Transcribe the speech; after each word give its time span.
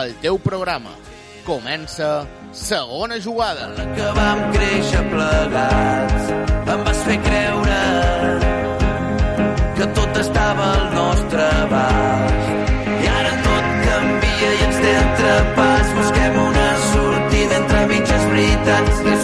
El 0.00 0.14
teu 0.22 0.38
programa. 0.38 0.90
Comença 1.44 2.26
segona 2.52 3.18
jugada. 3.20 3.68
que 3.96 4.06
vam 4.16 4.38
créixer 4.54 5.02
plegats 5.10 6.30
em 6.72 6.84
vas 6.86 7.00
fer 7.06 7.16
creure 7.26 7.78
que 9.76 9.86
tot 9.98 10.20
estava 10.22 10.68
al 10.76 10.86
nostre 10.94 11.46
abast 11.64 12.48
i 13.04 13.10
ara 13.18 13.32
tot 13.46 13.68
canvia 13.86 14.50
i 14.56 14.62
ens 14.68 14.80
té 14.84 14.94
atrapats 15.02 15.92
busquem 15.98 16.38
una 16.46 16.68
sortida 16.92 17.58
entre 17.62 17.86
mitges 17.92 18.24
veritats 18.34 19.02
és 19.14 19.19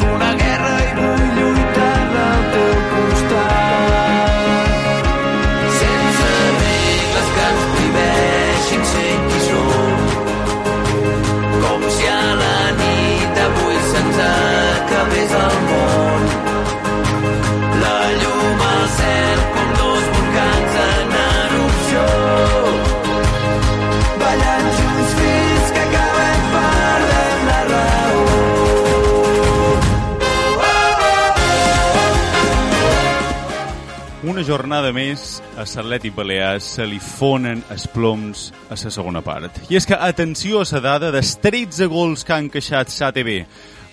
Una 34.37 34.45
jornada 34.45 34.91
més, 34.93 35.39
a 35.57 35.65
Sarlet 35.65 36.03
i 36.05 36.11
Balears 36.13 36.67
se 36.75 36.85
li 36.85 36.99
fonen 37.01 37.63
els 37.73 37.87
ploms 37.89 38.43
a 38.69 38.77
la 38.77 38.91
segona 38.93 39.23
part. 39.25 39.63
I 39.73 39.79
és 39.79 39.87
que, 39.89 39.97
atenció 39.97 40.61
a 40.61 40.67
la 40.75 40.83
dada, 40.85 41.09
dels 41.15 41.31
13 41.41 41.87
gols 41.89 42.21
que 42.21 42.35
han 42.37 42.51
queixat 42.53 42.93
SATB 42.93 43.31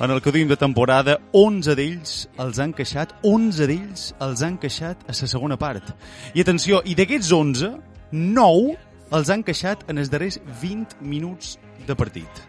en 0.03 0.11
el 0.11 0.19
que 0.19 0.33
duim 0.35 0.52
de 0.52 0.59
temporada, 0.59 1.16
11 1.31 1.77
d'ells 1.80 2.17
els 2.44 2.59
han 2.59 2.75
queixat, 2.75 3.16
11 3.23 3.69
d'ells 3.72 4.03
els 4.19 4.44
han 4.44 4.59
queixat 4.59 5.08
a 5.08 5.16
la 5.16 5.31
segona 5.31 5.55
part. 5.55 5.95
I 6.35 6.44
atenció, 6.44 6.83
i 6.83 6.91
d'aquests 7.00 7.31
11, 7.31 7.72
9 8.11 8.78
els 9.16 9.31
han 9.31 9.47
queixat 9.47 9.88
en 9.88 10.03
els 10.03 10.11
darrers 10.11 10.41
20 10.59 11.00
minuts 11.00 11.55
de 11.88 11.95
partit. 11.95 12.44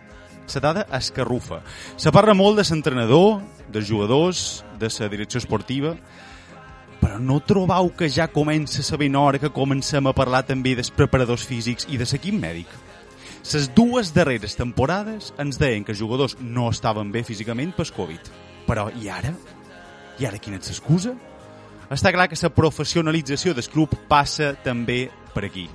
La 0.51 0.67
dada 0.67 0.89
escarrufa. 0.99 1.63
Se 1.95 2.11
parla 2.11 2.35
molt 2.35 2.59
de 2.59 2.67
l'entrenador, 2.67 3.39
dels 3.71 3.87
jugadors, 3.87 4.65
de 4.83 4.91
la 4.99 5.15
direcció 5.15 5.39
esportiva, 5.39 5.95
però 7.05 7.19
no 7.21 7.37
trobau 7.45 7.91
que 7.93 8.09
ja 8.09 8.31
comença 8.33 8.81
a 8.81 8.85
saber 8.85 9.11
hora 9.15 9.39
que 9.39 9.51
comencem 9.53 10.07
a 10.09 10.15
parlar 10.17 10.41
també 10.49 10.73
dels 10.75 10.89
preparadors 10.89 11.45
físics 11.45 11.85
i 11.93 11.99
de 12.01 12.07
l'equip 12.09 12.33
mèdic? 12.33 12.71
Les 13.53 13.67
dues 13.77 14.15
darreres 14.17 14.57
temporades 14.57 15.35
ens 15.37 15.59
deien 15.61 15.85
que 15.85 15.93
els 15.93 16.01
jugadors 16.01 16.39
no 16.41 16.71
estaven 16.71 17.13
bé 17.13 17.23
físicament 17.23 17.75
per 17.77 17.85
Covid. 17.93 18.31
Però 18.65 18.89
i 18.97 19.11
ara? 19.13 19.35
I 20.19 20.25
ara 20.25 20.41
quina 20.41 20.57
és 20.57 20.71
l'excusa? 20.73 21.13
Està 21.93 22.11
clar 22.11 22.27
que 22.33 22.41
la 22.41 22.49
professionalització 22.49 23.53
del 23.53 23.69
club 23.69 23.93
passa 24.09 24.55
també 24.65 25.11
per 25.35 25.45
aquí. 25.45 25.69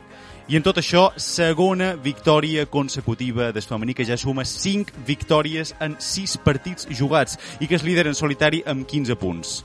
I 0.49 0.57
en 0.57 0.63
tot 0.65 0.79
això, 0.81 1.11
segona 1.15 1.93
victòria 1.93 2.65
consecutiva 2.65 3.51
del 3.53 3.61
femení 3.61 3.93
que 3.93 4.03
ja 4.03 4.17
suma 4.17 4.43
5 4.43 5.05
victòries 5.05 5.75
en 5.79 5.93
6 5.99 6.39
partits 6.41 6.89
jugats 6.89 7.37
i 7.59 7.67
que 7.67 7.77
és 7.77 7.85
líder 7.85 8.07
en 8.07 8.17
solitari 8.17 8.63
amb 8.65 8.87
15 8.89 9.15
punts. 9.15 9.59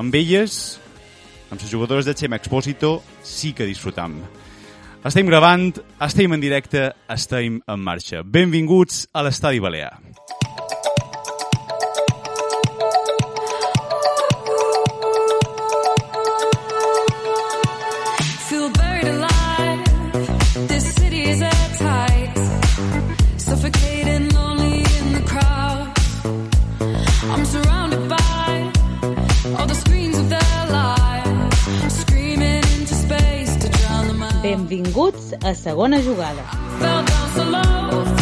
Amb 0.00 0.14
elles, 0.16 0.80
amb 1.52 1.60
les 1.60 1.70
jugadores 1.70 2.08
de 2.08 2.14
Xema 2.16 2.40
Expósito, 2.40 3.02
sí 3.22 3.52
que 3.52 3.68
disfrutam. 3.68 4.16
Estem 5.04 5.28
gravant, 5.28 5.68
estem 6.00 6.32
en 6.32 6.40
directe, 6.40 6.88
estem 7.12 7.60
en 7.60 7.84
marxa. 7.84 8.22
Benvinguts 8.24 9.04
a 9.12 9.26
l'Estadi 9.26 9.60
Balear. 9.60 9.98
Benvinguts 34.52 35.32
a 35.44 35.54
segona 35.54 36.02
jugada. 36.02 36.44
Felt 36.78 38.21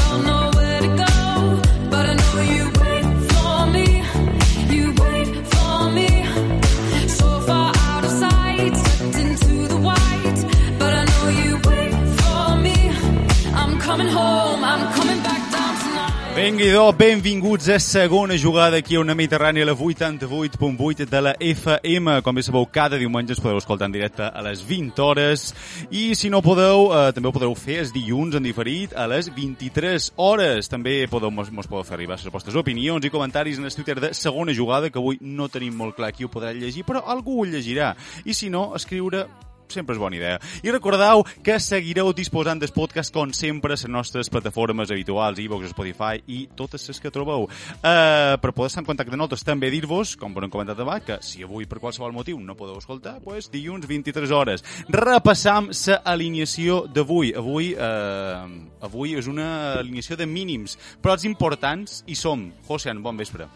Benguidó, 16.34 16.92
benvinguts 16.92 17.68
a 17.68 17.80
segona 17.80 18.34
jugada 18.38 18.76
aquí 18.78 18.94
a 18.94 19.00
una 19.02 19.16
Mediterrània 19.18 19.66
la 19.66 19.74
88.8 19.74 21.08
de 21.10 21.20
la 21.20 21.32
FM. 21.40 22.20
Com 22.22 22.38
bé 22.38 22.44
sabeu, 22.46 22.68
cada 22.70 23.00
diumenge 23.00 23.34
ens 23.34 23.42
podeu 23.42 23.58
escoltar 23.58 23.88
en 23.90 23.96
directe 23.96 24.22
a 24.22 24.44
les 24.46 24.62
20 24.62 25.02
hores 25.02 25.48
i 25.90 26.14
si 26.14 26.30
no 26.30 26.38
podeu, 26.40 26.92
eh, 26.94 27.10
també 27.12 27.28
ho 27.28 27.34
podeu 27.34 27.56
fer 27.58 27.80
els 27.82 27.92
dilluns 27.92 28.38
en 28.38 28.46
diferit 28.46 28.94
a 28.94 29.08
les 29.10 29.28
23 29.34 30.12
hores. 30.16 30.70
També 30.70 31.02
podeu, 31.10 31.34
mos, 31.34 31.50
mos 31.50 31.66
podeu 31.66 31.84
fer 31.84 31.98
arribar 31.98 32.20
les 32.22 32.32
vostres 32.32 32.54
opinions 32.54 33.04
i 33.04 33.10
comentaris 33.10 33.58
en 33.58 33.66
el 33.66 33.74
Twitter 33.74 33.98
de 33.98 34.14
segona 34.14 34.54
jugada, 34.54 34.88
que 34.88 35.02
avui 35.02 35.18
no 35.20 35.50
tenim 35.50 35.74
molt 35.74 35.98
clar 35.98 36.14
qui 36.14 36.24
ho 36.24 36.30
podrà 36.30 36.54
llegir, 36.54 36.86
però 36.86 37.02
algú 37.10 37.40
ho 37.42 37.44
llegirà. 37.44 37.96
I 38.24 38.38
si 38.38 38.54
no, 38.54 38.70
escriure 38.78 39.26
sempre 39.74 39.96
és 39.96 40.00
bona 40.00 40.16
idea. 40.16 40.38
I 40.62 40.72
recordeu 40.74 41.24
que 41.44 41.58
seguireu 41.60 42.12
disposant 42.16 42.60
del 42.60 42.72
podcast 42.74 43.12
com 43.14 43.32
sempre 43.36 43.72
a 43.72 43.76
les 43.76 43.86
nostres 43.88 44.30
plataformes 44.30 44.90
habituals, 44.90 45.38
iVoox, 45.38 45.70
Spotify 45.74 46.22
i 46.26 46.46
totes 46.56 46.88
les 46.88 47.00
que 47.00 47.12
trobeu. 47.14 47.46
Uh, 47.46 48.36
per 48.40 48.52
poder 48.52 48.70
estar 48.70 48.82
en 48.82 48.88
contacte 48.88 49.12
amb 49.12 49.22
nosaltres, 49.22 49.44
també 49.46 49.70
dir-vos, 49.72 50.16
com 50.20 50.34
hem 50.40 50.52
comentat 50.52 50.80
abans, 50.80 51.04
que 51.06 51.18
si 51.24 51.44
avui 51.46 51.66
per 51.66 51.80
qualsevol 51.80 52.12
motiu 52.12 52.40
no 52.40 52.56
podeu 52.58 52.78
escoltar, 52.80 53.18
pues, 53.24 53.50
dilluns 53.52 53.86
23 53.88 54.30
hores. 54.30 54.64
Repassam 54.88 55.70
la 55.86 56.00
alineació 56.04 56.84
d'avui. 56.86 57.34
Avui, 57.36 57.74
uh, 57.74 58.48
avui 58.82 59.14
és 59.18 59.28
una 59.30 59.78
alineació 59.78 60.16
de 60.16 60.26
mínims, 60.26 60.78
però 61.02 61.16
els 61.16 61.28
importants 61.28 62.02
hi 62.06 62.16
som. 62.18 62.50
Josean, 62.68 63.02
bon 63.02 63.16
vespre. 63.16 63.48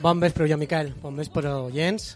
Bon 0.00 0.20
vespre, 0.20 0.48
jo, 0.48 0.56
Miquel. 0.56 0.94
Bon 1.02 1.16
vespre, 1.16 1.50
oients. 1.52 2.14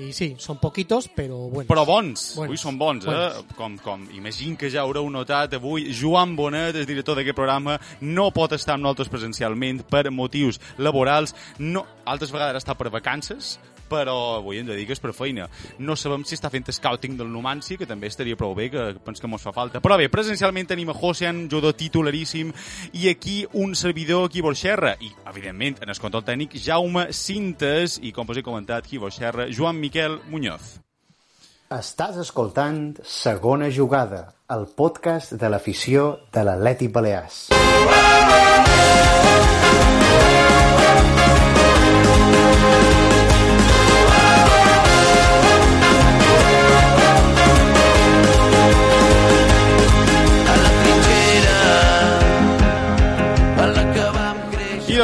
I 0.00 0.10
sí, 0.16 0.30
són 0.40 0.56
poquitos, 0.60 1.10
però 1.12 1.42
buenos. 1.50 1.68
Però 1.68 1.84
bons, 1.84 2.26
Bons. 2.38 2.46
avui 2.46 2.60
són 2.60 2.78
bons, 2.80 3.04
eh? 3.04 3.16
Bons. 3.36 3.56
Com, 3.58 3.76
com, 3.84 4.06
imagino 4.16 4.56
que 4.60 4.70
ja 4.72 4.84
haureu 4.84 5.08
notat 5.12 5.58
avui, 5.58 5.90
Joan 5.96 6.32
Bonet, 6.38 6.78
el 6.80 6.88
director 6.88 7.18
d'aquest 7.18 7.36
programa, 7.36 7.76
no 8.00 8.30
pot 8.32 8.54
estar 8.56 8.78
amb 8.78 8.86
nosaltres 8.86 9.12
presencialment 9.12 9.84
per 9.90 10.06
motius 10.14 10.60
laborals, 10.78 11.34
no, 11.58 11.84
altres 12.08 12.32
vegades 12.32 12.62
està 12.62 12.78
per 12.78 12.88
vacances, 12.94 13.58
però 13.90 14.16
avui 14.38 14.60
ens 14.62 14.70
dediques 14.70 15.02
per 15.02 15.14
feina. 15.16 15.48
No 15.82 15.96
sabem 15.98 16.24
si 16.24 16.36
està 16.38 16.50
fent 16.52 16.70
scouting 16.70 17.16
del 17.18 17.30
Numancia, 17.32 17.78
que 17.80 17.88
també 17.90 18.10
estaria 18.10 18.38
prou 18.38 18.54
bé, 18.54 18.68
que 18.70 18.84
penso 19.04 19.24
que 19.24 19.30
mos 19.30 19.42
fa 19.42 19.54
falta. 19.56 19.82
Però 19.82 19.98
bé, 19.98 20.10
presencialment 20.12 20.70
tenim 20.70 20.92
a 20.92 20.96
Josean, 20.96 21.46
jugador 21.50 21.74
titularíssim, 21.78 22.52
i 22.92 23.08
aquí 23.10 23.40
un 23.52 23.74
servidor, 23.74 24.28
aquí 24.28 24.44
Borxerra, 24.44 24.94
i, 25.00 25.10
evidentment, 25.30 25.80
en 25.82 25.90
el 25.90 26.00
control 26.00 26.26
tècnic, 26.26 26.54
Jaume 26.62 27.08
Cintes, 27.16 27.98
i 28.02 28.14
com 28.14 28.30
us 28.30 28.38
he 28.38 28.46
comentat, 28.46 28.86
aquí 28.86 29.02
Borxerra, 29.02 29.48
Joan 29.50 29.82
Miquel 29.82 30.20
Muñoz. 30.30 30.78
Estàs 31.70 32.16
escoltant 32.18 32.96
Segona 33.06 33.68
Jugada, 33.70 34.24
el 34.50 34.64
podcast 34.74 35.36
de 35.38 35.50
l'afició 35.52 36.16
de 36.34 36.42
l'Atlètic 36.42 36.90
Balears. 36.90 37.44
A 40.29 40.29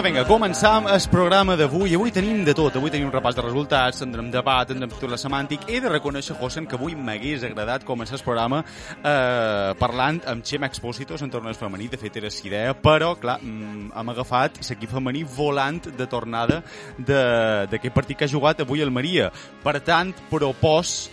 vinga, 0.06 0.22
començam 0.22 0.84
el 0.86 1.02
programa 1.10 1.56
d'avui. 1.58 1.96
Avui 1.96 2.12
tenim 2.14 2.44
de 2.46 2.52
tot. 2.54 2.76
Avui 2.78 2.92
tenim 2.94 3.08
un 3.08 3.14
repàs 3.14 3.34
de 3.34 3.42
resultats, 3.42 3.98
tindrem 3.98 4.28
debat, 4.30 4.68
tindrem 4.68 4.92
titular 4.92 5.16
semàntic. 5.18 5.64
He 5.66 5.80
de 5.82 5.90
reconèixer, 5.90 6.36
Josen, 6.38 6.68
que 6.70 6.76
avui 6.78 6.94
m'hagués 6.94 7.42
agradat 7.48 7.82
començar 7.88 8.14
el 8.14 8.22
programa 8.22 8.60
eh, 8.62 9.72
parlant 9.80 10.20
amb 10.30 10.46
Xema 10.46 10.70
Expósito, 10.70 11.18
en 11.18 11.32
torneig 11.32 11.58
femení. 11.58 11.88
De 11.90 11.98
fet, 11.98 12.20
era 12.20 12.30
la 12.30 12.46
idea, 12.52 12.76
però, 12.78 13.16
clar, 13.18 13.40
mm, 13.42 13.90
hem 13.98 14.14
agafat 14.14 14.62
l'equip 14.62 14.94
femení 14.94 15.24
volant 15.24 15.82
de 15.90 16.06
tornada 16.06 16.62
d'aquest 16.98 17.94
partit 17.94 18.20
que 18.20 18.30
ha 18.30 18.34
jugat 18.36 18.62
avui 18.62 18.86
el 18.86 18.94
Maria. 18.94 19.32
Per 19.64 19.80
tant, 19.80 20.14
propos, 20.30 21.10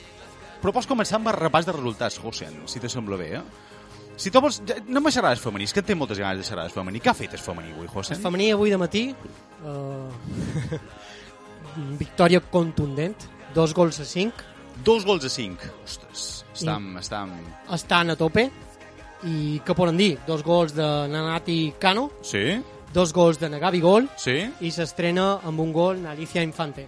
propos 0.61 0.85
començar 0.85 1.17
amb 1.17 1.33
el 1.33 1.39
repàs 1.41 1.65
de 1.65 1.73
resultats, 1.73 2.21
Josen, 2.21 2.61
si 2.67 2.83
te 2.83 2.93
sembla 2.93 3.17
bé, 3.17 3.37
eh? 3.41 3.72
Si 4.18 4.30
tu 4.31 4.39
vols... 4.42 4.62
No 4.88 5.01
me 5.01 5.12
xerrades 5.12 5.42
femení, 5.42 5.65
és 5.65 5.74
que 5.74 5.81
té 5.81 5.95
moltes 5.98 6.19
ganes 6.21 6.38
de 6.39 6.45
xerrades 6.48 6.74
femení. 6.75 7.00
Què 7.01 7.10
ha 7.12 7.18
fet 7.18 7.33
el 7.33 7.42
femení 7.42 7.71
avui, 7.74 7.88
José? 7.89 8.13
El 8.15 8.21
femení 8.21 8.51
avui 8.54 8.69
de 8.69 8.77
matí, 8.77 9.07
eh, 9.10 10.80
victòria 12.00 12.42
contundent, 12.51 13.15
dos 13.56 13.74
gols 13.74 14.00
a 14.00 14.06
cinc, 14.06 14.33
Dos 14.83 15.04
gols 15.06 15.21
a 15.24 15.30
cinc. 15.30 15.62
Ostres, 15.86 16.44
estam... 16.56 16.95
estam... 16.98 17.30
estan 17.75 18.10
a 18.10 18.15
tope, 18.18 18.48
i 19.30 19.60
què 19.63 19.75
poden 19.77 20.00
dir? 20.00 20.15
Dos 20.25 20.42
gols 20.44 20.74
de 20.74 20.88
Nanati 21.12 21.75
Cano, 21.80 22.07
Sí? 22.25 22.57
dos 22.94 23.13
gols 23.13 23.38
de 23.39 23.50
Nagavi 23.54 23.80
Gol, 23.81 24.07
Sí? 24.18 24.39
i 24.65 24.71
s'estrena 24.74 25.39
amb 25.45 25.62
un 25.62 25.71
gol 25.74 26.01
Alicia 26.10 26.42
Infante. 26.42 26.88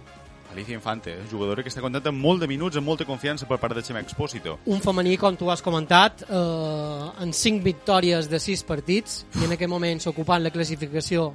Alicia 0.56 0.74
Infante, 0.74 1.18
jugadora 1.30 1.60
que 1.60 1.68
està 1.68 1.82
content 1.84 2.06
amb 2.08 2.16
molt 2.16 2.40
de 2.40 2.46
minuts, 2.48 2.78
amb 2.80 2.88
molta 2.88 3.04
confiança 3.04 3.44
per 3.44 3.58
part 3.60 3.76
de 3.76 3.82
Xeme 3.84 4.00
Expósito. 4.00 4.54
Un 4.72 4.80
femení, 4.80 5.18
com 5.20 5.36
tu 5.36 5.50
has 5.52 5.60
comentat, 5.60 6.22
eh, 6.24 7.10
en 7.20 7.32
5 7.32 7.60
victòries 7.62 8.30
de 8.30 8.40
6 8.40 8.64
partits 8.64 9.26
i 9.36 9.44
en 9.44 9.52
aquest 9.52 9.68
moment 9.68 10.00
s'ocupant 10.00 10.42
la 10.42 10.50
classificació 10.50 11.34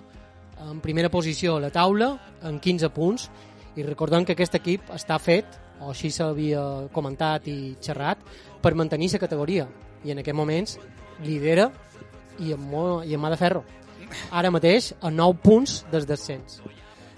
en 0.71 0.81
primera 0.81 1.09
posició 1.09 1.57
a 1.57 1.59
la 1.59 1.69
taula, 1.69 2.09
en 2.41 2.59
15 2.59 2.89
punts, 2.89 3.29
i 3.75 3.85
recordem 3.85 4.25
que 4.25 4.33
aquest 4.33 4.57
equip 4.57 4.89
està 4.89 5.19
fet, 5.21 5.45
o 5.79 5.91
així 5.93 6.09
s'havia 6.09 6.89
comentat 6.91 7.47
i 7.47 7.75
xerrat, 7.81 8.17
per 8.61 8.73
mantenir 8.73 9.11
la 9.13 9.21
categoria. 9.21 9.67
I 10.03 10.11
en 10.11 10.19
aquests 10.25 10.37
moments 10.37 10.79
lidera 11.21 11.71
i 12.39 12.53
amb, 12.53 12.73
i 13.05 13.13
amb 13.13 13.23
mà 13.23 13.29
de 13.29 13.37
ferro. 13.37 13.63
Ara 14.31 14.49
mateix 14.49 14.95
a 14.99 15.11
9 15.13 15.41
punts 15.45 15.85
des 15.91 16.09
descens. 16.09 16.61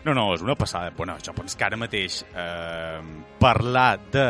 No, 0.03 0.13
no, 0.13 0.33
és 0.35 0.41
una 0.43 0.55
passada. 0.59 0.91
Bueno, 0.97 1.15
jo 1.23 1.33
penso 1.35 1.57
que 1.57 1.63
ara 1.63 1.79
mateix 1.79 2.23
eh, 2.35 2.99
parlar 3.39 3.99
de 4.11 4.25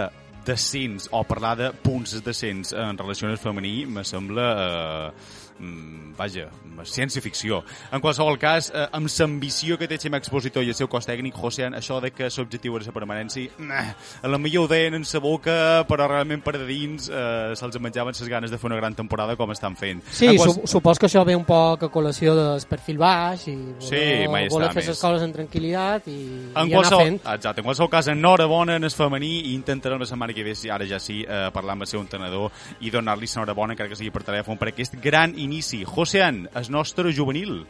descens 0.46 1.08
o 1.12 1.24
parlar 1.24 1.56
de 1.58 1.72
punts 1.86 2.18
de 2.18 2.22
descens 2.28 2.74
en 2.78 3.00
relació 3.00 3.30
al 3.30 3.40
femení 3.42 3.86
me 3.88 4.04
sembla, 4.06 4.48
eh, 4.68 5.64
mm, 5.64 6.14
vaja, 6.20 6.50
ciència-ficció. 6.82 7.64
En 7.92 8.02
qualsevol 8.02 8.38
cas, 8.40 8.72
eh, 8.74 8.88
amb 8.92 9.08
l'ambició 9.20 9.78
que 9.78 9.88
té 9.88 9.98
Xema 9.98 10.18
Expositor 10.18 10.64
i 10.64 10.70
el 10.70 10.76
seu 10.76 10.88
cos 10.90 11.06
tècnic, 11.08 11.36
Josean, 11.36 11.74
això 11.76 12.00
de 12.02 12.12
que 12.12 12.30
l'objectiu 12.36 12.76
era 12.78 12.86
la 12.86 12.92
permanència, 12.92 13.52
nah, 13.60 13.94
a 14.22 14.28
la 14.28 14.38
millor 14.38 14.66
ho 14.66 14.68
deien 14.68 14.94
en 14.96 15.06
sa 15.06 15.20
boca, 15.20 15.86
però 15.88 16.08
realment 16.08 16.42
per 16.44 16.58
de 16.58 16.66
dins 16.66 17.10
eh, 17.10 17.54
se'ls 17.56 17.80
menjaven 17.80 18.14
les 18.20 18.30
ganes 18.30 18.52
de 18.52 18.58
fer 18.58 18.68
una 18.72 18.76
gran 18.78 18.96
temporada 18.96 19.36
com 19.36 19.52
estan 19.52 19.76
fent. 19.76 20.02
Sí, 20.12 20.28
En 20.28 20.40
su 20.40 20.62
supos 20.66 21.00
que 21.00 21.06
això 21.08 21.24
ve 21.26 21.36
un 21.36 21.46
poc 21.46 21.84
a 21.84 21.90
col·lació 21.92 22.34
del 22.36 22.62
perfil 22.70 22.98
baix 22.98 23.48
i 23.48 23.56
voler, 23.56 23.82
Sí, 23.82 24.28
mai 24.30 24.48
voler 24.50 24.72
fer 24.74 24.88
les 24.88 25.00
coses 25.00 25.22
en 25.24 25.34
tranquil·litat 25.34 26.08
i, 26.08 26.18
En 26.56 26.68
i 26.68 26.74
anar 26.74 26.74
qualsevol, 26.74 27.04
fent. 27.06 27.22
exacte, 27.36 27.62
en 27.62 27.66
qualsevol 27.66 27.90
cas, 27.90 28.08
enhorabona 28.08 28.76
en 28.78 28.84
el 28.84 28.92
femení 28.92 29.50
i 29.50 29.54
intentarem 29.54 30.00
la 30.00 30.06
setmana 30.06 30.34
que 30.34 30.44
ve, 30.44 30.54
ara 30.72 30.86
ja 30.88 31.00
sí, 31.00 31.24
eh, 31.28 31.50
parlar 31.54 31.74
amb 31.74 31.84
el 31.84 31.88
seu 31.88 32.00
entrenador 32.02 32.52
i 32.82 32.90
donar-li 32.92 33.28
l'enhorabona, 33.28 33.74
encara 33.74 33.90
que 33.90 33.96
sigui 33.96 34.12
per 34.12 34.24
telèfon, 34.24 34.58
per 34.58 34.70
aquest 34.70 34.96
gran 35.02 35.38
inici. 35.38 35.84
Josean, 35.86 36.48
el 36.64 36.72
nostre 36.72 37.12
juvenil, 37.16 37.62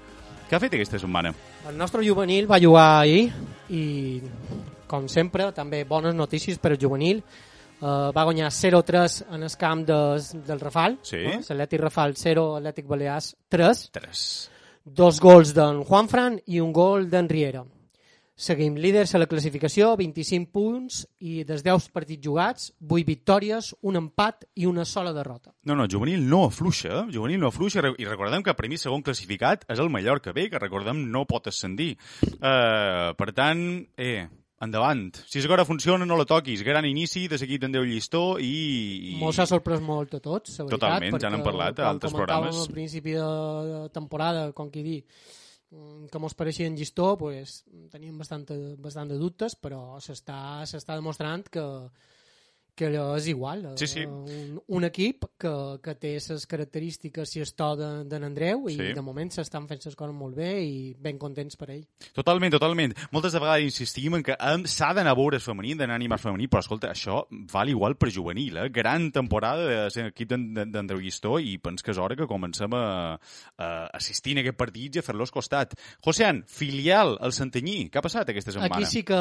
què 0.50 0.58
ha 0.58 0.62
fet 0.62 0.76
aquesta 0.78 1.00
setmana? 1.02 1.34
El 1.70 1.78
nostre 1.80 2.04
juvenil 2.06 2.46
va 2.50 2.60
jugar 2.62 2.86
ahir 3.00 3.24
i, 3.74 4.22
com 4.88 5.08
sempre, 5.10 5.50
també 5.56 5.84
bones 5.90 6.16
notícies 6.16 6.60
per 6.62 6.74
al 6.74 6.82
juvenil. 6.82 7.24
Uh, 7.84 8.14
va 8.16 8.24
guanyar 8.24 8.48
0-3 8.54 9.16
en 9.36 9.44
el 9.44 9.56
camp 9.60 9.82
de, 9.88 10.00
del 10.48 10.62
Rafal. 10.62 11.00
Sí. 11.04 11.20
Eh? 11.20 11.40
L'Atlètic 11.50 11.82
Rafal 11.82 12.14
0, 12.16 12.46
Atlètic 12.62 12.88
Balears 12.88 13.34
3. 13.52 13.82
Tres. 13.98 14.22
Dos 14.84 15.20
gols 15.24 15.56
d'en 15.56 15.82
Juanfran 15.88 16.38
i 16.54 16.62
un 16.64 16.72
gol 16.76 17.10
d'en 17.12 17.28
Riera. 17.32 17.64
Seguim 18.36 18.74
líders 18.82 19.12
a 19.14 19.20
la 19.22 19.28
classificació, 19.30 19.92
25 20.00 20.48
punts 20.50 21.04
i 21.22 21.44
des 21.46 21.62
10 21.62 21.92
partits 21.94 22.24
jugats, 22.26 22.72
8 22.82 23.06
victòries, 23.06 23.68
un 23.86 24.00
empat 24.00 24.48
i 24.58 24.66
una 24.66 24.86
sola 24.90 25.12
derrota. 25.14 25.52
No, 25.70 25.76
no, 25.78 25.86
juvenil 25.86 26.24
no 26.28 26.46
afluixa, 26.48 26.90
eh? 27.04 27.04
juvenil 27.14 27.40
no 27.44 27.52
afluixa, 27.54 27.78
i 27.78 27.84
re- 27.86 27.96
i 28.02 28.08
recordem 28.10 28.42
que 28.42 28.50
el 28.50 28.58
premi 28.58 28.80
segon 28.82 29.04
classificat 29.06 29.68
és 29.70 29.78
el 29.80 29.92
Mallorca 29.94 30.34
B, 30.34 30.48
que 30.50 30.58
recordem 30.62 31.04
no 31.14 31.28
pot 31.30 31.52
ascendir. 31.52 31.92
Uh, 32.40 33.14
per 33.20 33.30
tant, 33.38 33.62
eh, 34.02 34.26
endavant. 34.66 35.12
Si 35.30 35.42
la 35.44 35.52
cosa 35.54 35.66
funciona, 35.70 36.06
no 36.10 36.18
la 36.18 36.26
toquis. 36.26 36.64
Gran 36.66 36.86
inici, 36.90 37.28
de 37.30 37.38
seguit 37.38 37.64
en 37.68 37.78
Déu 37.78 37.86
llistó 37.86 38.40
i... 38.42 39.14
i... 39.14 39.16
Molt 39.22 39.38
s'ha 39.38 39.46
sorprès 39.46 39.82
molt 39.84 40.18
a 40.18 40.24
tots, 40.24 40.58
la 40.58 40.66
veritat. 40.66 40.80
Totalment, 40.80 41.22
ja 41.22 41.30
n'hem 41.30 41.46
parlat 41.46 41.80
a 41.84 41.92
altres 41.94 42.16
comentàvem 42.16 42.50
programes. 42.50 42.66
al 42.66 42.74
principi 42.74 43.14
de, 43.20 43.88
temporada, 43.94 44.50
com 44.58 44.72
qui 44.74 44.82
dir, 44.90 45.00
que 46.12 46.20
mos 46.22 46.36
pareixia 46.38 46.68
en 46.70 46.76
llistó, 46.78 47.14
pues, 47.18 47.62
teníem 47.94 48.18
bastant, 48.20 48.46
bastant 48.84 49.10
de 49.10 49.20
dubtes, 49.22 49.56
però 49.56 49.98
s'està 50.04 50.98
demostrant 50.98 51.48
que, 51.50 51.64
que 52.76 52.88
és 52.90 53.28
igual. 53.28 53.74
Sí, 53.78 53.86
sí. 53.88 54.00
Eh, 54.02 54.08
Un, 54.08 54.62
un 54.68 54.84
equip 54.88 55.26
que, 55.38 55.52
que 55.84 55.94
té 55.96 56.14
les 56.18 56.46
característiques 56.50 57.36
i 57.36 57.42
el 57.44 57.52
to 57.54 57.76
de, 57.78 57.90
de 58.10 58.20
n'Andreu 58.20 58.68
i 58.70 58.76
Sí. 58.78 58.94
de 58.98 59.02
moment 59.06 59.30
s'estan 59.32 59.68
fent 59.70 59.84
les 59.86 59.96
coses 59.96 60.14
molt 60.16 60.36
bé 60.36 60.50
i 60.66 60.94
ben 60.98 61.18
contents 61.22 61.56
per 61.60 61.70
ell. 61.72 61.84
Totalment, 62.14 62.52
totalment. 62.56 62.94
Moltes 63.12 63.34
de 63.34 63.40
vegades 63.44 63.64
insistim 63.68 64.16
en 64.16 64.24
que 64.24 64.36
s'ha 64.66 64.94
d'anar 64.94 65.12
a 65.14 65.20
veure 65.20 65.38
el 65.38 65.42
femení, 65.46 65.76
d'anar 65.76 65.94
a 65.94 66.02
animar 66.02 66.18
el 66.18 66.24
femení, 66.24 66.48
però 66.48 66.60
escolta, 66.64 66.90
això 66.92 67.28
val 67.52 67.70
igual 67.70 67.96
per 67.96 68.10
juvenil, 68.12 68.58
eh? 68.58 68.70
Gran 68.74 69.12
temporada 69.12 69.68
de 69.68 69.92
ser 69.92 70.08
equip 70.10 70.30
d'en- 70.34 70.72
d'Andreu 70.72 71.00
Llistó 71.00 71.38
i 71.40 71.58
pens 71.60 71.84
que 71.84 71.92
és 71.92 71.98
hora 72.02 72.16
que 72.16 72.26
comencem 72.28 72.74
a, 72.74 73.20
a 73.58 73.70
assistir 73.94 74.34
en 74.34 74.42
aquest 74.44 74.58
partit 74.58 74.96
i 74.96 75.00
a 75.00 75.06
fer-los 75.06 75.32
costat. 75.32 75.74
Josean, 76.04 76.44
filial, 76.48 77.18
el 77.22 77.34
Santanyí, 77.34 77.90
què 77.92 78.00
ha 78.02 78.06
passat 78.06 78.30
aquesta 78.34 78.52
setmana? 78.52 78.76
Aquí 78.82 78.86
sí 78.90 79.04
que 79.04 79.20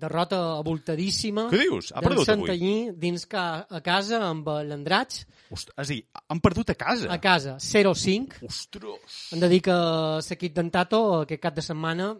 derrota 0.00 0.58
abultadíssima 0.58 1.48
Què 1.50 1.60
dius? 1.64 1.92
Ha 1.94 2.00
perdut 2.04 2.28
avui? 2.28 2.48
Santanyí 2.66 2.92
dins 2.98 3.26
ca, 3.26 3.66
a 3.68 3.80
casa 3.80 4.20
amb 4.26 4.46
l'Andratx 4.48 5.24
Ost 5.54 5.70
és 5.70 5.78
a 5.78 5.92
dir, 5.92 6.00
han 6.28 6.40
perdut 6.42 6.70
a 6.70 6.74
casa. 6.74 7.08
a 7.10 7.18
casa 7.18 7.56
0-5 7.58 8.42
Ostres! 8.46 9.32
hem 9.32 9.40
de 9.40 9.48
dir 9.48 9.60
que 9.62 9.72
l'equip 9.72 10.54
d'en 10.54 10.70
Tato 10.70 11.22
aquest 11.22 11.42
cap 11.42 11.54
de 11.54 11.62
setmana 11.62 12.14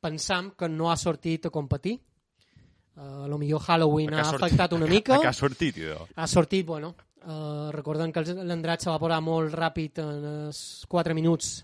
pensam 0.00 0.52
que 0.56 0.68
no 0.68 0.90
ha 0.90 0.96
sortit 0.96 1.46
a 1.46 1.50
competir 1.50 1.98
uh, 2.96 3.24
a 3.24 3.28
lo 3.28 3.38
millor 3.38 3.60
Halloween 3.60 4.14
ha, 4.14 4.30
afectat 4.30 4.72
una 4.72 4.86
mica 4.86 5.18
A 5.20 5.28
ha 5.28 5.32
sortit, 5.32 5.76
idò? 5.76 6.06
ha 6.14 6.26
sortit, 6.26 6.64
bueno 6.66 6.94
uh, 7.26 7.70
recordem 7.70 8.12
que 8.12 8.24
l'Andratx 8.40 8.84
se 8.84 8.90
va 8.90 8.98
posar 8.98 9.20
molt 9.20 9.52
ràpid 9.52 10.00
en 10.00 10.24
els 10.48 10.86
4 10.88 11.14
minuts 11.14 11.58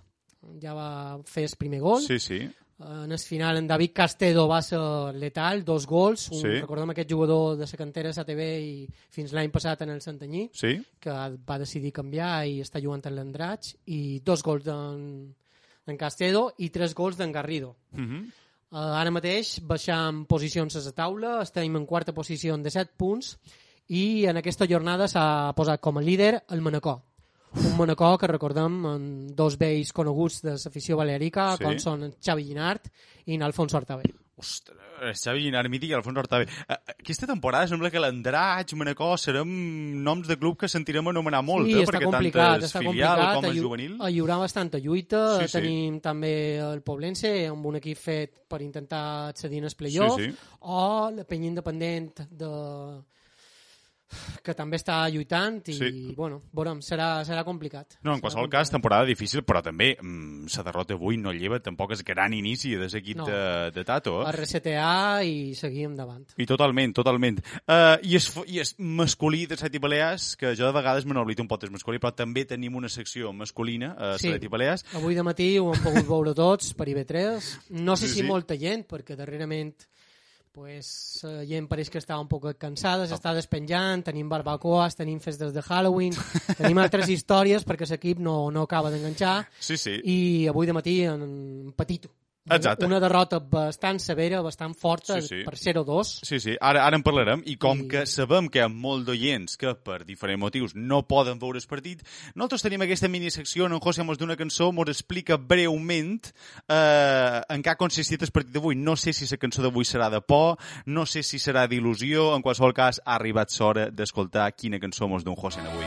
ja 0.60 0.74
va 0.76 1.18
fer 1.26 1.48
el 1.48 1.56
primer 1.58 1.80
gol 1.80 2.02
Sí, 2.04 2.20
sí. 2.20 2.44
En 2.78 3.10
el 3.10 3.18
final, 3.18 3.56
en 3.56 3.66
David 3.66 3.90
Castedo 3.94 4.46
va 4.48 4.60
ser 4.62 4.78
letal, 5.14 5.64
dos 5.64 5.86
gols. 5.86 6.28
Un, 6.30 6.40
Sí. 6.40 6.48
Recordem 6.60 6.90
aquest 6.90 7.10
jugador 7.10 7.56
de 7.56 7.64
la 7.66 7.78
cantera 7.78 8.12
SATB 8.12 8.40
i 8.60 8.88
fins 9.10 9.32
l'any 9.32 9.50
passat 9.50 9.82
en 9.82 9.90
el 9.90 10.00
Santanyí, 10.02 10.50
Sí? 10.52 10.82
que 11.00 11.10
va 11.10 11.58
decidir 11.58 11.92
canviar 11.92 12.46
i 12.46 12.60
està 12.60 12.82
jugant 12.82 13.04
en 13.06 13.14
l'Andratx, 13.16 13.76
i 13.86 14.20
dos 14.20 14.42
gols 14.42 14.64
d'en 14.64 15.96
Castedo 15.98 16.52
i 16.58 16.68
tres 16.70 16.94
gols 16.94 17.16
d'en 17.16 17.32
Garrido. 17.32 17.76
Mhm. 17.92 18.32
Uh, 18.72 18.76
ara 18.98 19.10
mateix 19.14 19.60
baixam 19.62 20.24
posicions 20.26 20.74
a 20.74 20.80
la 20.80 20.92
taula, 20.92 21.42
estem 21.42 21.74
en 21.76 21.86
quarta 21.86 22.12
posició 22.12 22.56
de 22.58 22.70
7 22.70 22.90
punts 22.96 23.38
i 23.88 24.26
en 24.26 24.36
aquesta 24.36 24.66
jornada 24.66 25.06
s'ha 25.06 25.52
posat 25.56 25.80
com 25.80 25.96
a 25.98 26.02
líder 26.02 26.42
el 26.50 26.60
Manacor. 26.60 27.00
Un 27.56 27.76
Manacor 27.78 28.18
que 28.20 28.26
recordem 28.28 28.76
en 28.90 29.04
dos 29.36 29.56
vells 29.58 29.92
coneguts 29.96 30.42
de 30.44 30.52
l'afició 30.56 30.96
balearica, 31.00 31.56
Sí. 31.56 31.64
com 31.64 31.78
són 31.78 32.12
Xavi 32.20 32.44
Llinart 32.44 32.88
i 33.26 33.38
Alfonso 33.40 33.76
Artabé. 33.78 34.12
Ostres, 34.38 35.22
Xavi 35.24 35.40
Llinar, 35.46 35.66
Mític 35.72 35.88
i 35.90 35.94
Alfons 35.94 36.18
Hortave. 36.18 36.44
Eh, 36.68 36.76
Aquesta 37.00 37.26
temporada 37.26 37.66
sembla 37.66 37.90
que 37.90 37.98
l'Andratx, 37.98 38.74
Manacor, 38.76 39.18
serem 39.18 39.48
noms 40.04 40.28
de 40.28 40.36
club 40.36 40.58
que 40.60 40.68
sentirem 40.68 41.08
anomenar 41.08 41.40
molt, 41.42 41.64
sí, 41.66 41.72
eh? 41.72 41.84
està 41.84 41.92
perquè 41.94 42.04
complicat, 42.04 42.60
tant 42.60 42.66
està 42.68 42.78
el 42.82 42.88
filial 42.90 43.16
complicat. 43.16 43.34
com 43.46 43.54
hi- 43.56 43.60
juvenil... 43.64 43.94
Hi 44.10 44.20
haurà 44.20 44.36
bastanta 44.36 44.78
lluita. 44.78 45.22
Sí, 45.40 45.48
sí. 45.48 45.52
Tenim 45.58 46.00
també 46.04 46.58
el 46.60 46.82
Poblense, 46.82 47.46
amb 47.48 47.64
un 47.64 47.76
equip 47.76 47.96
fet 47.96 48.36
per 48.46 48.60
intentar 48.60 49.28
accedir 49.30 49.58
en 49.58 49.64
el 49.64 49.74
playoff, 49.74 50.20
Sí, 50.20 50.30
sí. 50.30 50.36
o 50.60 51.10
la 51.16 51.24
penya 51.24 51.48
independent 51.48 52.20
de 52.28 52.52
que 54.42 54.54
també 54.54 54.76
està 54.78 55.00
lluitant 55.10 55.60
i, 55.68 55.74
Sí. 55.74 56.14
bueno, 56.16 56.42
veurem, 56.52 56.78
serà, 56.80 57.24
serà 57.26 57.42
complicat. 57.44 57.96
No, 58.02 58.12
en 58.12 58.16
Serà 58.16 58.20
qualsevol 58.20 58.44
complicat. 58.44 58.60
cas, 58.66 58.70
temporada 58.70 59.04
difícil, 59.04 59.42
però 59.44 59.62
també 59.62 59.96
mm, 60.00 60.46
la 60.56 60.62
derrota 60.62 60.94
avui 60.94 61.16
no 61.18 61.32
lleva 61.32 61.58
tampoc 61.60 61.92
el 61.92 62.02
gran 62.04 62.32
inici 62.34 62.74
de 62.76 62.86
l'equip 62.88 63.16
No. 63.16 63.26
de, 63.26 63.70
de 63.72 63.84
Tato. 63.84 64.22
Eh? 64.28 64.32
resetear 64.32 65.24
i 65.24 65.54
seguir 65.54 65.86
endavant. 65.86 66.26
I 66.36 66.46
totalment, 66.46 66.94
totalment. 66.94 67.40
Uh, 67.66 67.98
i, 68.02 68.16
es, 68.16 68.32
I 68.46 68.60
es 68.60 68.74
masculí 68.78 69.46
de 69.46 69.56
Seti 69.56 69.78
Balears, 69.78 70.36
que 70.36 70.54
jo 70.56 70.66
de 70.66 70.72
vegades 70.72 71.04
me 71.04 71.14
n'oblido 71.14 71.42
un 71.42 71.48
poc 71.48 71.60
del 71.62 71.70
masculí, 71.72 71.98
però 71.98 72.14
també 72.14 72.44
tenim 72.44 72.76
una 72.76 72.88
secció 72.88 73.32
masculina 73.32 73.94
a 73.98 74.18
Sí. 74.18 74.30
Seti 74.30 74.46
Balears. 74.48 74.84
Avui 74.94 75.14
de 75.14 75.22
matí 75.22 75.58
ho 75.58 75.72
hem 75.74 75.82
pogut 75.82 76.06
veure 76.06 76.34
tots 76.34 76.72
per 76.74 76.86
IB3. 76.88 77.70
No 77.70 77.96
sé 77.96 78.06
Sí, 78.06 78.14
si 78.14 78.20
sí. 78.20 78.26
molta 78.26 78.56
gent, 78.56 78.86
perquè 78.86 79.16
darrerament 79.16 79.74
pues, 80.56 81.20
la 81.20 81.44
gent 81.44 81.66
pareix 81.68 81.90
que 81.92 82.00
està 82.00 82.16
un 82.16 82.30
poc 82.30 82.46
cansada, 82.56 83.04
s'està 83.04 83.34
despenjant, 83.36 84.00
tenim 84.06 84.30
barbacoas, 84.32 84.96
tenim 84.96 85.18
festes 85.20 85.52
de 85.52 85.60
Halloween, 85.60 86.16
tenim 86.60 86.80
altres 86.80 87.10
històries 87.12 87.66
perquè 87.68 87.84
l'equip 87.90 88.22
no, 88.24 88.38
no 88.48 88.64
acaba 88.64 88.88
d'enganxar. 88.94 89.42
Sí, 89.60 89.76
sí. 89.76 89.98
i 90.00 90.18
avui 90.48 90.64
de 90.64 90.76
matí 90.78 91.02
en 91.04 91.74
petit 91.76 92.08
Exacte. 92.48 92.86
Una 92.86 93.00
derrota 93.00 93.40
bastant 93.40 93.98
severa, 93.98 94.40
bastant 94.40 94.74
forta, 94.78 95.20
Sí, 95.20 95.28
sí. 95.28 95.44
per 95.44 95.56
0-2. 95.58 96.20
Sí, 96.22 96.38
sí, 96.38 96.54
ara, 96.60 96.84
ara 96.86 96.96
en 96.96 97.02
parlarem, 97.02 97.42
i 97.44 97.56
com 97.56 97.80
I- 97.84 97.88
que 97.88 98.04
sabem 98.06 98.48
que 98.48 98.60
hi 98.60 98.62
ha 98.62 98.68
molt 98.68 99.06
d'oients 99.08 99.56
que 99.56 99.74
per 99.74 100.04
diferents 100.06 100.40
motius 100.40 100.74
no 100.76 101.02
poden 101.08 101.38
veure 101.42 101.58
el 101.58 101.66
partit, 101.66 102.04
nosaltres 102.34 102.62
tenim 102.62 102.82
aquesta 102.86 103.08
minisecció 103.08 103.64
on 103.66 103.72
en 103.72 103.80
José 103.80 104.04
mos 104.04 104.18
d'una 104.18 104.36
cançó 104.36 104.70
mos 104.72 104.88
explica 104.88 105.36
breument 105.36 106.20
eh, 106.68 107.40
en 107.48 107.62
què 107.62 107.70
ha 107.70 107.76
consistit 107.76 108.22
el 108.22 108.30
partit 108.30 108.52
d'avui. 108.54 108.76
No 108.76 108.94
sé 108.96 109.12
si 109.12 109.26
la 109.30 109.36
cançó 109.38 109.62
d'avui 109.62 109.84
serà 109.84 110.08
de 110.10 110.20
por, 110.20 110.56
no 110.86 111.04
sé 111.06 111.22
si 111.22 111.38
serà 111.38 111.66
d'il·lusió, 111.66 112.34
en 112.36 112.42
qualsevol 112.42 112.72
cas 112.74 113.00
ha 113.04 113.16
arribat 113.16 113.50
l'hora 113.58 113.90
d'escoltar 113.90 114.52
quina 114.54 114.78
cançó 114.78 115.08
mos 115.08 115.24
d'un 115.24 115.34
José 115.34 115.60
avui. 115.60 115.86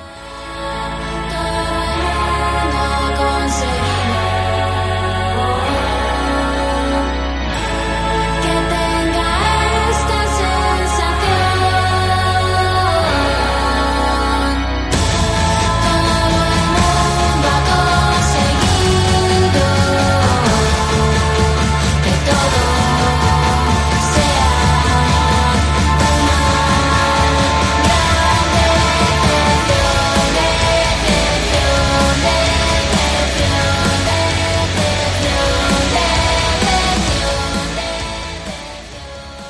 Que 3.60 4.19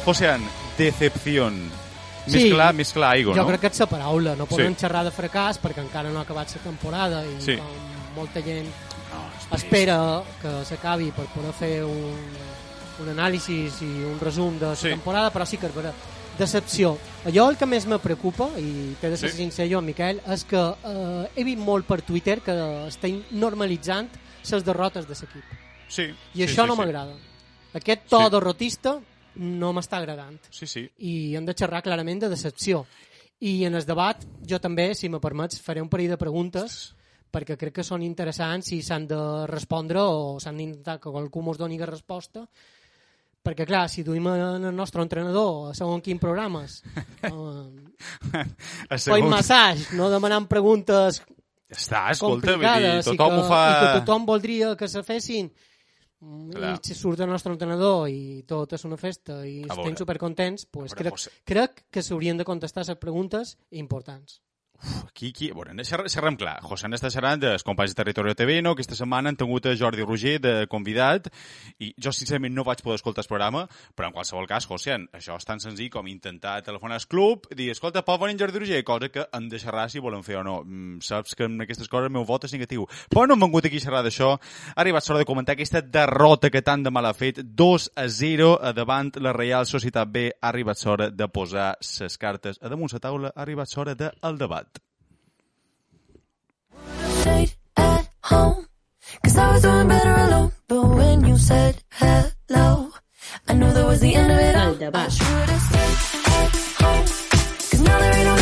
Josean, 0.10 0.42
decepción. 0.78 1.70
Més 2.25 2.34
Sí, 2.42 2.50
clar, 2.50 2.74
més 2.74 2.92
clar, 2.94 3.12
Aigo, 3.13 3.34
jo 3.36 3.42
no? 3.44 3.48
crec 3.48 3.62
que 3.62 3.68
és 3.70 3.80
la 3.80 3.86
paraula. 3.89 4.36
No 4.36 4.48
podem 4.50 4.74
Sí. 4.74 4.80
xerrar 4.82 5.04
de 5.06 5.12
fracàs 5.12 5.60
perquè 5.62 5.82
encara 5.84 6.10
no 6.10 6.18
ha 6.20 6.24
acabat 6.24 6.50
la 6.56 6.62
temporada 6.63 7.24
i 7.25 7.36
Sí. 7.42 7.56
com 7.58 8.16
molta 8.16 8.42
gent 8.42 8.66
No, 9.12 9.56
espera 9.56 10.22
que 10.42 10.66
s'acabi 10.66 11.12
per 11.12 11.25
poder 11.28 11.54
fer 11.54 11.84
un, 11.84 12.25
un 13.01 13.08
anàlisi 13.18 13.68
i 13.82 14.04
un 14.04 14.20
resum 14.20 14.58
de 14.60 14.68
la 14.68 14.75
Sí. 14.75 14.89
temporada, 14.89 15.32
però 15.34 15.46
sí 15.46 15.58
que 15.58 15.68
és 15.68 15.74
vera. 15.75 15.92
Decepció. 16.38 16.98
Allò 17.25 17.50
el 17.51 17.58
que 17.58 17.66
més 17.66 17.86
me 17.86 17.98
preocupa, 18.00 18.50
i 18.58 18.96
t'he 19.01 19.10
de 19.10 19.18
ser 19.18 19.30
Sí. 19.32 19.38
sincer 19.38 19.68
jo, 19.72 19.82
Miquel, 19.82 20.22
és 20.28 20.44
que 20.44 20.58
eh, 20.86 21.30
he 21.36 21.44
vist 21.44 21.58
molt 21.60 21.86
per 21.86 22.01
Twitter 22.01 22.42
que 22.42 22.88
estem 22.88 23.24
normalitzant 23.32 24.10
les 24.51 24.63
derrotes 24.63 25.08
de 25.08 25.13
l'equip. 25.13 25.44
Sí. 25.88 26.04
I 26.04 26.16
sí, 26.36 26.44
això 26.44 26.63
sí, 26.63 26.68
no 26.68 26.74
sí. 26.75 26.80
m'agrada. 26.82 27.13
Aquest 27.74 28.08
to 28.08 28.20
Sí. 28.25 28.30
derrotista 28.32 29.00
no 29.39 29.72
m'està 29.74 29.98
agradant 30.01 30.38
Sí, 30.51 30.67
sí. 30.67 30.84
i 31.08 31.36
hem 31.36 31.46
de 31.48 31.53
xerrar 31.55 31.81
clarament 31.86 32.19
de 32.25 32.29
decepció. 32.29 32.86
I 33.39 33.63
en 33.65 33.75
el 33.79 33.86
debat, 33.88 34.25
jo 34.43 34.60
també, 34.60 34.89
si 34.96 35.08
me 35.08 35.22
permets, 35.24 35.62
faré 35.63 35.79
un 35.81 35.88
parell 35.89 36.10
de 36.12 36.17
preguntes 36.19 36.79
perquè 37.31 37.55
crec 37.62 37.75
que 37.79 37.84
són 37.86 38.01
interessants 38.03 38.72
i 38.75 38.81
s'han 38.84 39.05
de 39.08 39.19
respondre 39.48 40.01
o 40.01 40.39
s'han 40.41 40.58
d'intentar 40.58 40.98
que 41.00 41.12
qualcú 41.13 41.43
mos 41.46 41.58
doni 41.62 41.77
resposta 41.79 42.43
perquè 43.46 43.63
clar, 43.69 43.86
si 43.88 44.03
duim 44.03 44.25
en 44.27 44.65
el 44.67 44.75
nostre 44.75 45.01
entrenador 45.01 45.69
a 45.69 45.74
segon 45.77 46.01
quin 46.01 46.19
programes 46.19 46.81
eh, 47.24 48.43
A 48.89 48.98
segon- 48.98 49.29
massatge, 49.31 49.93
no 49.96 50.10
demanant 50.12 50.48
preguntes 50.50 51.22
està, 51.69 52.10
escolta, 52.12 52.55
vull 52.58 52.65
dir, 52.81 52.91
tothom 53.05 53.36
que, 53.38 53.41
ho 53.43 53.48
fa... 53.48 53.62
i 53.69 53.77
que 53.79 53.93
tothom 54.01 54.25
voldria 54.25 54.74
que 54.75 54.88
se 54.89 55.03
fessin 55.05 55.51
Clar. 56.20 56.74
i 56.76 56.80
si 56.84 56.96
surt 57.00 57.22
el 57.24 57.30
nostre 57.32 57.54
entrenador 57.54 58.10
i 58.12 58.44
tot 58.48 58.74
és 58.76 58.84
una 58.84 58.98
festa 59.00 59.38
i 59.48 59.62
estem 59.64 59.96
supercontents 59.96 60.66
pues 60.68 60.92
crec, 60.98 61.16
crec 61.48 61.86
que 61.88 62.04
s'haurien 62.04 62.42
de 62.42 62.48
contestar 62.48 62.84
les 62.84 63.00
preguntes 63.00 63.56
importants 63.72 64.42
Aquí, 65.09 65.29
aquí, 65.29 65.51
a 65.51 65.57
veure, 65.57 65.75
xerrem, 65.83 66.38
clar. 66.39 66.57
José 66.63 66.89
n'està 66.89 67.12
xerrant 67.13 67.41
dels 67.41 67.65
companys 67.67 67.93
de 67.93 68.01
Territori 68.01 68.36
TV, 68.39 68.62
no? 68.63 68.74
Aquesta 68.74 68.98
setmana 68.98 69.29
han 69.29 69.38
tingut 69.39 69.67
a 69.67 69.75
Jordi 69.77 70.05
Roger 70.07 70.38
de 70.41 70.53
convidat 70.71 71.29
i 71.79 71.93
jo, 72.00 72.13
sincerament, 72.15 72.55
no 72.55 72.65
vaig 72.67 72.81
poder 72.81 73.00
escoltar 73.00 73.25
el 73.25 73.29
programa, 73.29 73.65
però 73.95 74.09
en 74.09 74.15
qualsevol 74.15 74.48
cas, 74.50 74.67
José, 74.69 74.98
això 75.13 75.38
és 75.38 75.45
tan 75.45 75.62
senzill 75.62 75.91
com 75.93 76.07
intentar 76.07 76.59
telefonar 76.65 76.98
al 77.00 77.07
club 77.09 77.50
dir, 77.59 77.69
escolta, 77.74 78.03
pot 78.05 78.19
venir 78.21 78.36
en 78.36 78.39
Jordi 78.39 78.62
Roger, 78.63 78.83
cosa 78.88 79.09
que 79.12 79.25
hem 79.36 79.50
de 79.50 79.59
xerrar 79.59 79.89
si 79.91 80.00
volen 80.00 80.24
fer 80.24 80.39
o 80.39 80.43
no. 80.43 80.55
Mm, 80.63 81.00
saps 81.05 81.36
que 81.36 81.48
en 81.50 81.59
aquestes 81.65 81.89
coses 81.91 82.09
el 82.09 82.15
meu 82.15 82.25
vot 82.27 82.45
és 82.48 82.55
negatiu. 82.55 82.88
Però 83.12 83.25
no 83.27 83.36
hem 83.36 83.45
vengut 83.48 83.67
aquí 83.67 83.81
a 83.81 83.86
xerrar 83.86 84.03
d'això. 84.05 84.31
Ha 84.36 84.79
arribat 84.81 85.07
l'hora 85.09 85.24
de 85.24 85.29
comentar 85.29 85.55
aquesta 85.57 85.81
derrota 85.81 86.50
que 86.50 86.63
tant 86.65 86.83
de 86.86 86.93
mal 86.93 87.09
ha 87.09 87.13
fet. 87.13 87.41
2 87.43 87.89
a 87.95 88.07
0 88.07 88.51
a 88.62 88.74
davant 88.74 89.12
la 89.19 89.33
Real 89.36 89.67
Societat 89.69 90.12
B. 90.13 90.29
Ha 90.31 90.51
arribat 90.53 90.83
l'hora 90.86 91.09
de 91.09 91.27
posar 91.27 91.74
les 91.79 92.17
cartes 92.17 92.59
a 92.62 92.71
damunt 92.71 92.93
la 92.93 93.03
taula. 93.03 93.33
Ha 93.36 93.43
arribat 93.43 93.75
l'hora 93.75 93.95
del 93.95 94.38
debat. 94.38 94.69
Stayed 97.22 97.54
at 97.76 98.10
home. 98.24 98.66
Cause 99.24 99.38
I 99.38 99.52
was 99.54 99.62
doing 99.62 99.88
better 99.88 100.16
alone. 100.26 100.52
But 100.68 100.84
when 101.00 101.26
you 101.26 101.38
said 101.38 101.76
hello, 101.92 102.92
I 103.48 103.54
knew 103.54 103.72
that 103.72 103.86
was 103.86 104.00
the 104.00 104.16
end 104.16 104.32
of 104.32 104.40
it 104.40 104.56
all. 104.56 104.96
I 104.96 105.10
should 105.10 105.50
have 105.54 105.64
stayed 105.70 106.00
at 106.38 106.52
home. 106.80 107.06
Cause 107.70 107.82
now 107.82 108.00
there 108.00 108.16
ain't 108.16 108.26
no 108.26 108.38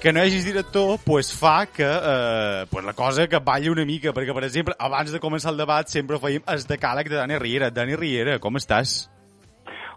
que 0.00 0.12
no 0.12 0.22
hi 0.22 0.30
hagis 0.30 0.46
director 0.48 0.98
pues 1.04 1.28
fa 1.36 1.66
que 1.66 1.84
eh, 1.84 2.66
pues 2.70 2.84
la 2.84 2.94
cosa 2.94 3.28
que 3.28 3.38
balli 3.44 3.68
una 3.68 3.84
mica, 3.84 4.14
perquè, 4.16 4.32
per 4.32 4.46
exemple, 4.48 4.74
abans 4.78 5.12
de 5.12 5.20
començar 5.20 5.52
el 5.52 5.60
debat 5.60 5.92
sempre 5.92 6.18
fèiem 6.22 6.46
el 6.48 6.64
decàleg 6.72 7.12
de 7.12 7.20
Dani 7.20 7.38
Riera. 7.38 7.70
Dani 7.70 8.00
Riera, 8.00 8.38
com 8.40 8.56
estàs? 8.56 9.02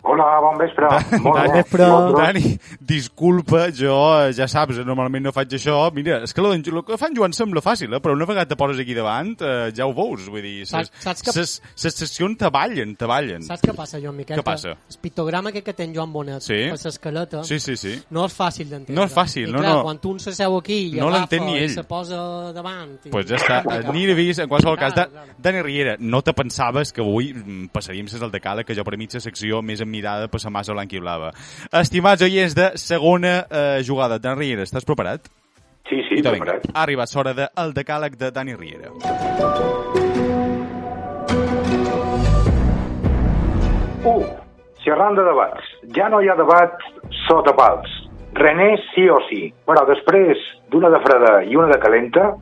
Hola, 0.06 0.26
bon 0.44 0.58
vespre. 0.60 0.88
Bé. 1.24 1.44
vespre. 1.54 1.86
Dani, 2.18 2.58
disculpa, 2.84 3.70
jo 3.72 3.94
ja 4.36 4.48
saps, 4.52 4.82
normalment 4.84 5.24
no 5.24 5.32
faig 5.32 5.54
això. 5.56 5.78
Mira, 5.96 6.18
és 6.26 6.34
que 6.36 6.42
el, 6.44 6.50
el 6.60 6.82
que 6.84 6.98
fan 7.00 7.16
Joan 7.16 7.32
sembla 7.36 7.62
fàcil, 7.64 7.94
eh? 7.96 8.02
però 8.04 8.12
una 8.18 8.28
vegada 8.28 8.50
te 8.52 8.58
poses 8.60 8.82
aquí 8.84 8.94
davant, 8.98 9.32
eh, 9.40 9.72
ja 9.76 9.88
ho 9.88 9.94
veus. 9.96 10.26
Vull 10.28 10.44
dir, 10.44 10.66
Saps- 10.68 10.92
saps 11.06 11.24
que- 11.24 11.36
les 11.40 11.54
sessions 11.96 12.38
te 12.38 12.50
ballen, 12.52 12.98
te 13.00 13.08
ballen. 13.08 13.44
saps 13.48 13.64
què 13.64 13.74
passa, 13.78 14.02
Joan 14.04 14.18
Miquel? 14.20 14.38
Què 14.42 14.44
passa? 14.44 14.74
Que 14.76 14.92
El 14.98 15.00
pictograma 15.06 15.54
aquest 15.54 15.66
que 15.70 15.74
té 15.74 15.88
en 15.88 15.96
Joan 15.96 16.12
Bonet 16.12 16.42
Sí. 16.44 16.60
per 16.70 16.80
l'escaleta 16.84 17.44
Sí, 17.48 17.60
sí, 17.64 17.78
sí. 17.78 17.96
no 18.12 18.26
és 18.26 18.36
fàcil 18.38 18.68
d'entendre. 18.70 18.96
No 19.00 19.06
és 19.08 19.16
fàcil, 19.16 19.48
I 19.48 19.52
no, 19.54 19.60
clar, 19.64 19.74
no. 19.78 19.84
quan 19.88 20.00
tu 20.04 20.12
un 20.12 20.20
s'asseu 20.20 20.58
aquí 20.58 20.82
i 20.90 21.00
No 21.00 21.08
agafa 21.08 21.40
ni 21.46 21.56
i 21.56 21.64
ell. 21.64 21.70
se 21.74 21.84
posa 21.88 22.52
davant... 22.52 23.00
I... 23.06 23.10
pues 23.10 23.26
ja 23.32 23.38
està, 23.40 23.64
ni 23.94 24.04
he 24.04 24.14
vist, 24.14 24.40
en 24.44 24.50
qualsevol 24.52 24.78
cas, 24.78 24.94
claro. 24.94 25.32
Dani 25.38 25.62
Riera, 25.62 25.96
no 26.00 26.22
te 26.22 26.34
pensaves 26.34 26.92
que 26.92 27.02
avui 27.02 27.32
mm, 27.34 27.68
passaríem 27.72 28.08
ses 28.12 28.22
al 28.22 28.32
decàleg, 28.32 28.66
que 28.68 28.76
jo 28.76 28.84
per 28.84 28.98
mi 28.98 29.06
és 29.08 29.16
la 29.16 29.24
secció 29.24 29.62
més 29.62 29.80
emmirada 29.94 30.28
per 30.28 30.42
la 30.44 30.50
massa 30.50 30.74
blanca 30.74 30.98
i 30.98 31.00
blava. 31.04 31.32
Estimats 31.72 32.26
oients 32.26 32.56
de 32.58 32.72
segona 32.82 33.46
eh, 33.46 33.84
jugada, 33.86 34.18
Dani 34.20 34.40
Riera, 34.42 34.66
estàs 34.66 34.86
preparat? 34.90 35.30
Sí, 35.90 36.00
sí, 36.08 36.16
I 36.18 36.22
vinga, 36.24 36.32
preparat. 36.40 36.66
ha 36.74 36.82
arribat 36.88 37.14
l'hora 37.14 37.34
del 37.38 37.74
decàleg 37.78 38.16
de 38.18 38.32
Dani 38.32 38.56
Riera. 38.56 38.90
Uh, 44.04 44.26
xerrant 44.84 45.16
de 45.16 45.24
debats. 45.28 45.64
Ja 45.96 46.10
no 46.12 46.20
hi 46.22 46.30
ha 46.32 46.36
debat 46.40 46.74
sota 47.28 47.54
pals. 47.56 47.90
René 48.34 48.74
sí 48.92 49.06
o 49.14 49.20
sí. 49.30 49.54
Però 49.68 49.86
després 49.88 50.38
d'una 50.74 50.90
de 50.90 51.00
freda 51.06 51.44
i 51.46 51.56
una 51.56 51.70
de 51.72 51.80
calenta, 51.84 52.34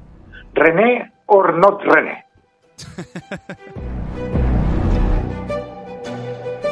René 0.55 1.11
or 1.27 1.53
not 1.59 1.83
René. 1.85 2.17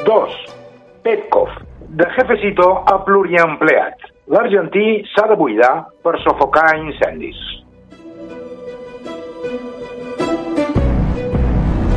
Dos. 0.10 0.59
Petkov, 1.10 1.50
de 1.90 2.06
jefecito 2.14 2.84
a 2.86 3.00
pluriempleat. 3.02 4.04
L'argentí 4.30 5.02
s'ha 5.10 5.24
de 5.32 5.38
buidar 5.40 5.72
per 6.06 6.20
sofocar 6.22 6.68
incendis. 6.78 7.40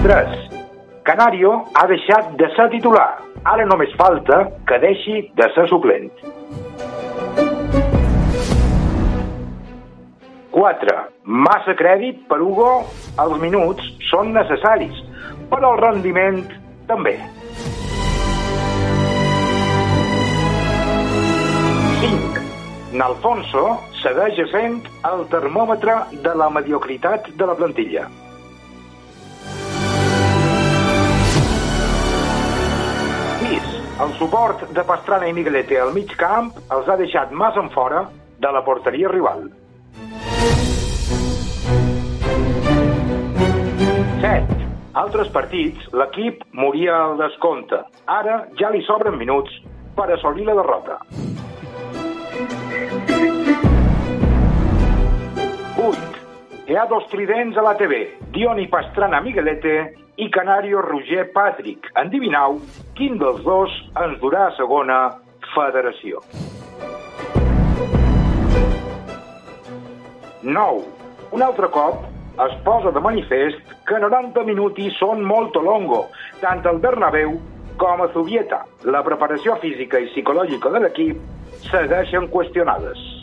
3. 0.07 0.38
Canario 1.04 1.52
ha 1.76 1.85
deixat 1.92 2.33
de 2.40 2.49
ser 2.57 2.71
titular. 2.73 3.21
Ara 3.52 3.69
només 3.69 3.92
falta 4.00 4.40
que 4.64 4.81
deixi 4.87 5.19
de 5.37 5.50
ser 5.59 5.66
suplent. 5.69 6.09
4. 10.57 10.99
Massa 11.45 11.76
crèdit 11.85 12.25
per 12.33 12.40
Hugo. 12.40 12.73
Els 13.21 13.38
minuts 13.45 13.92
són 14.09 14.33
necessaris, 14.33 15.04
però 15.52 15.76
el 15.76 15.85
rendiment 15.85 16.47
també. 16.88 17.19
N'Alfonso 22.93 23.63
segueix 24.03 24.37
sent 24.51 24.83
el 25.09 25.23
termòmetre 25.33 25.95
de 26.25 26.35
la 26.37 26.51
mediocritat 26.53 27.31
de 27.41 27.47
la 27.49 27.55
plantilla. 27.57 28.03
Sis, 33.41 33.71
el 34.05 34.13
suport 34.19 34.67
de 34.77 34.85
Pastrana 34.91 35.31
i 35.31 35.33
Miguelete 35.33 35.81
al 35.81 35.95
mig 35.97 36.13
camp 36.21 36.53
els 36.69 36.93
ha 36.93 36.99
deixat 37.01 37.33
mas 37.33 37.57
en 37.57 37.73
fora 37.73 38.05
de 38.45 38.53
la 38.53 38.61
porteria 38.69 39.09
rival. 39.09 39.49
7. 44.21 44.61
Altres 45.01 45.33
partits, 45.33 45.89
l'equip 45.97 46.45
moria 46.53 47.01
al 47.09 47.17
descompte. 47.25 47.81
Ara 48.21 48.43
ja 48.61 48.69
li 48.69 48.85
sobren 48.85 49.17
minuts 49.17 49.63
per 49.97 50.13
assolir 50.13 50.45
la 50.45 50.61
derrota. 50.61 51.01
8. 55.83 55.99
Hi 56.69 56.77
ha 56.79 56.85
dos 56.87 57.09
tridents 57.11 57.57
a 57.59 57.62
la 57.67 57.73
TV, 57.75 57.97
Dioni 58.31 58.69
Pastrana 58.71 59.21
Miguelete 59.21 59.97
i 60.15 60.29
Canario 60.31 60.81
Roger 60.81 61.25
Patrick. 61.35 61.89
Endivinau 61.99 62.61
quin 62.95 63.17
dels 63.19 63.41
dos 63.43 63.73
ens 63.99 64.15
durà 64.21 64.45
a 64.47 64.53
segona 64.55 64.99
federació. 65.51 66.21
9. 70.43 70.85
Un 71.35 71.43
altre 71.43 71.67
cop 71.75 72.07
es 72.47 72.55
posa 72.62 72.93
de 72.95 73.03
manifest 73.03 73.75
que 73.91 73.99
90 73.99 74.47
minuti 74.47 74.87
són 75.01 75.27
molt 75.27 75.59
longo, 75.59 76.05
tant 76.45 76.62
al 76.62 76.79
Bernabéu 76.79 77.35
com 77.83 78.05
a 78.07 78.09
Zubieta. 78.15 78.62
La 78.87 79.03
preparació 79.03 79.59
física 79.59 79.99
i 79.99 80.07
psicològica 80.12 80.71
de 80.71 80.85
l'equip 80.87 81.67
segueixen 81.73 82.31
qüestionades. 82.31 83.22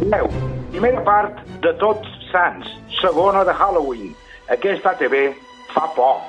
10. 0.00 0.30
Primera 0.70 1.02
part 1.04 1.40
de 1.60 1.72
Tots 1.76 2.08
Sants, 2.30 2.68
segona 3.00 3.44
de 3.44 3.52
Halloween. 3.52 4.14
Aquesta 4.48 4.94
ATV 4.94 5.34
fa 5.74 5.86
por. 5.94 6.22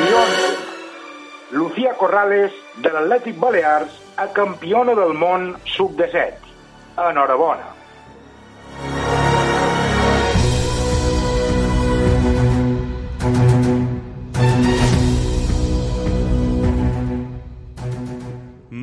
I 0.00 0.12
11. 0.22 0.48
Lucía 1.52 1.94
Corrales, 1.98 2.52
de 2.82 2.90
l'Atlètic 2.90 3.38
Balears, 3.38 3.94
a 4.16 4.26
campiona 4.34 4.94
del 4.98 5.14
món 5.14 5.52
sub-17. 5.76 6.50
Enhorabona. 7.10 7.79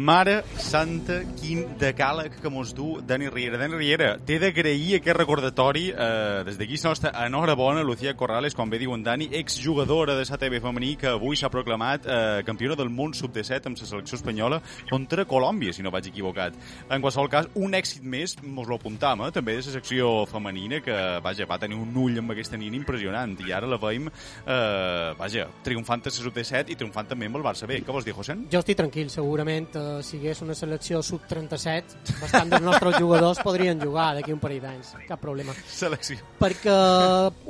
Mare 0.08 0.38
santa, 0.56 1.18
quin 1.36 1.66
decàleg 1.82 2.38
que 2.40 2.48
mos 2.48 2.70
du 2.72 3.02
Dani 3.04 3.28
Riera. 3.28 3.58
Dani 3.60 3.76
Riera, 3.76 4.14
t'he 4.24 4.38
d'agrair 4.40 5.02
aquest 5.02 5.18
recordatori. 5.18 5.90
Eh, 5.92 6.44
des 6.48 6.56
d'aquí 6.56 6.78
la 6.80 6.94
nostra 6.94 7.12
enhorabona, 7.26 7.84
Lucía 7.84 8.14
Corrales, 8.16 8.56
com 8.56 8.70
bé 8.70 8.80
diuen 8.80 9.04
Dani, 9.04 9.28
exjugadora 9.36 10.16
de 10.16 10.24
SATB 10.24 10.62
femení, 10.64 10.96
que 10.96 11.10
avui 11.12 11.36
s'ha 11.36 11.50
proclamat 11.52 12.08
eh, 12.08 12.44
campiona 12.48 12.78
del 12.80 12.88
món 12.90 13.12
sub-17 13.12 13.68
amb 13.68 13.82
la 13.82 13.90
selecció 13.90 14.16
espanyola 14.16 14.62
contra 14.90 15.26
Colòmbia, 15.28 15.74
si 15.76 15.84
no 15.84 15.92
vaig 15.92 16.08
equivocat. 16.08 16.56
En 16.90 17.04
qualsevol 17.04 17.28
cas, 17.28 17.52
un 17.56 17.76
èxit 17.76 18.08
més, 18.08 18.38
mos 18.44 18.72
lo 18.72 18.80
apuntam, 18.80 19.26
eh, 19.28 19.32
també 19.36 19.58
de 19.58 19.66
la 19.66 19.76
secció 19.76 20.26
femenina, 20.32 20.80
que, 20.80 20.98
vaja, 21.20 21.50
va 21.52 21.60
tenir 21.60 21.76
un 21.76 21.92
ull 21.92 22.24
amb 22.24 22.32
aquesta 22.32 22.56
nina 22.56 22.80
impressionant, 22.80 23.36
i 23.44 23.52
ara 23.52 23.68
la 23.68 23.82
veiem, 23.84 24.08
eh, 24.08 25.12
vaja, 25.20 25.50
triomfant 25.68 26.08
a 26.08 26.16
la 26.16 26.18
sub-17 26.22 26.72
i 26.72 26.80
triomfant 26.80 27.12
també 27.12 27.28
amb 27.28 27.42
el 27.42 27.48
Barça 27.52 27.68
B. 27.68 27.84
Què 27.84 27.92
vols 27.92 28.08
dir, 28.08 28.16
José? 28.16 28.40
Jo 28.48 28.64
estic 28.64 28.80
tranquil, 28.80 29.12
segurament 29.12 29.76
eh, 29.76 29.97
si 30.04 30.18
hi 30.18 30.20
hagués 30.22 30.42
una 30.46 30.56
selecció 30.58 31.02
sub-37, 31.04 31.98
bastant 32.22 32.54
dels 32.54 32.66
nostres 32.66 32.98
jugadors 33.04 33.42
podrien 33.44 33.80
jugar 33.82 34.10
d'aquí 34.18 34.34
un 34.36 34.42
parell 34.44 34.62
d'anys, 34.64 34.94
cap 35.08 35.22
problema. 35.22 35.56
Selecció. 35.72 36.20
Perquè, 36.40 36.78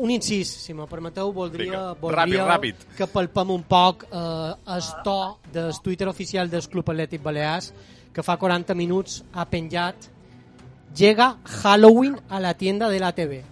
un 0.04 0.12
incís, 0.14 0.52
si 0.66 0.76
me 0.78 0.88
permeteu, 0.90 1.32
voldria, 1.36 1.72
Vinga, 1.72 1.86
voldria 2.02 2.44
ràpid, 2.46 2.52
ràpid. 2.54 2.90
que 2.98 3.10
palpem 3.12 3.56
un 3.56 3.64
poc 3.68 4.08
eh, 4.10 4.76
el 4.76 4.92
to 5.04 5.20
del 5.54 5.74
Twitter 5.84 6.08
oficial 6.12 6.50
del 6.50 6.68
Club 6.68 6.94
Atlètic 6.94 7.24
Balears, 7.24 7.74
que 8.14 8.24
fa 8.26 8.38
40 8.38 8.74
minuts 8.76 9.24
ha 9.34 9.46
penjat 9.46 10.14
Llega 10.96 11.38
Halloween 11.44 12.20
a 12.30 12.40
la 12.40 12.56
tienda 12.56 12.90
de 12.90 13.00
la 13.00 13.14
TV. 13.14 13.44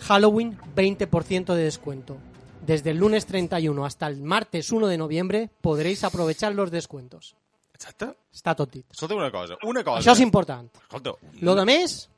Halloween 0.00 0.58
20% 0.76 1.54
de 1.54 1.64
descuento. 1.64 2.18
Desde 2.66 2.90
el 2.90 2.98
lunes 2.98 3.24
31 3.24 3.84
hasta 3.84 4.06
el 4.06 4.20
martes 4.22 4.70
1 4.70 4.86
de 4.88 4.98
noviembre 4.98 5.50
podréis 5.60 6.04
aprovechar 6.04 6.54
los 6.54 6.70
descuentos. 6.70 7.36
Exacte. 7.74 8.12
Està 8.34 8.54
tot 8.54 8.70
dit. 8.70 8.84
Escolta 8.90 9.14
una 9.18 9.30
cosa, 9.30 9.56
una 9.64 9.82
cosa. 9.84 10.00
Això 10.00 10.12
és 10.16 10.20
important. 10.24 10.68
Escolta, 10.86 11.14
Lo 11.42 11.54
de 11.54 11.64
més, 11.66 12.08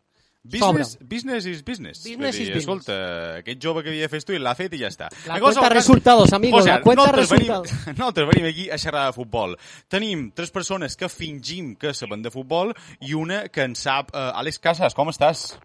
business, 0.45 0.93
sobra. 0.93 1.07
business 1.09 1.47
is 1.47 1.63
business. 1.65 2.03
Business 2.05 2.37
dir, 2.37 2.43
is 2.43 2.55
business. 2.55 2.63
Escolta, 2.63 3.39
aquest 3.41 3.63
jove 3.65 3.83
que 3.83 3.91
havia 3.91 4.09
fer 4.09 4.21
tu 4.25 4.37
l'ha 4.39 4.55
fet 4.55 4.77
i 4.77 4.83
ja 4.85 4.89
està. 4.93 5.09
La 5.27 5.37
En 5.39 5.43
cuenta 5.43 5.61
cas, 5.63 5.73
resultados, 5.73 6.33
amigos, 6.33 6.61
José, 6.61 6.71
la 6.71 6.83
cuenta 6.83 7.03
nosaltres 7.03 7.31
resultados. 7.31 7.73
Venim, 7.73 7.97
nosaltres 7.99 8.29
venim 8.35 8.49
aquí 8.51 8.69
a 8.71 8.79
xerrar 8.79 9.07
de 9.07 9.13
futbol. 9.17 9.57
Tenim 9.89 10.31
tres 10.33 10.51
persones 10.53 10.97
que 10.97 11.09
fingim 11.09 11.75
que 11.77 11.93
saben 11.95 12.23
de 12.23 12.31
futbol 12.31 12.75
i 13.01 13.15
una 13.15 13.49
que 13.49 13.63
en 13.65 13.75
sap. 13.75 14.13
Uh, 14.15 14.37
Àlex 14.39 14.61
Casas, 14.61 14.95
com 14.95 15.09
estàs? 15.11 15.59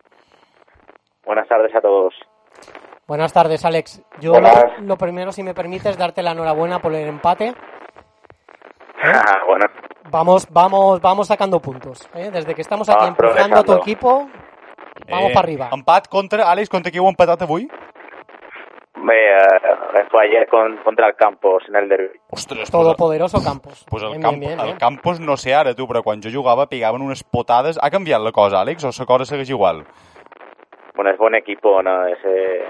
Buenas 1.25 1.47
tardes 1.47 1.75
a 1.75 1.81
todos. 1.81 2.15
Buenas 3.07 3.33
tardes, 3.33 3.65
Alex. 3.65 4.01
Yo 4.21 4.31
Buenas. 4.31 4.79
lo, 4.79 4.87
lo 4.87 4.97
primero, 4.97 5.31
si 5.33 5.43
me 5.43 5.53
permites, 5.53 5.97
darte 5.97 6.23
la 6.23 6.31
enhorabuena 6.31 6.81
por 6.81 6.95
el 6.95 7.07
empate. 7.09 7.53
Ah, 9.03 9.41
bueno, 9.47 9.65
Vamos, 10.11 10.47
vamos, 10.51 10.99
vamos 11.01 11.27
sacando 11.27 11.59
puntos. 11.59 12.09
¿eh? 12.15 12.29
Desde 12.31 12.53
que 12.53 12.61
estamos 12.61 12.89
aquí 12.89 12.99
Vamos 12.99 13.17
empujando 13.19 13.57
a 13.57 13.63
tu 13.63 13.73
equipo, 13.73 14.29
vamos 15.09 15.29
Eh, 15.31 15.33
para 15.33 15.39
arriba. 15.45 15.69
Empat 15.71 16.07
contra, 16.09 16.43
Àlex, 16.51 16.69
contra 16.69 16.91
qui 16.91 16.99
heu 16.99 17.07
empatat 17.07 17.41
avui? 17.41 17.67
me, 19.01 19.15
eh, 19.15 20.05
fue 20.11 20.25
ayer 20.27 20.47
con, 20.47 20.77
contra 20.83 21.07
el 21.07 21.15
Campos 21.15 21.63
en 21.67 21.75
el 21.75 21.89
derbi. 21.89 22.19
Ostres, 22.29 22.69
Todopoderoso 22.69 23.41
Campos. 23.43 23.85
Pues 23.89 24.03
el, 24.03 24.09
Bien, 24.09 24.21
camp, 24.21 24.37
bien, 24.37 24.49
bien, 24.51 24.59
el 24.59 24.65
bien. 24.65 24.77
Campos 24.77 25.19
no 25.19 25.37
sé 25.37 25.55
ara, 25.55 25.73
tu, 25.73 25.87
però 25.87 26.03
quan 26.03 26.21
jo 26.21 26.29
jugava 26.29 26.67
pegaven 26.67 27.01
unes 27.01 27.23
potades. 27.23 27.79
Ha 27.81 27.89
canviat 27.89 28.21
la 28.21 28.31
cosa, 28.31 28.61
Àlex, 28.61 28.83
o 28.83 28.91
la 28.93 29.05
cosa 29.05 29.25
segueix 29.25 29.49
igual? 29.49 29.85
Bueno, 30.95 31.09
es 31.11 31.17
buen 31.17 31.33
equipo, 31.35 31.81
¿no? 31.81 32.05
Ese, 32.05 32.61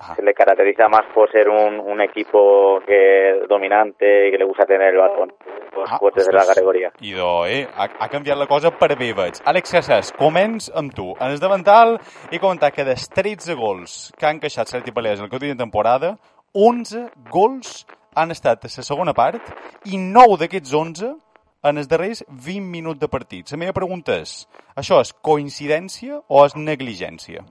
Ajá. 0.00 0.16
se 0.16 0.22
le 0.22 0.32
caracteriza 0.34 0.88
más 0.88 1.04
por 1.14 1.30
ser 1.30 1.48
un, 1.48 1.78
un 1.78 2.00
equipo 2.00 2.80
que 2.86 3.42
dominante 3.48 4.28
y 4.28 4.30
que 4.32 4.38
le 4.38 4.44
gusta 4.44 4.64
tener 4.64 4.94
el 4.94 4.96
balón. 4.96 5.32
Los 5.76 5.88
Ah, 5.92 5.98
fuertes 5.98 6.26
de 6.26 6.32
la 6.32 6.40
ostres. 6.40 6.56
categoría. 6.56 6.90
Idò, 7.00 7.46
eh? 7.46 7.68
Ha, 7.76 7.84
ha 8.00 8.08
canviat 8.08 8.36
la 8.38 8.46
cosa 8.46 8.70
per 8.70 8.96
bé, 8.98 9.12
veig. 9.12 9.38
Àlex 9.44 9.70
Casas, 9.70 10.12
començ 10.12 10.70
amb 10.74 10.92
tu. 10.94 11.12
En 11.20 11.30
el 11.30 11.38
davantal 11.38 11.98
he 12.30 12.40
comentat 12.40 12.74
que 12.74 12.84
dels 12.84 13.08
13 13.08 13.54
gols 13.54 14.12
que 14.18 14.26
han 14.26 14.36
encaixat 14.40 14.68
Celtic 14.68 14.94
Balears 14.94 15.20
en 15.20 15.24
el 15.26 15.30
que 15.30 15.38
de 15.38 15.54
temporada, 15.54 16.16
11 16.52 17.10
gols 17.30 17.86
han 18.14 18.30
estat 18.30 18.64
a 18.64 18.68
la 18.76 18.82
segona 18.82 19.12
part 19.14 19.42
i 19.86 19.96
9 19.96 20.36
d'aquests 20.40 20.72
11 20.74 21.14
en 21.62 21.76
els 21.78 21.88
darrers 21.88 22.24
20 22.28 22.60
minuts 22.60 22.98
de 23.00 23.08
partit. 23.08 23.50
La 23.52 23.58
meva 23.58 23.72
pregunta 23.76 24.16
és, 24.16 24.48
això 24.74 25.00
és 25.00 25.12
coincidència 25.12 26.20
o 26.26 26.44
és 26.46 26.56
negligència? 26.56 27.44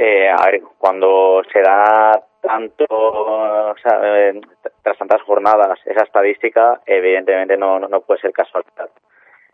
Eh, 0.00 0.28
a 0.30 0.46
ver, 0.46 0.60
cuando 0.78 1.42
se 1.52 1.60
da 1.60 2.12
tanto, 2.40 2.84
o 2.88 3.74
sea, 3.82 4.00
tras 4.80 4.96
tantas 4.96 5.20
jornadas 5.22 5.80
esa 5.84 6.04
estadística, 6.04 6.80
evidentemente 6.86 7.56
no, 7.56 7.80
no, 7.80 7.88
no 7.88 8.00
puede 8.02 8.20
ser 8.20 8.30
casualidad. 8.32 8.88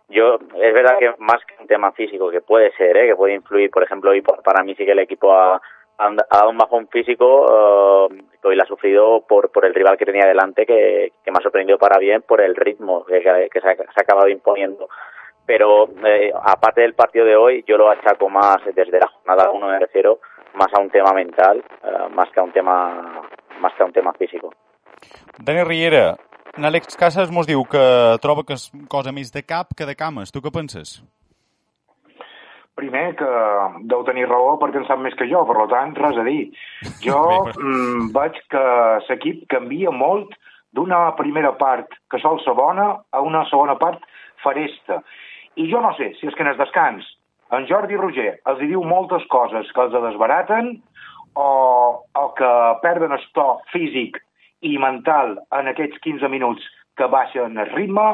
Yo, 0.09 0.35
es 0.35 0.75
verdad 0.75 0.99
que 0.99 1.15
más 1.17 1.43
que 1.47 1.55
un 1.59 1.67
tema 1.67 1.93
físico, 1.93 2.31
que 2.31 2.43
puede 2.43 2.73
ser, 2.73 2.95
¿eh? 2.95 3.07
que 3.07 3.17
puede 3.17 3.33
influir, 3.33 3.71
por 3.71 3.85
ejemplo, 3.85 4.13
pa- 4.23 4.43
para 4.43 4.63
mí 4.63 4.75
sí 4.75 4.85
que 4.85 4.93
el 4.93 4.99
equipo 4.99 5.33
ha, 5.33 5.59
ha 5.97 6.11
dado 6.31 6.51
un 6.51 6.59
bajón 6.59 6.89
físico, 6.89 7.47
eh, 8.13 8.23
hoy 8.43 8.55
lo 8.55 8.63
ha 8.63 8.67
sufrido 8.67 9.23
por, 9.27 9.51
por 9.51 9.65
el 9.65 9.73
rival 9.75 9.97
que 9.97 10.05
tenía 10.05 10.27
delante, 10.27 10.67
que, 10.67 11.11
que 11.25 11.31
me 11.31 11.39
ha 11.39 11.43
sorprendido 11.43 11.79
para 11.79 11.97
bien 11.99 12.21
por 12.21 12.43
el 12.43 12.55
ritmo 12.55 13.07
que, 13.07 13.23
que- 13.51 13.61
se, 13.63 13.67
ha, 13.69 13.77
acabado 13.97 14.29
imponiendo 14.29 14.89
pero 15.47 15.89
eh, 16.07 16.33
aparte 16.43 16.81
del 16.81 16.95
partido 16.95 17.27
de 17.27 17.37
hoy, 17.37 17.65
yo 17.67 17.77
lo 17.77 17.91
achaco 17.91 18.31
más 18.31 18.57
desde 18.75 18.99
la 18.99 19.09
jornada 19.09 19.51
1 19.51 19.67
me 19.69 19.79
refiero, 19.79 20.19
más 20.55 20.73
a 20.73 20.81
un 20.81 20.91
tema 20.91 21.13
mental, 21.13 21.65
eh, 21.83 22.09
más 22.15 22.31
que 22.31 22.41
a 22.41 22.43
un 22.43 22.53
tema 22.53 23.23
más 23.61 23.73
que 23.75 23.83
a 23.83 23.87
un 23.87 23.93
tema 23.93 24.13
físico. 24.13 24.53
Dani 25.39 25.65
Riera, 25.65 26.17
en 26.57 26.65
Àlex 26.65 26.97
Casas 26.97 27.33
mos 27.35 27.49
diu 27.51 27.65
que 27.67 27.83
troba 28.23 28.45
que 28.47 28.55
és 28.55 28.69
cosa 28.91 29.13
més 29.13 29.33
de 29.35 29.43
cap 29.43 29.75
que 29.75 29.87
de 29.89 29.97
cames. 29.99 30.31
Tu 30.31 30.43
què 30.43 30.53
penses? 30.55 31.01
Primer, 32.79 33.15
que 33.19 33.31
deu 33.91 34.03
tenir 34.07 34.27
raó 34.27 34.57
perquè 34.59 34.81
en 34.81 34.87
sap 34.87 34.99
més 35.03 35.15
que 35.19 35.29
jo, 35.31 35.45
per 35.47 35.67
tant, 35.71 35.95
res 35.99 36.19
a 36.19 36.25
dir. 36.27 36.49
Jo 37.03 37.21
mm, 37.55 38.11
veig 38.15 38.39
que 38.51 38.65
l'equip 39.09 39.45
canvia 39.51 39.95
molt 39.95 40.35
d'una 40.75 41.15
primera 41.19 41.55
part 41.59 41.91
que 42.11 42.19
sol 42.23 42.41
ser 42.43 42.55
bona 42.59 42.89
a 43.11 43.23
una 43.23 43.45
segona 43.51 43.79
part 43.79 44.03
faresta. 44.43 45.03
I 45.55 45.69
jo 45.71 45.83
no 45.83 45.95
sé 45.99 46.13
si 46.19 46.27
és 46.27 46.35
que 46.35 46.43
en 46.43 46.51
el 46.51 46.59
descans 46.59 47.07
en 47.53 47.67
Jordi 47.69 47.97
Roger 48.01 48.31
els 48.51 48.61
diu 48.63 48.85
moltes 48.85 49.25
coses 49.33 49.71
que 49.75 49.83
els 49.85 49.93
desbaraten 49.93 50.77
o, 51.35 51.49
o 52.05 52.25
que 52.39 52.53
perden 52.83 53.13
el 53.13 53.27
to 53.37 53.49
físic 53.73 54.21
i 54.65 54.79
mental 54.81 55.37
en 55.53 55.69
aquests 55.69 56.01
15 56.07 56.31
minuts 56.33 56.65
que 56.97 57.09
baixen 57.11 57.59
el 57.59 57.71
ritme, 57.75 58.05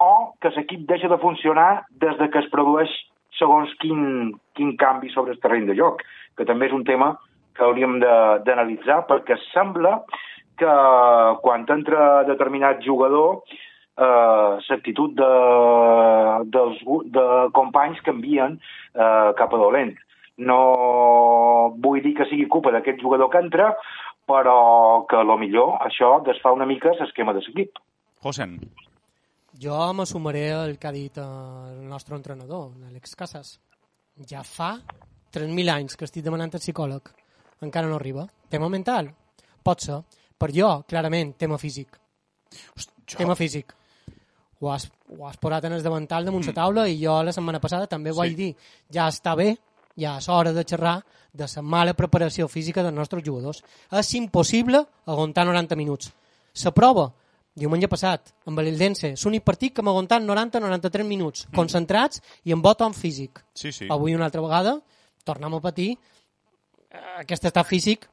o 0.00 0.12
que 0.40 0.52
l'equip 0.54 0.86
deixa 0.88 1.10
de 1.10 1.18
funcionar 1.18 1.84
des 2.02 2.16
de 2.18 2.30
que 2.30 2.40
es 2.40 2.50
produeix 2.52 2.90
segons 3.38 3.70
quin, 3.82 4.32
quin 4.54 4.76
canvi 4.78 5.10
sobre 5.10 5.34
el 5.34 5.40
terreny 5.42 5.66
de 5.66 5.76
joc, 5.78 6.02
que 6.38 6.46
també 6.46 6.68
és 6.70 6.76
un 6.76 6.84
tema 6.86 7.14
que 7.54 7.64
hauríem 7.66 7.98
d'analitzar, 8.02 9.04
perquè 9.10 9.36
sembla 9.50 10.00
que 10.58 10.74
quan 11.42 11.66
entra 11.70 12.22
determinat 12.28 12.82
jugador 12.86 13.42
eh, 13.96 14.52
l'actitud 14.68 15.14
de, 15.18 15.32
dels, 16.56 16.80
de 17.16 17.26
companys 17.56 18.00
canvien 18.06 18.58
eh, 18.58 19.30
cap 19.38 19.54
a 19.54 19.60
dolent. 19.60 19.94
No 20.38 20.60
vull 21.78 22.02
dir 22.02 22.16
que 22.18 22.26
sigui 22.30 22.48
culpa 22.50 22.72
d'aquest 22.74 23.02
jugador 23.02 23.30
que 23.30 23.42
entra, 23.44 23.72
però 24.26 25.04
que 25.08 25.20
a 25.20 25.26
lo 25.26 25.36
millor 25.38 25.78
això 25.84 26.16
desfà 26.26 26.54
una 26.54 26.66
mica 26.66 26.96
l'esquema 26.98 27.36
de 27.36 27.44
l'equip. 27.44 27.78
Josen, 28.24 28.58
Jo 29.54 29.92
m'assumaré 29.94 30.48
el 30.50 30.78
que 30.78 30.88
ha 30.88 30.92
dit 30.92 31.18
el 31.22 31.84
nostre 31.86 32.16
entrenador, 32.16 32.72
l'Àlex 32.82 33.14
Casas. 33.14 33.52
Ja 34.26 34.42
fa 34.42 34.72
3.000 35.34 35.70
anys 35.70 35.94
que 35.94 36.08
estic 36.08 36.24
demanant 36.26 36.50
al 36.54 36.62
psicòleg. 36.62 37.12
Encara 37.62 37.86
no 37.86 38.00
arriba. 38.00 38.26
Tema 38.50 38.68
mental? 38.68 39.12
Pot 39.62 39.86
ser. 39.86 40.00
Per 40.38 40.50
jo, 40.50 40.72
clarament, 40.90 41.36
tema 41.38 41.58
físic. 41.58 41.94
jo... 42.50 43.16
Tema 43.16 43.36
físic. 43.38 43.76
Ho 44.60 44.70
has, 44.72 44.90
ho 45.10 45.26
has 45.28 45.36
posat 45.36 45.64
en 45.64 45.72
el 45.72 45.82
davantal 45.82 46.24
damunt 46.24 46.46
la 46.46 46.52
taula 46.52 46.88
i 46.88 46.98
jo 47.02 47.22
la 47.22 47.32
setmana 47.32 47.60
passada 47.60 47.86
també 47.86 48.10
ho 48.10 48.14
Mm. 48.14 48.16
Sí. 48.16 48.20
vaig 48.20 48.36
dir. 48.36 48.56
Ja 48.90 49.08
està 49.08 49.34
bé, 49.36 49.56
ja 49.96 50.16
és 50.18 50.28
hora 50.28 50.52
de 50.52 50.64
xerrar 50.64 51.02
de 51.32 51.46
la 51.56 51.62
mala 51.62 51.94
preparació 51.94 52.46
física 52.48 52.82
dels 52.82 52.94
nostres 52.94 53.22
jugadors. 53.24 53.62
És 53.90 54.14
impossible 54.14 54.84
aguantar 55.06 55.44
90 55.46 55.74
minuts. 55.76 56.12
La 56.64 56.70
prova, 56.70 57.12
diumenge 57.54 57.88
passat, 57.88 58.32
amb 58.46 58.58
l'Eldense, 58.60 59.14
l'únic 59.24 59.42
partit 59.44 59.74
que 59.74 59.80
hem 59.82 59.88
aguantat 59.88 60.22
90-93 60.22 61.04
minuts, 61.04 61.46
Mm. 61.48 61.54
concentrats 61.54 62.22
i 62.44 62.52
amb 62.52 62.62
bon 62.62 62.74
tom 62.74 62.92
físic. 62.94 63.42
Sí, 63.54 63.72
sí. 63.72 63.86
Avui 63.90 64.14
una 64.14 64.24
altra 64.26 64.40
vegada 64.40 64.80
tornem 65.24 65.54
a 65.54 65.60
patir 65.60 65.98
eh, 66.90 66.98
aquest 67.20 67.44
estat 67.44 67.66
físic 67.66 68.08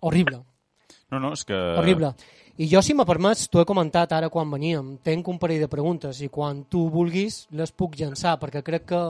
horrible. 0.00 0.42
No, 1.10 1.18
no, 1.20 1.32
és 1.34 1.44
que... 1.44 1.54
Horrible. 1.78 2.14
I 2.62 2.68
jo, 2.70 2.78
si 2.84 2.94
me 2.94 3.02
permets, 3.02 3.48
t'ho 3.50 3.58
he 3.58 3.66
comentat 3.66 4.12
ara 4.14 4.28
quan 4.30 4.50
veníem, 4.52 4.92
tenc 5.02 5.26
un 5.26 5.38
parell 5.42 5.64
de 5.64 5.68
preguntes 5.70 6.20
i 6.22 6.28
quan 6.30 6.60
tu 6.70 6.84
vulguis 6.94 7.40
les 7.58 7.72
puc 7.74 7.96
llançar, 7.98 8.36
perquè 8.38 8.62
crec 8.62 8.84
que 8.92 9.00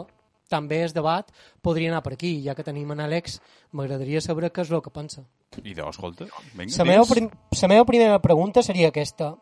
també 0.48 0.78
el 0.86 0.94
debat 0.96 1.28
podria 1.60 1.90
anar 1.92 2.00
per 2.06 2.14
aquí. 2.14 2.32
Ja 2.46 2.54
que 2.56 2.64
tenim 2.64 2.94
en 2.94 3.02
Àlex, 3.04 3.40
m'agradaria 3.76 4.22
saber 4.24 4.48
què 4.48 4.64
és 4.64 4.72
el 4.72 4.80
que 4.80 4.94
pensa. 4.94 5.26
I 5.60 5.74
de, 5.76 5.84
escolta, 5.84 6.30
vinga, 6.56 6.78
La 6.78 6.88
meva, 6.88 7.04
prim 7.04 7.28
la 7.60 7.72
meva 7.74 7.84
primera 7.84 8.18
pregunta 8.24 8.64
seria 8.64 8.88
aquesta. 8.88 9.34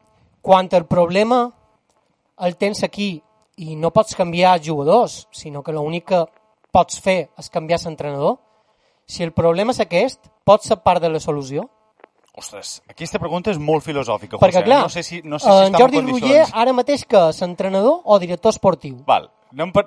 Quan 0.43 0.67
el 0.73 0.87
problema 0.91 1.45
el 2.43 2.57
tens 2.57 2.83
aquí 2.83 3.13
i 3.63 3.77
no 3.77 3.93
pots 3.95 4.19
canviar 4.19 4.59
jugadors, 4.65 5.29
sinó 5.31 5.63
que 5.63 5.77
l'únic 5.77 6.09
que 6.11 6.25
pots 6.75 6.99
fer 6.99 7.29
és 7.39 7.51
canviar 7.51 7.79
l'entrenador, 7.85 8.41
si 9.07 9.23
el 9.23 9.31
problema 9.31 9.71
és 9.71 9.83
aquest, 9.87 10.33
pot 10.43 10.67
ser 10.67 10.83
part 10.83 11.03
de 11.03 11.11
la 11.15 11.21
solució? 11.21 11.69
Ostres, 12.39 12.79
aquesta 12.89 13.19
pregunta 13.19 13.51
és 13.51 13.59
molt 13.59 13.83
filosòfica, 13.83 14.39
Perquè, 14.39 14.61
José. 14.61 14.69
clar, 14.69 14.81
no 14.87 14.93
sé 14.93 15.03
si, 15.03 15.21
no 15.25 15.41
sé 15.43 15.51
si 15.51 15.67
en 15.67 15.75
Jordi 15.75 15.99
en 15.99 16.07
condicions... 16.07 16.31
Roger 16.31 16.63
ara 16.63 16.73
mateix 16.77 17.05
que 17.11 17.27
és 17.33 17.43
entrenador 17.43 18.01
o 18.05 18.19
director 18.23 18.55
esportiu. 18.55 19.01
Val, 19.09 19.27
anem 19.51 19.73
per, 19.75 19.83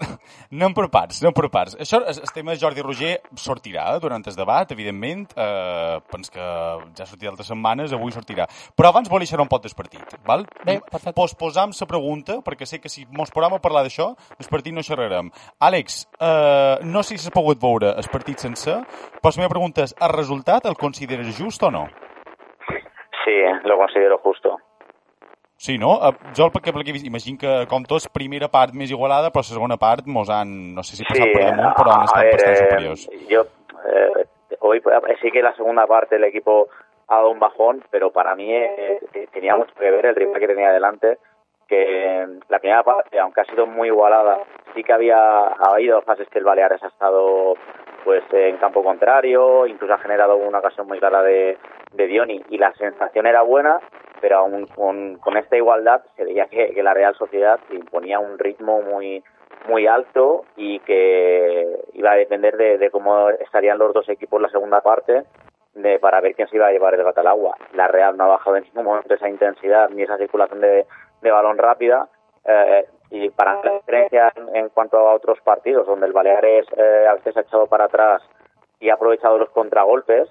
anem 0.52 0.76
per 0.78 0.86
parts, 0.92 1.22
anem 1.24 1.36
per 1.38 1.50
parts. 1.54 1.78
Això, 1.80 2.02
el, 2.04 2.20
tema 2.36 2.52
de 2.52 2.60
Jordi 2.60 2.84
Roger 2.84 3.14
sortirà 3.40 3.86
durant 4.04 4.28
el 4.28 4.36
debat, 4.36 4.72
evidentment. 4.76 5.26
Eh, 5.40 5.98
pens 6.12 6.34
que 6.34 6.44
ja 6.44 7.06
ha 7.06 7.10
sortit 7.10 7.32
altres 7.32 7.48
setmanes, 7.48 7.96
avui 7.96 8.12
sortirà. 8.16 8.50
Però 8.76 8.92
abans 8.92 9.10
vol 9.12 9.24
deixar 9.24 9.42
un 9.42 9.52
pot 9.52 9.64
del 9.64 9.76
partit, 9.78 10.16
val? 10.28 10.44
Bé, 10.66 10.80
perfecte. 10.84 11.16
Posposam 11.16 11.72
la 11.80 11.90
pregunta, 11.90 12.40
perquè 12.44 12.68
sé 12.68 12.84
que 12.84 12.92
si 12.92 13.08
mos 13.12 13.32
posam 13.32 13.56
a 13.56 13.64
parlar 13.64 13.86
d'això, 13.88 14.12
el 14.36 14.52
partit 14.52 14.76
no 14.76 14.84
xerrarem. 14.84 15.32
Àlex, 15.64 16.04
eh, 16.20 16.84
no 16.84 17.04
sé 17.04 17.18
si 17.18 17.24
s'ha 17.24 17.36
pogut 17.36 17.62
veure 17.62 17.96
el 17.96 18.12
partit 18.12 18.44
sencer, 18.44 18.82
però 19.22 19.32
la 19.32 19.46
meva 19.46 19.56
pregunta 19.56 19.88
és, 19.88 19.96
el 19.96 20.12
resultat 20.12 20.68
el 20.68 20.76
consideres 20.76 21.38
just 21.38 21.64
o 21.64 21.72
no? 21.72 21.88
Considero 23.84 24.18
justo. 24.24 24.58
Sí, 25.64 25.78
no? 25.78 25.96
Eh, 26.04 26.12
Jo 26.36 26.48
el 26.50 26.52
perquè 26.52 26.72
he 26.74 26.92
vist, 26.92 27.06
imagino 27.08 27.38
que, 27.40 27.52
com 27.72 27.86
tots, 27.88 28.10
primera 28.12 28.50
part 28.52 28.74
més 28.76 28.92
igualada, 28.92 29.30
però 29.32 29.44
la 29.46 29.54
segona 29.54 29.78
part 29.80 30.08
mos 30.12 30.32
han, 30.34 30.74
no 30.76 30.84
sé 30.84 30.98
si 30.98 31.06
passat 31.08 31.24
Sí, 31.24 31.36
per 31.36 31.44
damunt, 31.46 31.76
però 31.78 31.94
han 31.94 32.08
estat 32.10 32.26
ver, 32.26 32.34
bastant 32.34 32.56
eh, 32.56 32.64
superiors. 32.64 33.06
yo 33.30 33.46
eh, 33.88 34.26
hoy 34.60 34.82
eh, 34.84 35.16
sí 35.22 35.32
que 35.32 35.44
la 35.44 35.56
segunda 35.56 35.86
parte 35.88 36.18
el 36.18 36.24
equipo 36.26 36.68
ha 37.08 37.16
dado 37.16 37.30
un 37.32 37.40
bajón, 37.40 37.84
pero 37.92 38.12
para 38.12 38.36
mí 38.36 38.52
eh, 38.54 39.00
eh, 39.14 39.28
tenía 39.32 39.56
mucho 39.56 39.74
que 39.76 39.92
ver 39.92 40.06
el 40.06 40.16
rival 40.16 40.40
que 40.40 40.48
tenía 40.48 40.72
delante, 40.72 41.18
que 41.68 42.28
la 42.50 42.60
primera 42.60 42.84
parte, 42.84 43.20
aunque 43.20 43.42
ha 43.42 43.46
sido 43.46 43.66
muy 43.66 43.88
igualada, 43.88 44.40
sí 44.76 44.84
que 44.84 44.94
había 44.94 45.18
ha 45.18 45.72
habido 45.72 46.02
fases 46.02 46.28
que 46.30 46.40
el 46.40 46.46
Baleares 46.46 46.84
ha 46.84 46.88
estado 46.88 47.54
pues 48.04 48.24
en 48.34 48.58
campo 48.58 48.84
contrario, 48.84 49.66
incluso 49.66 49.94
ha 49.94 49.98
generado 50.00 50.36
una 50.36 50.60
ocasión 50.60 50.88
muy 50.88 51.00
clara 51.00 51.24
de, 51.24 51.58
de 51.94 52.08
Dioni 52.08 52.44
y 52.50 52.58
la 52.58 52.74
sensación 52.74 53.26
era 53.26 53.42
buena, 53.42 53.80
pero 54.22 54.38
aún 54.38 54.68
con, 54.68 55.38
esta 55.38 55.58
igualdad 55.58 56.04
se 56.16 56.26
veía 56.26 56.46
que, 56.46 56.82
la 56.82 56.94
Real 56.94 57.16
Sociedad 57.16 57.60
imponía 57.72 58.20
un 58.20 58.40
ritmo 58.40 58.82
muy 58.82 59.24
muy 59.68 59.88
alto 59.88 60.44
y 60.58 60.80
que 60.80 61.86
iba 61.94 62.12
a 62.12 62.16
depender 62.16 62.58
de, 62.58 62.90
cómo 62.90 63.30
estarían 63.30 63.78
los 63.78 63.94
dos 63.94 64.10
equipos 64.10 64.42
la 64.42 64.50
segunda 64.50 64.82
parte 64.82 65.24
para 66.02 66.20
ver 66.22 66.36
quién 66.36 66.48
se 66.50 66.58
iba 66.58 66.68
a 66.68 66.72
llevar 66.72 66.94
el 66.96 67.04
gato 67.04 67.22
al 67.22 67.28
agua. 67.28 67.56
La 67.74 67.88
Real 67.88 68.18
no 68.18 68.26
ha 68.26 68.28
bajado 68.28 68.58
en 68.58 68.64
ningún 68.64 68.86
momento 68.86 69.14
esa 69.14 69.30
intensidad 69.30 69.90
ni 69.90 70.04
esa 70.04 70.18
circulación 70.18 70.60
de, 70.60 70.86
de 71.22 71.32
balón 71.32 71.58
rápida 71.58 72.10
eh, 72.46 72.86
y 73.10 73.30
para 73.30 73.62
la 73.64 73.74
diferencia 73.74 74.34
en, 74.36 74.56
en 74.56 74.70
cuanto 74.70 74.98
a 74.98 75.14
otros 75.14 75.40
partidos 75.42 75.88
donde 75.88 76.08
el 76.08 76.14
Baleares 76.14 76.66
eh, 76.76 77.08
a 77.10 77.14
veces 77.14 77.38
ha 77.38 77.42
echado 77.42 77.68
para 77.68 77.86
atrás 77.86 78.22
y 78.80 78.90
ha 78.90 78.96
aprovechado 78.96 79.38
los 79.38 79.50
contragolpes, 79.52 80.30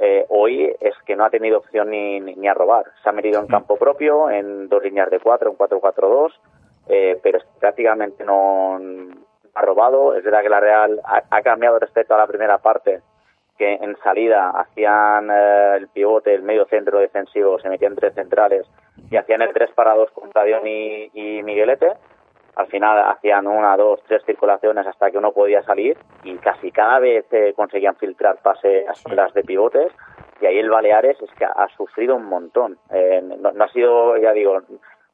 eh, 0.00 0.26
hoy 0.28 0.72
es 0.80 0.94
que 1.06 1.16
no 1.16 1.24
ha 1.24 1.30
tenido 1.30 1.58
opción 1.58 1.90
ni, 1.90 2.20
ni, 2.20 2.34
ni 2.36 2.48
a 2.48 2.54
robar. 2.54 2.86
Se 3.02 3.08
ha 3.08 3.12
metido 3.12 3.40
en 3.40 3.48
campo 3.48 3.76
propio, 3.76 4.30
en 4.30 4.68
dos 4.68 4.82
líneas 4.82 5.10
de 5.10 5.20
cuatro, 5.20 5.50
en 5.50 5.58
4-4-2, 5.58 6.32
eh, 6.88 7.18
pero 7.22 7.40
prácticamente 7.58 8.24
no 8.24 8.78
ha 9.54 9.62
robado. 9.62 10.14
Es 10.14 10.24
verdad 10.24 10.42
que 10.42 10.48
la 10.48 10.60
Real 10.60 11.00
ha, 11.04 11.22
ha 11.30 11.42
cambiado 11.42 11.78
respecto 11.78 12.14
a 12.14 12.18
la 12.18 12.26
primera 12.26 12.58
parte, 12.58 13.00
que 13.58 13.74
en 13.74 13.96
salida 13.98 14.50
hacían 14.50 15.30
eh, 15.30 15.76
el 15.78 15.88
pivote, 15.88 16.32
el 16.32 16.42
medio 16.42 16.66
centro 16.66 17.00
defensivo, 17.00 17.58
se 17.58 17.68
metían 17.68 17.96
tres 17.96 18.14
centrales 18.14 18.66
y 19.10 19.16
hacían 19.16 19.42
el 19.42 19.52
3 19.52 19.70
para 19.72 19.94
2 19.94 20.10
con 20.12 20.30
Tadioni 20.30 21.10
y 21.12 21.42
Miguelete. 21.42 21.92
Al 22.58 22.66
final 22.66 22.98
hacían 23.08 23.46
una, 23.46 23.76
dos, 23.76 24.00
tres 24.08 24.22
circulaciones 24.26 24.84
hasta 24.84 25.12
que 25.12 25.18
uno 25.18 25.32
podía 25.32 25.62
salir 25.62 25.96
y 26.24 26.36
casi 26.38 26.72
cada 26.72 26.98
vez 26.98 27.24
eh, 27.30 27.54
conseguían 27.54 27.94
filtrar 27.94 28.42
pases 28.42 28.88
a 28.88 28.92
espaldas 28.92 29.32
de 29.32 29.44
pivotes 29.44 29.92
y 30.40 30.46
ahí 30.46 30.58
el 30.58 30.68
Baleares 30.68 31.16
es 31.22 31.30
que 31.38 31.44
ha 31.44 31.68
sufrido 31.76 32.16
un 32.16 32.24
montón. 32.24 32.76
Eh, 32.90 33.22
no, 33.22 33.52
no 33.52 33.64
ha 33.64 33.68
sido, 33.68 34.16
ya 34.16 34.32
digo, 34.32 34.60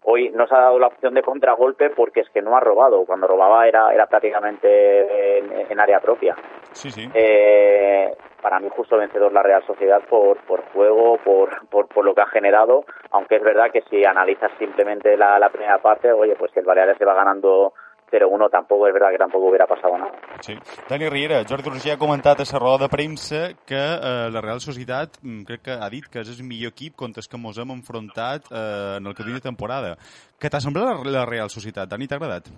hoy 0.05 0.31
no 0.31 0.47
se 0.47 0.55
ha 0.55 0.61
dado 0.61 0.79
la 0.79 0.87
opción 0.87 1.15
de 1.15 1.23
contragolpe 1.23 1.91
porque 1.91 2.21
es 2.21 2.31
que 2.31 2.43
no 2.43 2.57
ha 2.57 2.61
robado. 2.61 3.05
Cuando 3.05 3.27
robaba 3.27 3.67
era, 3.67 3.93
era 3.93 4.07
prácticamente 4.07 5.39
en, 5.39 5.67
en 5.71 5.81
área 5.81 6.01
propia. 6.01 6.37
Sí, 6.73 6.91
sí. 6.91 7.09
Eh, 7.15 8.13
para 8.43 8.61
mí 8.61 8.69
justo 8.71 8.97
vencedor 8.97 9.33
la 9.33 9.43
Real 9.43 9.63
Sociedad 9.67 10.03
por, 10.09 10.37
por 10.45 10.63
juego, 10.73 11.19
por, 11.19 11.67
por, 11.69 11.89
por 11.89 12.05
lo 12.05 12.15
que 12.15 12.21
ha 12.21 12.27
generado, 12.27 12.85
aunque 13.11 13.37
es 13.37 13.43
verdad 13.43 13.71
que 13.73 13.83
si 13.83 14.05
analizas 14.05 14.51
simplemente 14.59 15.17
la, 15.17 15.39
la 15.39 15.49
primera 15.49 15.79
parte, 15.79 16.13
oye, 16.13 16.37
pues 16.37 16.53
que 16.53 16.61
el 16.61 16.67
Baleares 16.67 16.99
se 16.99 17.05
va 17.05 17.15
ganando 17.15 17.73
0-1, 18.15 18.51
tampoco 18.51 18.87
es 18.87 18.95
verdad 18.95 19.11
que 19.11 19.19
tampoco 19.19 19.49
hubiera 19.49 19.67
pasado 19.67 19.99
nada. 19.99 20.13
Sí. 20.41 20.55
Dani 20.89 21.09
Riera, 21.09 21.43
Jordi 21.49 21.71
Roger 21.71 21.95
ha 21.95 21.99
comentat 21.99 22.41
a 22.41 22.47
la 22.53 22.59
roda 22.59 22.85
de 22.85 22.89
premsa 22.89 23.43
que 23.67 23.81
eh, 23.81 24.31
la 24.31 24.41
Real 24.41 24.61
Societat 24.61 25.19
mm, 25.23 25.43
crec 25.49 25.63
que 25.63 25.79
ha 25.81 25.91
dit 25.91 26.07
que 26.07 26.23
és 26.23 26.31
el 26.31 26.47
millor 26.47 26.73
equip 26.73 26.95
contra 26.95 27.21
el 27.25 27.29
que 27.29 27.41
mos 27.41 27.59
hem 27.59 27.75
enfrontat 27.75 28.51
eh, 28.51 28.97
en 28.99 29.07
el 29.07 29.15
que 29.15 29.25
de 29.25 29.41
temporada. 29.41 29.97
Què 30.39 30.51
t'ha 30.51 30.61
semblat 30.61 30.87
la, 30.87 31.19
la 31.19 31.27
Real 31.27 31.51
Societat? 31.51 31.91
Dani, 31.91 32.07
t'ha 32.07 32.21
agradat? 32.21 32.51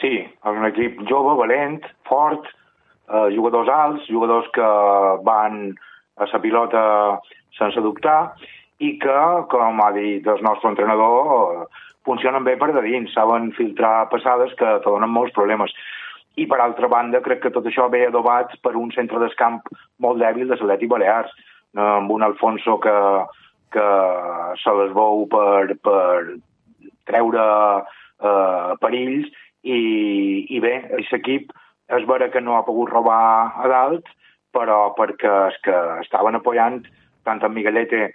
Sí, 0.00 0.20
és 0.20 0.58
un 0.60 0.66
equip 0.68 1.00
jove, 1.08 1.36
valent, 1.38 1.80
fort, 2.08 2.46
eh, 3.08 3.28
jugadors 3.34 3.70
alts, 3.70 4.06
jugadors 4.10 4.50
que 4.54 4.68
van 5.26 5.74
a 6.16 6.28
la 6.30 6.40
pilota 6.40 6.82
sense 7.58 7.80
dubtar 7.82 8.34
i 8.82 8.96
que, 9.02 9.18
com 9.50 9.80
ha 9.82 9.90
dit 9.94 10.26
el 10.26 10.42
nostre 10.42 10.70
entrenador, 10.72 11.64
eh, 11.64 11.84
funcionen 12.04 12.44
bé 12.44 12.56
per 12.60 12.72
de 12.74 12.82
dins, 12.84 13.12
saben 13.14 13.50
filtrar 13.56 14.08
passades 14.12 14.52
que 14.58 14.76
te 14.84 14.90
donen 14.90 15.12
molts 15.12 15.34
problemes. 15.36 15.72
I, 16.36 16.46
per 16.50 16.58
altra 16.60 16.88
banda, 16.90 17.22
crec 17.22 17.44
que 17.44 17.52
tot 17.54 17.66
això 17.70 17.86
ve 17.90 18.04
adobat 18.08 18.56
per 18.62 18.74
un 18.76 18.90
centre 18.94 19.20
d'escamp 19.22 19.62
molt 20.02 20.18
dèbil 20.20 20.48
de 20.48 20.58
l'Atleti 20.58 20.88
Balears, 20.90 21.30
eh, 21.76 21.80
amb 21.80 22.10
un 22.10 22.26
Alfonso 22.26 22.78
que, 22.82 22.96
que 23.74 23.86
se 24.62 24.74
les 24.80 24.92
veu 24.96 25.28
per, 25.30 25.76
per 25.86 26.40
treure 27.06 27.44
eh, 27.84 28.74
perills 28.82 29.30
i, 29.62 29.78
i 30.50 30.60
bé, 30.60 30.74
aquest 30.90 31.20
equip 31.20 31.54
és 31.94 32.06
vera 32.08 32.30
que 32.32 32.42
no 32.42 32.56
ha 32.56 32.66
pogut 32.66 32.90
robar 32.90 33.54
a 33.60 33.70
dalt, 33.70 34.10
però 34.54 34.94
perquè 34.98 35.30
els 35.48 35.56
que 35.64 35.78
estaven 36.02 36.38
apoyant, 36.38 36.82
tant 37.24 37.42
en 37.44 37.54
Miguelete 37.54 38.08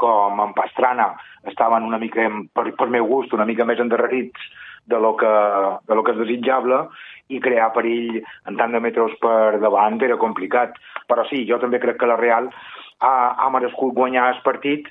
com 0.00 0.40
en 0.42 0.56
Pastrana, 0.56 1.12
estaven 1.50 1.86
una 1.86 2.00
mica, 2.02 2.26
per, 2.56 2.70
per 2.78 2.88
meu 2.92 3.06
gust, 3.10 3.36
una 3.36 3.46
mica 3.48 3.66
més 3.68 3.80
endarrerits 3.82 4.50
de 4.90 4.98
lo 4.98 5.14
que, 5.20 5.30
de 5.86 5.94
lo 5.94 6.02
que 6.02 6.14
és 6.16 6.20
desitjable 6.22 6.82
i 7.30 7.38
crear 7.44 7.70
perill 7.76 8.18
en 8.48 8.58
tant 8.58 8.74
de 8.74 8.80
metres 8.82 9.14
per 9.22 9.60
davant 9.62 10.00
era 10.02 10.18
complicat. 10.18 10.74
Però 11.06 11.24
sí, 11.28 11.44
jo 11.48 11.60
també 11.62 11.80
crec 11.82 12.00
que 12.00 12.10
la 12.10 12.18
Real 12.20 12.50
ha, 13.00 13.14
ha 13.38 13.48
merescut 13.54 13.96
guanyar 13.96 14.32
el 14.34 14.44
partit 14.46 14.90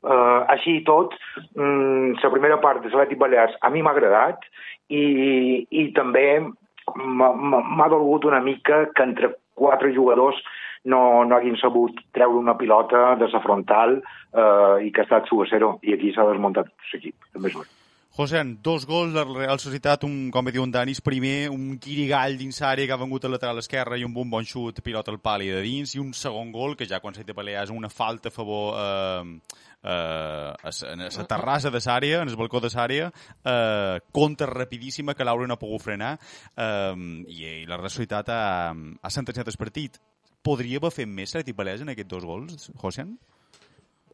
Uh, 0.00 0.46
així 0.48 0.78
i 0.78 0.84
tot, 0.86 1.12
mm, 1.60 2.14
la 2.22 2.28
primera 2.32 2.56
part 2.62 2.80
de 2.80 2.88
l'Atlètic 2.88 3.18
Balears 3.20 3.52
a 3.60 3.68
mi 3.68 3.82
m'ha 3.84 3.90
agradat 3.92 4.46
i, 4.88 5.66
i 5.68 5.82
també 5.92 6.40
m'ha 6.40 7.88
dolgut 7.92 8.24
una 8.24 8.40
mica 8.40 8.86
que 8.96 9.04
entre 9.04 9.34
quatre 9.60 9.92
jugadors 9.92 10.40
no, 10.84 11.24
no 11.24 11.36
hagin 11.36 11.58
sabut 11.60 11.98
treure 12.14 12.38
una 12.38 12.56
pilota 12.56 13.16
de 13.20 13.28
la 13.32 13.42
frontal 13.44 13.98
uh, 14.00 14.78
i 14.80 14.90
que 14.92 15.04
ha 15.04 15.08
estat 15.08 15.28
1 15.32 15.44
a 15.44 15.50
0 15.52 15.74
i 15.82 15.94
aquí 15.96 16.14
s'ha 16.14 16.28
desmuntat 16.30 16.72
l'equip. 16.92 17.30
També 17.34 17.52
és 17.52 17.58
veritat. 17.58 17.76
José, 18.10 18.42
dos 18.60 18.84
gols 18.86 19.14
de 19.14 19.22
la 19.22 19.38
Real 19.38 19.60
Societat, 19.62 20.02
un, 20.04 20.32
com 20.34 20.48
diu 20.50 20.64
en 20.66 20.72
Danis, 20.74 20.98
primer 21.00 21.48
un 21.48 21.76
quirigall 21.78 22.34
dins 22.36 22.58
l'àrea 22.60 22.88
que 22.88 22.92
ha 22.96 22.98
vengut 22.98 23.24
a 23.24 23.30
lateral 23.30 23.62
esquerra 23.62 23.96
i 23.96 24.04
un 24.04 24.12
bon 24.12 24.28
bon 24.28 24.44
xut, 24.44 24.82
pilota 24.82 25.14
al 25.14 25.20
pal 25.22 25.46
i 25.46 25.52
de 25.54 25.62
dins, 25.62 25.94
i 25.94 26.02
un 26.02 26.10
segon 26.12 26.50
gol, 26.50 26.74
que 26.76 26.88
ja 26.90 26.98
quan 27.00 27.14
s'ha 27.14 27.22
de 27.24 27.36
pelear 27.38 27.62
és 27.68 27.70
una 27.70 27.88
falta 27.88 28.28
a 28.28 28.34
favor 28.34 28.74
eh, 28.82 29.38
eh, 29.86 30.50
a 30.52 30.74
la 31.06 31.28
terrassa 31.30 31.70
de 31.70 31.78
l'àrea, 31.86 32.20
en 32.20 32.34
el 32.34 32.36
balcó 32.36 32.60
de 32.60 32.74
l'àrea, 32.74 33.12
eh, 33.44 34.00
contra 34.10 34.50
rapidíssima 34.50 35.14
que 35.14 35.24
Laura 35.24 35.46
no 35.46 35.54
ha 35.54 35.62
pogut 35.62 35.86
frenar, 35.86 36.16
eh, 36.56 36.94
i, 37.30 37.44
i 37.62 37.66
la 37.70 37.78
Real 37.78 37.94
Societat 37.94 38.34
ha, 38.34 38.74
ha 38.74 39.18
sentenciat 39.20 39.54
el 39.54 39.60
partit. 39.60 40.02
Podria 40.42 40.78
haver 40.80 40.90
fet 40.94 41.08
més 41.08 41.34
l'Atlètic 41.34 41.56
Balears 41.58 41.82
en 41.84 41.92
aquests 41.92 42.10
dos 42.10 42.24
gols, 42.24 42.70
José? 42.80 43.04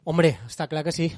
Hombre, 0.07 0.33
està 0.47 0.67
clar 0.67 0.83
que 0.83 0.91
sí. 0.95 1.09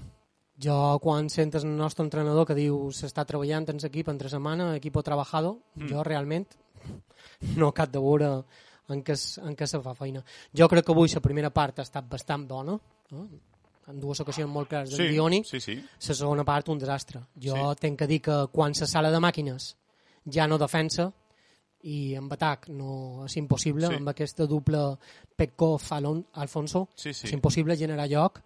Jo, 0.61 0.99
quan 1.01 1.29
sentes 1.31 1.63
el 1.63 1.75
nostre 1.77 2.03
entrenador 2.05 2.45
que 2.49 2.55
diu 2.57 2.89
s'està 2.91 3.23
treballant 3.25 3.69
en 3.71 3.77
l'equip 3.81 4.09
entre 4.11 4.29
setmana, 4.29 4.73
equipo 4.75 5.01
trabajado, 5.03 5.59
mm. 5.75 5.87
jo 5.89 6.03
realment 6.03 6.47
no 7.61 7.71
cap 7.73 7.91
de 7.93 8.01
veure 8.03 8.31
en 8.89 9.03
què, 9.05 9.13
es- 9.15 9.37
en 9.39 9.55
què 9.55 9.67
se 9.69 9.79
fa 9.81 9.93
feina. 9.95 10.23
Jo 10.53 10.67
crec 10.67 10.85
que 10.85 10.91
avui 10.91 11.09
la 11.13 11.21
primera 11.23 11.49
part 11.53 11.79
ha 11.79 11.85
estat 11.87 12.05
bastant 12.09 12.47
bona, 12.49 12.75
no? 13.11 13.27
en 13.89 13.97
dues 13.99 14.19
ocasions 14.21 14.49
molt 14.53 14.69
clares 14.69 14.91
del 14.91 14.99
Sí, 15.07 15.13
Dioni, 15.15 15.39
sí, 15.47 15.59
sí. 15.59 15.73
la 15.79 16.13
segona 16.13 16.43
part 16.45 16.67
un 16.69 16.77
desastre. 16.77 17.23
Jo 17.41 17.55
sí. 17.73 17.79
tenc 17.81 17.97
que 18.03 18.07
dir 18.07 18.19
que 18.21 18.35
quan 18.53 18.73
la 18.77 18.85
sala 18.85 19.09
de 19.09 19.17
màquines 19.23 19.71
ja 20.29 20.45
no 20.45 20.59
defensa 20.61 21.07
i 21.83 22.15
amb 22.15 22.31
atac 22.33 22.67
no 22.69 23.25
és 23.25 23.37
impossible, 23.37 23.87
Sí. 23.87 23.93
sí. 23.93 23.97
amb 23.97 24.09
aquesta 24.09 24.45
doble 24.45 24.97
Petkov-Alfonso, 25.35 26.87
Sí, 26.95 27.13
sí. 27.13 27.27
és 27.27 27.33
impossible 27.33 27.75
generar 27.77 28.07
lloc, 28.09 28.39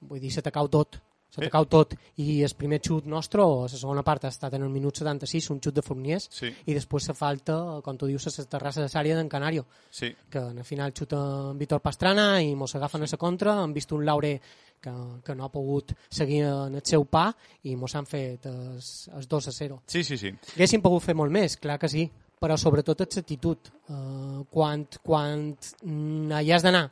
vull 0.00 0.20
dir, 0.20 0.30
s'ha 0.32 0.42
tacau 0.42 0.68
tot, 0.68 0.96
s'ha 1.30 1.42
tacau 1.44 1.66
tot, 1.70 1.94
i 2.16 2.42
el 2.42 2.54
primer 2.58 2.80
xut 2.82 3.04
nostre, 3.06 3.42
o 3.42 3.62
la 3.62 3.68
segona 3.68 4.02
part 4.02 4.24
ha 4.24 4.28
estat 4.32 4.54
en 4.54 4.62
el 4.62 4.70
minut 4.70 4.96
76, 4.96 5.50
un 5.50 5.60
xut 5.60 5.74
de 5.74 5.82
Forniers, 5.82 6.28
Sí. 6.32 6.48
i 6.66 6.74
després 6.74 7.04
se 7.04 7.14
falta, 7.14 7.80
com 7.84 7.96
tu 7.96 8.06
dius, 8.06 8.26
la 8.38 8.44
terrassa 8.44 8.80
de 8.82 8.88
l'àrea 8.88 9.16
d'en 9.16 9.28
Canario, 9.28 9.66
Sí. 9.90 10.14
que 10.30 10.38
al 10.38 10.64
final 10.64 10.92
xuta 10.92 11.50
en 11.50 11.58
Víctor 11.58 11.80
Pastrana 11.80 12.42
i 12.42 12.54
mos 12.54 12.74
agafen 12.74 13.02
a 13.02 13.06
la 13.10 13.16
contra, 13.18 13.62
han 13.62 13.72
vist 13.74 13.92
un 13.92 14.04
Laure 14.04 14.40
que, 14.80 14.90
que 15.22 15.34
no 15.34 15.44
ha 15.44 15.52
pogut 15.52 15.92
seguir 16.08 16.42
en 16.44 16.74
el 16.74 16.82
seu 16.84 17.04
pa 17.04 17.36
i 17.64 17.76
mos 17.76 17.94
han 17.94 18.06
fet 18.06 18.46
els, 18.46 19.08
els 19.14 19.28
2 19.28 19.48
a 19.48 19.52
0. 19.52 19.82
Sí, 19.86 20.02
sí, 20.02 20.16
sí. 20.16 20.28
Haguéssim 20.56 20.80
pogut 20.80 21.02
fer 21.02 21.14
molt 21.14 21.30
més, 21.30 21.58
clar 21.58 21.78
que 21.78 21.86
sí, 21.88 22.10
però 22.40 22.56
sobretot 22.56 23.04
és 23.04 23.20
l'actitud. 23.20 23.70
Uh, 23.90 24.42
quan 24.50 24.86
quan 25.04 25.50
mm, 25.84 26.40
hi 26.40 26.52
has 26.54 26.64
d'anar 26.64 26.88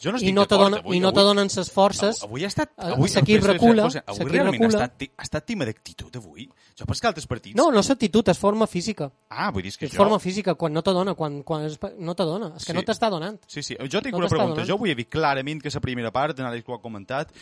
Jo 0.00 0.12
no 0.12 0.18
i 0.22 0.30
no 0.32 0.44
dona, 0.46 0.78
avui- 0.78 0.96
i 0.96 1.00
no 1.00 1.10
te 1.12 1.18
avui- 1.20 1.26
donen 1.26 1.48
les 1.56 1.70
forces, 1.72 2.22
Avui 2.22 2.44
ha 2.44 2.46
estat... 2.46 2.70
eh, 2.78 2.92
Avui, 2.92 3.08
espera, 3.10 3.52
recula, 3.52 3.82
José, 3.88 4.02
avui 4.06 4.30
realment 4.30 4.54
ha 4.62 4.66
recula. 4.68 4.84
estat, 4.84 4.96
ti- 4.98 5.10
ha 5.16 5.22
estat 5.26 5.44
tema 5.44 5.64
d'actitud, 5.66 6.14
avui. 6.16 6.48
Jo 6.78 6.86
penso 6.86 7.00
que 7.00 7.08
altres 7.08 7.26
partits... 7.26 7.56
No, 7.58 7.72
no 7.72 7.80
és 7.80 7.90
actitud, 7.90 8.28
és 8.30 8.38
forma 8.38 8.68
física. 8.70 9.10
Ah, 9.28 9.50
vull 9.50 9.62
dir 9.66 9.72
que 9.76 9.86
És 9.86 9.92
jo... 9.92 9.98
forma 9.98 10.20
física, 10.22 10.54
quan 10.54 10.72
no 10.72 10.82
te 10.86 10.92
dona, 10.94 11.14
quan, 11.18 11.42
quan 11.42 11.64
és, 11.66 11.76
no 11.98 12.14
te 12.14 12.22
dona, 12.22 12.52
és 12.56 12.64
que 12.64 12.70
Sí. 12.72 12.76
no 12.78 12.82
t'està 12.86 13.10
donant. 13.10 13.40
Sí, 13.48 13.62
sí. 13.62 13.74
Jo 13.90 14.00
tinc 14.00 14.12
No 14.14 14.18
una 14.22 14.28
pregunta. 14.28 14.54
donant. 14.60 14.68
Jo 14.70 14.78
vull 14.78 14.94
dir 14.94 15.08
clarament 15.08 15.60
que 15.62 15.70
la 15.74 15.80
primera 15.80 16.12
part, 16.12 16.38
en 16.38 16.46
Àlex 16.46 16.68
ho 16.68 16.74
ha 16.74 16.80
comentat, 16.80 17.32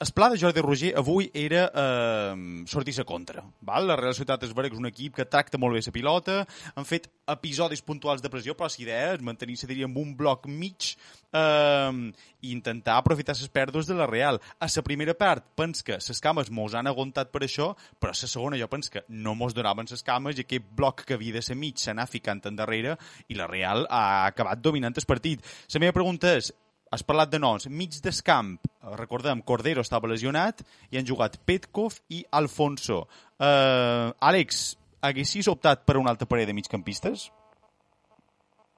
el 0.00 0.12
pla 0.14 0.30
de 0.30 0.38
Jordi 0.40 0.60
Roger 0.64 0.94
avui 0.96 1.30
era 1.34 1.70
eh, 1.74 2.64
sortir 2.66 2.98
a 3.00 3.04
contra. 3.04 3.44
Val? 3.60 3.86
La 3.86 3.96
Real 3.96 4.14
Societat 4.14 4.40
que 4.40 4.46
és 4.72 4.78
un 4.80 4.86
equip 4.86 5.14
que 5.16 5.26
tracta 5.26 5.58
molt 5.58 5.74
bé 5.76 5.82
la 5.84 5.92
pilota, 5.92 6.46
han 6.74 6.84
fet 6.88 7.10
episodis 7.28 7.82
puntuals 7.82 8.22
de 8.22 8.30
pressió, 8.30 8.56
però 8.56 8.68
la 8.72 8.82
idea 8.82 9.12
és 9.14 9.20
mantenir-se, 9.20 9.66
diria, 9.66 9.84
amb 9.84 9.98
un 9.98 10.16
bloc 10.16 10.46
mig 10.46 10.96
eh, 11.32 11.92
i 12.40 12.52
intentar 12.52 12.98
aprofitar 12.98 13.36
les 13.38 13.50
pèrdues 13.52 13.88
de 13.88 13.96
la 13.98 14.06
Real. 14.10 14.40
A 14.60 14.68
la 14.74 14.84
primera 14.86 15.14
part, 15.18 15.44
pens 15.58 15.82
que 15.82 15.98
les 15.98 16.20
cames 16.24 16.50
mos 16.50 16.74
han 16.74 16.90
aguantat 16.90 17.32
per 17.34 17.42
això, 17.46 17.72
però 17.98 18.14
a 18.14 18.18
la 18.18 18.30
segona 18.34 18.60
jo 18.60 18.70
pens 18.70 18.90
que 18.90 19.04
no 19.08 19.34
mos 19.34 19.56
donaven 19.56 19.90
les 19.90 20.04
cames 20.06 20.38
i 20.38 20.46
aquest 20.46 20.70
bloc 20.78 21.04
que 21.04 21.18
havia 21.18 21.38
de 21.38 21.42
ser 21.42 21.56
mig 21.56 21.82
anat 21.88 22.10
ficant 22.12 22.44
endarrere 22.48 22.96
i 23.28 23.36
la 23.38 23.50
Real 23.50 23.86
ha 23.90 24.26
acabat 24.26 24.62
dominant 24.62 24.96
el 24.96 25.06
partit. 25.08 25.44
La 25.74 25.80
meva 25.82 25.96
pregunta 25.96 26.36
és, 26.36 26.52
has 26.90 27.04
parlat 27.04 27.30
de 27.30 27.38
noms, 27.40 27.68
mig 27.68 27.98
d'escamp, 28.02 28.56
eh, 28.64 28.94
recordem, 28.96 29.42
Cordero 29.42 29.82
estava 29.84 30.08
lesionat 30.08 30.62
i 30.90 30.98
han 30.98 31.06
jugat 31.08 31.38
Petkov 31.44 31.98
i 32.08 32.24
Alfonso. 32.32 33.02
Uh, 33.38 34.10
Àlex, 34.24 34.76
haguessis 35.04 35.48
optat 35.52 35.84
per 35.86 35.98
una 36.00 36.10
altra 36.10 36.26
parella 36.26 36.50
de 36.50 36.56
migcampistes? 36.56 37.28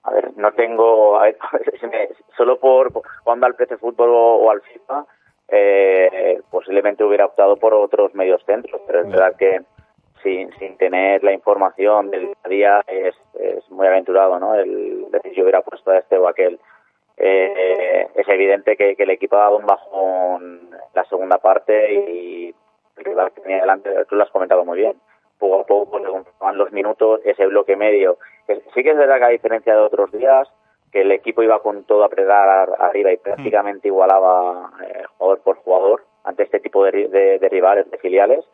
A 0.02 0.12
ver, 0.12 0.32
no 0.36 0.50
tengo, 0.56 1.16
a 1.18 1.24
ver, 1.28 1.36
si 1.80 1.86
me- 1.86 2.08
solo 2.40 2.58
por 2.58 2.90
jugando 3.22 3.44
al 3.44 3.54
PC 3.54 3.76
Fútbol 3.76 4.08
o, 4.08 4.36
o 4.36 4.50
al 4.50 4.62
FIFA, 4.62 5.04
eh, 5.48 6.40
posiblemente 6.50 7.04
hubiera 7.04 7.26
optado 7.26 7.56
por 7.56 7.74
otros 7.74 8.14
medios 8.14 8.42
centros, 8.46 8.80
pero 8.86 9.02
es 9.02 9.10
verdad 9.10 9.36
que 9.36 9.60
sin, 10.22 10.50
sin 10.58 10.78
tener 10.78 11.22
la 11.22 11.32
información 11.32 12.10
del 12.10 12.28
día 12.28 12.36
a 12.42 12.48
día 12.48 12.84
es, 12.86 13.14
es 13.38 13.70
muy 13.70 13.86
aventurado, 13.86 14.38
¿no? 14.38 14.54
El 14.54 15.10
decir 15.10 15.32
yo 15.34 15.42
hubiera 15.42 15.60
puesto 15.60 15.90
a 15.90 15.98
este 15.98 16.16
o 16.16 16.28
aquel. 16.28 16.58
Eh, 17.18 18.08
es 18.14 18.28
evidente 18.28 18.74
que, 18.74 18.96
que 18.96 19.02
el 19.02 19.10
equipo 19.10 19.36
ha 19.36 19.40
dado 19.40 19.58
un 19.58 19.66
bajón 19.66 20.70
la 20.94 21.04
segunda 21.04 21.36
parte 21.36 21.92
y 21.92 22.54
el 22.96 23.04
rival 23.04 23.32
que 23.32 23.42
tenía 23.42 23.60
delante, 23.60 23.90
tú 24.06 24.16
lo 24.16 24.22
has 24.22 24.30
comentado 24.30 24.64
muy 24.64 24.78
bien, 24.78 24.94
poco 25.38 25.60
a 25.60 25.66
poco 25.66 26.00
según 26.00 26.24
pasaban 26.24 26.56
los 26.56 26.72
minutos, 26.72 27.20
ese 27.24 27.46
bloque 27.46 27.76
medio. 27.76 28.16
Sí 28.74 28.82
que 28.82 28.92
es 28.92 28.96
verdad 28.96 29.18
que 29.18 29.24
a 29.24 29.28
diferencia 29.28 29.74
de 29.74 29.80
otros 29.80 30.10
días, 30.12 30.48
que 30.92 31.02
el 31.02 31.12
equipo 31.12 31.42
iba 31.42 31.60
con 31.60 31.84
todo 31.84 32.02
a 32.02 32.06
apretar 32.06 32.70
arriba 32.78 33.12
y 33.12 33.16
prácticamente 33.16 33.88
igualaba 33.88 34.70
eh, 34.84 35.02
jugador 35.18 35.40
por 35.42 35.56
jugador 35.58 36.04
ante 36.24 36.42
este 36.42 36.60
tipo 36.60 36.84
de, 36.84 37.08
de- 37.08 37.38
de 37.38 37.48
rivales, 37.48 37.90
de 37.90 37.98
filiales. 37.98 38.44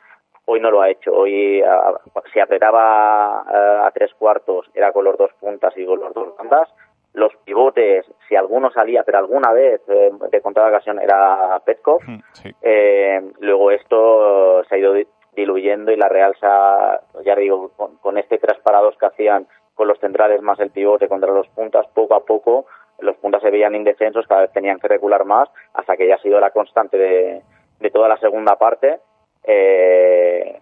Hoy 0.44 0.60
no 0.60 0.70
lo 0.70 0.80
ha 0.82 0.90
hecho. 0.90 1.12
Hoy 1.12 1.62
ah, 1.62 1.94
si 2.32 2.38
apretaba 2.40 3.40
ah, 3.40 3.86
a 3.86 3.90
tres 3.92 4.12
cuartos 4.14 4.70
era 4.74 4.92
con 4.92 5.04
los 5.04 5.16
dos 5.16 5.30
puntas 5.40 5.76
y 5.76 5.84
con 5.86 5.98
los 6.00 6.12
dos 6.14 6.36
bandas. 6.36 6.68
Los 7.14 7.34
pivotes, 7.46 8.04
si 8.28 8.36
alguno 8.36 8.70
salía, 8.70 9.02
pero 9.02 9.16
alguna 9.18 9.50
vez 9.52 9.80
eh, 9.88 10.10
de 10.30 10.40
contada 10.42 10.68
ocasión 10.68 11.00
era 11.00 11.58
Petkov. 11.64 12.00
Sí. 12.32 12.50
Eh, 12.60 13.22
luego 13.40 13.70
esto 13.70 14.62
se 14.64 14.74
ha 14.74 14.78
ido 14.78 14.92
di- 14.92 15.06
diluyendo 15.34 15.90
y 15.92 15.96
la 15.96 16.08
Real 16.10 16.34
se 16.38 16.46
ha, 16.46 17.00
ya 17.24 17.34
digo, 17.34 17.70
con, 17.74 17.96
con 17.96 18.18
este 18.18 18.36
tres 18.38 18.58
parados 18.62 18.96
que 18.98 19.06
hacían 19.06 19.46
con 19.76 19.86
los 19.86 20.00
centrales 20.00 20.42
más 20.42 20.58
el 20.58 20.70
pivote 20.70 21.06
contra 21.06 21.30
los 21.30 21.46
puntas, 21.48 21.86
poco 21.94 22.16
a 22.16 22.24
poco 22.24 22.66
los 22.98 23.16
puntas 23.16 23.42
se 23.42 23.50
veían 23.50 23.74
indefensos, 23.74 24.26
cada 24.26 24.42
vez 24.42 24.52
tenían 24.52 24.78
que 24.78 24.88
recular 24.88 25.24
más, 25.24 25.48
hasta 25.74 25.96
que 25.96 26.08
ya 26.08 26.14
ha 26.14 26.22
sido 26.22 26.40
la 26.40 26.50
constante 26.50 26.96
de, 26.96 27.42
de 27.78 27.90
toda 27.90 28.08
la 28.08 28.16
segunda 28.16 28.56
parte. 28.56 29.00
Eh, 29.44 30.58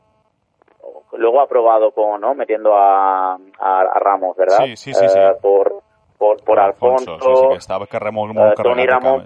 luego 1.12 1.40
ha 1.40 1.46
probado 1.46 1.92
con, 1.92 2.20
¿no? 2.20 2.34
Metiendo 2.34 2.76
a, 2.76 3.34
a, 3.34 3.80
a 3.80 3.98
Ramos, 4.00 4.36
¿verdad? 4.36 4.64
Sí, 4.64 4.76
sí, 4.76 4.94
sí, 4.94 5.08
sí. 5.08 5.18
Eh, 5.18 5.32
por, 5.40 5.80
por, 6.18 6.42
por 6.44 6.58
Alfonso, 6.58 7.18
sí, 7.20 7.30
sí, 7.34 7.48
que 7.50 7.56
eh, 8.38 8.54
Tony 8.62 8.86
Ramón 8.86 9.24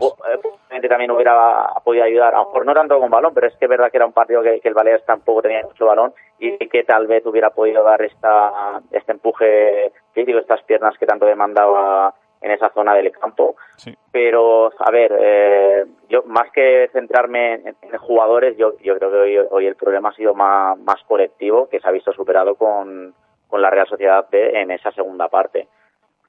eh, 0.70 0.88
también 0.88 1.10
hubiera 1.10 1.68
podido 1.84 2.04
ayudar, 2.04 2.34
a 2.34 2.38
lo 2.38 2.46
mejor 2.46 2.66
no 2.66 2.74
tanto 2.74 2.98
con 2.98 3.10
balón, 3.10 3.32
pero 3.34 3.46
es 3.46 3.56
que 3.56 3.66
es 3.66 3.68
verdad 3.68 3.90
que 3.90 3.98
era 3.98 4.06
un 4.06 4.12
partido 4.12 4.42
que, 4.42 4.60
que 4.60 4.68
el 4.68 4.74
Baleares 4.74 5.04
tampoco 5.04 5.42
tenía 5.42 5.62
mucho 5.62 5.86
balón 5.86 6.12
y 6.38 6.56
que 6.68 6.84
tal 6.84 7.06
vez 7.06 7.24
hubiera 7.26 7.50
podido 7.50 7.82
dar 7.82 8.00
esta 8.02 8.80
este 8.90 9.12
empuje 9.12 9.92
físico, 10.12 10.38
estas 10.38 10.62
piernas 10.62 10.96
que 10.98 11.06
tanto 11.06 11.26
demandaba 11.26 12.14
en 12.40 12.50
esa 12.52 12.70
zona 12.70 12.94
del 12.94 13.10
campo. 13.12 13.56
Sí. 13.76 13.96
Pero, 14.12 14.70
a 14.78 14.90
ver, 14.90 15.16
eh, 15.18 15.84
yo 16.08 16.22
más 16.24 16.50
que 16.52 16.88
centrarme 16.92 17.54
en, 17.54 17.76
en 17.82 17.98
jugadores, 17.98 18.56
yo, 18.56 18.78
yo 18.78 18.96
creo 18.96 19.10
que 19.10 19.16
hoy, 19.16 19.38
hoy 19.50 19.66
el 19.66 19.76
problema 19.76 20.10
ha 20.10 20.14
sido 20.14 20.34
más, 20.34 20.78
más 20.78 21.02
colectivo, 21.06 21.68
que 21.68 21.80
se 21.80 21.88
ha 21.88 21.92
visto 21.92 22.12
superado 22.12 22.54
con, 22.54 23.14
con 23.48 23.62
la 23.62 23.70
Real 23.70 23.88
Sociedad 23.88 24.26
B 24.30 24.60
en 24.60 24.70
esa 24.70 24.92
segunda 24.92 25.28
parte. 25.28 25.68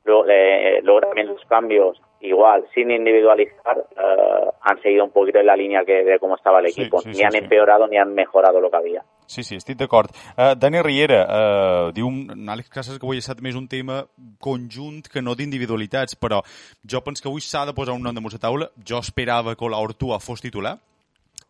Luego, 0.09 0.25
eh, 0.27 0.81
luego 0.81 1.01
también 1.01 1.27
los 1.27 1.41
cambios, 1.45 2.01
igual, 2.19 2.65
sin 2.73 2.89
individualizar, 2.89 3.77
eh, 3.95 4.49
han 4.61 4.81
seguido 4.81 5.05
un 5.05 5.11
poquito 5.11 5.37
en 5.39 5.45
la 5.45 5.55
línea 5.55 5.85
que 5.85 6.03
de 6.03 6.17
cómo 6.17 6.35
estaba 6.35 6.59
el 6.61 6.67
Sí, 6.71 6.81
equipo. 6.81 6.99
sí, 6.99 7.09
ni 7.09 7.15
sí, 7.15 7.23
han 7.23 7.31
sí. 7.31 7.37
empeorado 7.37 7.87
ni 7.87 7.97
han 7.97 8.13
mejorado 8.15 8.59
lo 8.59 8.71
que 8.71 8.77
había. 8.77 9.03
Sí, 9.27 9.43
sí, 9.43 9.55
estic 9.55 9.77
d'acord. 9.77 10.09
Uh, 10.35 10.55
Dani 10.57 10.81
Riera, 10.81 11.21
uh, 11.29 11.91
diu 11.93 12.07
en 12.09 12.49
Àlex 12.49 12.69
Casas 12.73 12.97
que 12.97 13.05
avui 13.05 13.21
ha 13.21 13.23
estat 13.23 13.39
més 13.45 13.53
un 13.53 13.67
tema 13.69 14.01
conjunt 14.41 15.05
que 15.13 15.21
no 15.21 15.35
d'individualitats, 15.37 16.17
però 16.17 16.41
jo 16.81 17.03
penso 17.05 17.21
que 17.21 17.29
avui 17.29 17.45
s'ha 17.45 17.67
de 17.69 17.77
posar 17.77 17.93
un 17.93 18.01
nom 18.01 18.15
damunt 18.17 18.33
la 18.33 18.41
taula. 18.41 18.71
Jo 18.83 18.97
esperava 19.05 19.53
que 19.55 19.69
l'Hortua 19.69 20.17
fos 20.19 20.41
titular, 20.41 20.79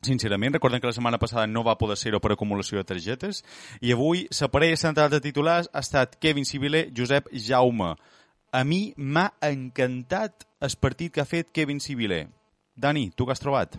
sincerament, 0.04 0.54
recordem 0.60 0.80
que 0.84 0.88
la 0.92 0.96
setmana 0.96 1.18
passada 1.18 1.48
no 1.48 1.64
va 1.64 1.78
poder 1.80 1.96
ser-ho 1.98 2.20
per 2.20 2.34
acumulació 2.36 2.78
de 2.80 2.84
targetes, 2.92 3.42
i 3.80 3.92
avui 3.96 4.28
la 4.42 4.52
parella 4.52 4.76
central 4.76 5.10
de 5.10 5.24
titulars 5.24 5.72
ha 5.72 5.80
estat 5.80 6.20
Kevin 6.20 6.46
Sibiler, 6.46 6.90
Josep 6.96 7.32
Jaume. 7.32 7.96
A 8.52 8.64
mi 8.66 8.94
m'ha 8.98 9.28
encantat 9.46 10.46
el 10.66 10.74
partit 10.82 11.14
que 11.14 11.22
ha 11.22 11.30
fet 11.30 11.52
Kevin 11.54 11.80
Sibiler. 11.80 12.26
Dani, 12.74 13.10
tu 13.16 13.28
què 13.28 13.36
has 13.36 13.44
trobat? 13.44 13.78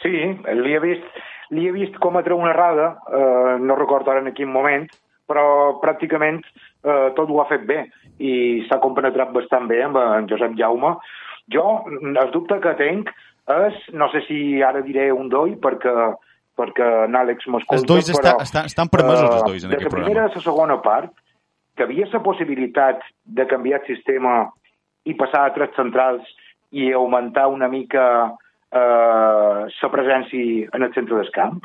Sí, 0.00 0.12
li 0.12 0.72
he 0.72 0.80
vist, 0.82 1.18
li 1.52 1.66
he 1.68 1.72
vist 1.74 1.98
cometre 2.02 2.34
una 2.34 2.54
errada, 2.54 2.94
eh, 3.12 3.56
no 3.60 3.76
recordo 3.76 4.10
ara 4.10 4.22
en 4.24 4.32
quin 4.34 4.48
moment, 4.48 4.88
però 5.28 5.44
pràcticament 5.82 6.40
eh, 6.42 7.12
tot 7.16 7.28
ho 7.28 7.42
ha 7.42 7.48
fet 7.50 7.66
bé 7.68 7.84
i 8.22 8.32
s'ha 8.68 8.80
compenetrat 8.80 9.32
bastant 9.36 9.68
bé 9.68 9.82
amb 9.84 10.00
en 10.00 10.28
Josep 10.30 10.56
Jaume. 10.58 10.96
Jo, 11.52 11.82
el 12.00 12.32
dubte 12.32 12.58
que 12.62 12.74
tenc 12.80 13.12
és, 13.52 13.78
no 13.92 14.08
sé 14.12 14.22
si 14.28 14.62
ara 14.62 14.80
diré 14.86 15.10
un 15.12 15.28
doi 15.28 15.58
perquè 15.60 16.12
perquè 16.58 16.86
en 17.06 17.16
Àlex 17.16 17.46
m'escolta, 17.48 17.80
Els 17.80 17.88
dois 17.88 18.08
està, 18.12 18.34
però, 18.34 18.44
està, 18.44 18.64
estan 18.68 18.90
permesos, 18.92 19.24
els 19.24 19.46
dois, 19.48 19.62
en 19.64 19.72
de 19.72 19.78
aquest 19.78 19.88
la 19.88 19.94
primera 19.94 20.26
programa. 20.26 20.32
a 20.32 20.36
la 20.36 20.44
segona 20.44 20.76
part, 20.84 21.21
que 21.76 21.84
havia 21.84 22.06
la 22.12 22.22
possibilitat 22.22 23.00
de 23.24 23.46
canviar 23.46 23.80
el 23.80 23.86
sistema 23.86 24.52
i 25.04 25.14
passar 25.18 25.46
a 25.46 25.54
tres 25.54 25.72
centrals 25.76 26.26
i 26.70 26.92
augmentar 26.92 27.48
una 27.48 27.68
mica 27.68 28.04
eh, 28.72 29.62
la 29.68 29.90
presència 29.92 30.68
en 30.72 30.82
el 30.82 30.94
centre 30.94 31.16
del 31.16 31.30
camp. 31.30 31.64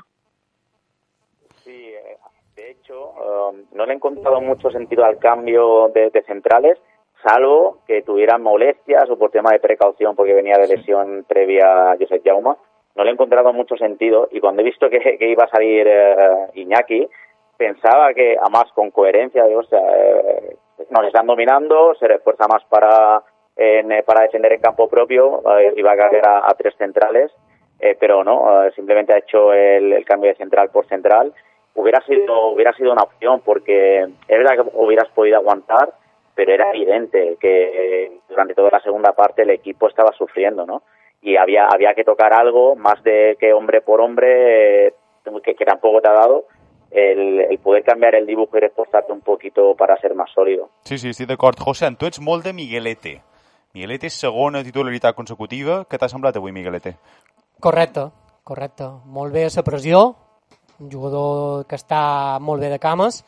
Sí, 1.64 1.94
eh, 1.94 2.18
de 2.56 2.72
hecho, 2.72 3.14
eh, 3.16 3.64
no 3.74 3.86
le 3.86 3.94
he 3.94 3.96
encontrado 3.96 4.42
mucho 4.42 4.70
sentido 4.72 5.06
al 5.06 5.18
cambio 5.18 5.90
de, 5.94 6.10
de 6.10 6.22
centrales, 6.24 6.78
salvo 7.24 7.80
que 7.88 8.02
tuvieran 8.02 8.44
molestias 8.44 9.10
o 9.10 9.18
por 9.18 9.32
tema 9.32 9.52
de 9.52 9.60
precaución, 9.60 10.16
porque 10.16 10.34
venía 10.34 10.58
de 10.58 10.68
lesión 10.68 11.26
previa 11.28 11.92
a 11.92 11.98
Josep 11.98 12.24
Jaume. 12.24 12.56
No 12.96 13.04
le 13.04 13.12
he 13.12 13.14
encontrado 13.14 13.54
mucho 13.54 13.78
sentido 13.78 14.28
y 14.32 14.40
cuando 14.40 14.62
he 14.62 14.66
visto 14.66 14.90
que, 14.90 15.00
que 15.00 15.30
iba 15.30 15.44
a 15.44 15.50
salir 15.50 15.86
eh, 15.88 16.48
Iñaki, 16.56 17.08
pensaba 17.58 18.14
que, 18.14 18.38
además 18.40 18.72
con 18.74 18.92
coherencia, 18.92 19.46
digo, 19.46 19.62
o 19.62 19.76
eh, 19.76 20.56
nos 20.90 21.06
están 21.06 21.28
dominando, 21.28 21.96
se 21.96 22.08
refuerza 22.08 22.48
más 22.48 22.64
para, 22.66 23.24
en, 23.56 23.92
eh, 23.92 24.04
para 24.04 24.24
defender 24.24 24.54
en 24.54 24.62
campo 24.62 24.88
propio, 24.88 25.42
eh, 25.60 25.74
iba 25.76 25.92
a 25.92 25.98
caer 25.98 26.28
a, 26.28 26.54
tres 26.58 26.76
centrales, 26.78 27.32
eh, 27.80 27.98
pero 28.00 28.24
no, 28.24 28.64
eh, 28.64 28.72
simplemente 28.76 29.14
ha 29.14 29.18
hecho 29.18 29.54
el, 29.54 30.06
cambio 30.06 30.30
de 30.30 30.38
central 30.38 30.70
por 30.70 30.88
central. 30.88 31.34
Hubiera 31.76 32.02
sido, 32.02 32.48
hubiera 32.48 32.74
sido 32.74 32.92
una 32.92 33.04
opción 33.04 33.42
porque 33.44 34.00
es 34.02 34.38
verdad 34.38 34.56
que 34.56 34.78
hubieras 34.78 35.10
podido 35.10 35.38
aguantar, 35.38 35.94
pero 36.34 36.54
era 36.54 36.70
evidente 36.70 37.38
que 37.40 38.20
durante 38.30 38.56
toda 38.56 38.70
la 38.72 38.80
segunda 38.80 39.14
parte 39.14 39.44
el 39.44 39.50
equipo 39.52 39.88
estaba 39.88 40.12
sufriendo, 40.14 40.66
¿no? 40.66 40.84
Y 41.22 41.36
había, 41.36 41.66
había 41.66 41.94
que 41.94 42.04
tocar 42.04 42.34
algo 42.34 42.76
más 42.76 43.02
de 43.04 43.38
que 43.40 43.54
hombre 43.54 43.82
por 43.82 44.02
hombre, 44.02 44.94
que, 45.44 45.56
que 45.56 45.66
tampoco 45.66 46.02
te 46.02 46.10
ha 46.10 46.14
dado, 46.14 46.46
el, 46.92 47.42
el 47.42 47.60
poder 47.60 47.84
cambiar 47.84 48.16
el 48.16 48.26
dibujo 48.26 48.58
y 48.58 48.62
reforzarte 48.62 49.12
un 49.12 49.22
poquito 49.22 49.76
para 49.76 49.98
ser 50.00 50.16
más 50.16 50.30
sólido. 50.34 50.70
Sí, 50.84 50.98
sí, 50.98 51.10
estic 51.10 51.28
d'acord. 51.30 51.60
José, 51.60 51.90
tu 52.00 52.08
ets 52.08 52.22
molt 52.22 52.46
de 52.46 52.54
Miguelete. 52.54 53.22
Miguelete 53.74 54.08
és 54.08 54.20
segona 54.20 54.64
titularitat 54.64 55.16
consecutiva. 55.16 55.84
Què 55.86 56.00
t'ha 56.00 56.10
semblat 56.10 56.38
avui, 56.40 56.54
Miguelete? 56.56 56.96
Correcte, 57.60 58.08
correcte. 58.44 58.88
Molt 59.06 59.34
bé 59.34 59.46
a 59.46 59.52
la 59.54 59.64
pressió, 59.66 60.16
un 60.80 60.92
jugador 60.92 61.66
que 61.68 61.78
està 61.78 62.40
molt 62.40 62.62
bé 62.62 62.70
de 62.70 62.80
cames, 62.80 63.24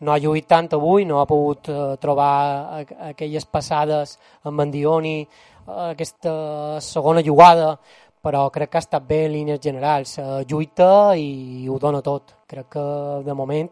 no 0.00 0.12
ha 0.12 0.18
lluit 0.20 0.46
tant 0.48 0.68
avui, 0.76 1.04
no 1.04 1.20
ha 1.20 1.28
pogut 1.28 1.68
eh, 1.68 1.96
trobar 2.00 2.84
aquelles 3.10 3.46
passades 3.46 4.18
amb 4.44 4.60
en 4.64 4.72
Dioni, 4.72 5.16
eh, 5.20 5.90
aquesta 5.90 6.80
segona 6.84 7.24
jugada, 7.24 7.74
però 8.22 8.48
crec 8.52 8.70
que 8.70 8.78
ha 8.78 8.84
estat 8.84 9.06
bé 9.06 9.24
en 9.26 9.32
línies 9.32 9.60
generals. 9.64 10.18
Eh, 10.18 10.44
lluita 10.48 11.16
i 11.16 11.66
ho 11.68 11.78
dona 11.78 12.02
tot. 12.02 12.36
Crec 12.50 12.68
que 12.76 12.86
de 13.24 13.34
moment 13.34 13.70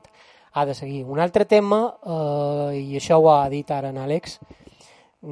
ha 0.52 0.64
de 0.66 0.74
seguir. 0.74 1.04
Un 1.04 1.20
altre 1.20 1.44
tema, 1.44 1.80
eh, 2.04 2.80
i 2.80 2.96
això 2.96 3.18
ho 3.20 3.30
ha 3.30 3.48
dit 3.48 3.70
ara 3.70 3.90
en 3.90 3.98
Àlex, 3.98 4.38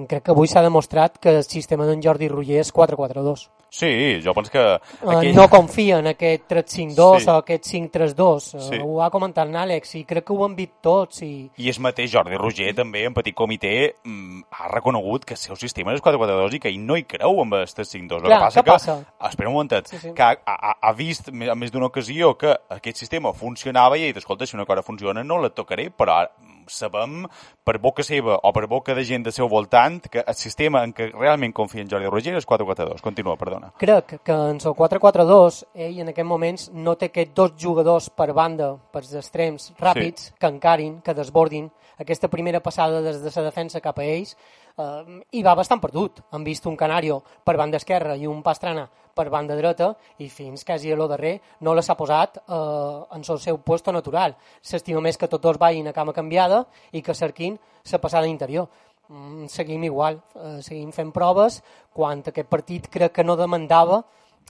crec 0.08 0.24
que 0.24 0.32
avui 0.34 0.48
s'ha 0.50 0.62
demostrat 0.64 1.18
que 1.22 1.30
el 1.38 1.44
sistema 1.44 1.86
d'en 1.86 2.02
Jordi 2.02 2.26
Roger 2.28 2.58
és 2.64 2.72
4-4-2. 2.74 3.48
Sí, 3.76 4.20
jo 4.24 4.32
penso 4.32 4.50
que... 4.52 4.60
Aquell... 5.04 5.34
No 5.36 5.48
confia 5.50 5.98
en 5.98 6.06
aquest 6.06 6.46
3-5-2 6.48 7.18
Sí. 7.20 7.28
o 7.28 7.34
aquest 7.42 7.66
5-3-2. 7.66 8.40
Sí. 8.40 8.60
Sí. 8.70 8.78
Ho 8.82 9.02
ha 9.02 9.10
comentat 9.10 9.50
l'Àlex 9.50 9.96
i 9.98 10.04
crec 10.08 10.24
que 10.28 10.32
ho 10.32 10.44
han 10.46 10.54
vist 10.56 10.72
tots. 10.80 11.20
I... 11.26 11.50
I 11.58 11.68
és 11.70 11.80
mateix 11.82 12.10
Jordi 12.14 12.38
Roger 12.38 12.70
també 12.78 13.02
en 13.04 13.12
petit 13.14 13.34
comitè 13.36 13.74
mm, 14.06 14.46
ha 14.54 14.70
reconegut 14.72 15.26
que 15.26 15.34
el 15.34 15.40
seu 15.42 15.58
sistema 15.60 15.92
és 15.94 16.00
4-4-2 16.00 16.56
i 16.56 16.62
que 16.62 16.70
ell 16.72 16.78
no 16.86 16.96
hi 16.96 17.04
creu 17.04 17.42
amb 17.42 17.58
el 17.58 17.66
3-5-2. 17.66 18.22
El 18.22 18.30
Clar, 18.30 18.38
que 18.38 18.44
passa 18.46 18.62
que, 18.62 18.70
passa? 18.70 18.96
espera 19.28 19.50
un 19.50 19.54
momentet, 19.58 19.90
Sí, 19.92 19.98
sí. 19.98 20.14
que 20.14 20.22
ha, 20.22 20.32
ha, 20.46 20.76
ha 20.80 20.92
vist 20.96 21.28
a 21.28 21.54
més 21.58 21.74
d'una 21.74 21.90
ocasió 21.90 22.32
que 22.38 22.54
aquest 22.78 23.02
sistema 23.02 23.34
funcionava 23.34 23.98
i 23.98 24.06
ha 24.06 24.12
dit, 24.12 24.22
escolta, 24.22 24.46
si 24.46 24.56
una 24.56 24.64
cosa 24.66 24.82
funciona 24.86 25.22
no 25.26 25.38
la 25.42 25.50
tocaré, 25.50 25.90
però 25.90 26.20
ara, 26.22 26.30
sabem 26.68 27.24
per 27.64 27.78
boca 27.82 28.04
seva 28.06 28.38
o 28.42 28.52
per 28.52 28.66
boca 28.70 28.94
de 28.94 29.04
gent 29.04 29.26
del 29.26 29.34
seu 29.34 29.48
voltant 29.48 30.00
que 30.10 30.22
el 30.26 30.36
sistema 30.38 30.82
en 30.84 30.92
què 30.96 31.08
realment 31.12 31.54
confia 31.56 31.82
en 31.84 31.90
Jordi 31.90 32.10
Roger 32.10 32.36
és 32.38 32.46
4-4-2. 32.46 33.02
Continua, 33.04 33.36
perdona. 33.40 33.72
Crec 33.78 34.18
que 34.24 34.36
en 34.50 34.60
el 34.60 34.76
4-4-2 34.78 35.62
ell 35.74 36.02
en 36.04 36.12
aquest 36.12 36.28
moments 36.28 36.68
no 36.74 36.96
té 36.96 37.10
aquests 37.10 37.34
dos 37.34 37.56
jugadors 37.60 38.10
per 38.10 38.32
banda, 38.32 38.74
per 38.92 39.02
els 39.04 39.16
extrems 39.22 39.72
ràpids, 39.80 40.30
sí. 40.30 40.36
que 40.40 40.52
encarin, 40.52 41.00
que 41.02 41.14
desbordin 41.14 41.70
aquesta 41.98 42.28
primera 42.28 42.60
passada 42.60 43.00
des 43.02 43.22
de 43.22 43.32
la 43.34 43.48
defensa 43.48 43.80
cap 43.80 43.98
a 43.98 44.04
ells 44.04 44.36
eh, 44.78 45.20
i 45.32 45.42
va 45.42 45.56
bastant 45.56 45.80
perdut. 45.80 46.22
Han 46.32 46.44
vist 46.44 46.66
un 46.66 46.76
Canario 46.76 47.22
per 47.44 47.56
banda 47.56 47.80
esquerra 47.80 48.16
i 48.16 48.26
un 48.26 48.42
Pastrana 48.42 48.86
per 49.16 49.30
banda 49.32 49.56
dreta 49.56 49.94
i 50.20 50.28
fins 50.28 50.64
quasi 50.64 50.92
a 50.92 50.96
lo 50.96 51.08
darrer 51.08 51.38
no 51.64 51.74
les 51.74 51.88
ha 51.88 51.96
posat 51.96 52.36
eh, 52.38 53.16
en 53.16 53.24
el 53.24 53.40
seu 53.40 53.58
puesto 53.64 53.92
natural. 53.92 54.36
S'estima 54.60 55.00
més 55.00 55.16
que 55.16 55.28
tots 55.28 55.42
dos 55.42 55.58
vagin 55.58 55.88
a 55.88 55.96
cama 55.96 56.12
canviada 56.12 56.66
i 56.92 57.02
que 57.02 57.16
cerquin 57.16 57.56
la 57.90 58.02
passada 58.02 58.28
interior. 58.28 58.68
Mm, 59.08 59.46
seguim 59.46 59.84
igual, 59.86 60.20
eh, 60.34 60.60
seguim 60.62 60.92
fent 60.92 61.12
proves, 61.14 61.62
quan 61.94 62.24
aquest 62.26 62.48
partit 62.50 62.90
crec 62.90 63.12
que 63.12 63.24
no 63.24 63.36
demandava 63.38 64.02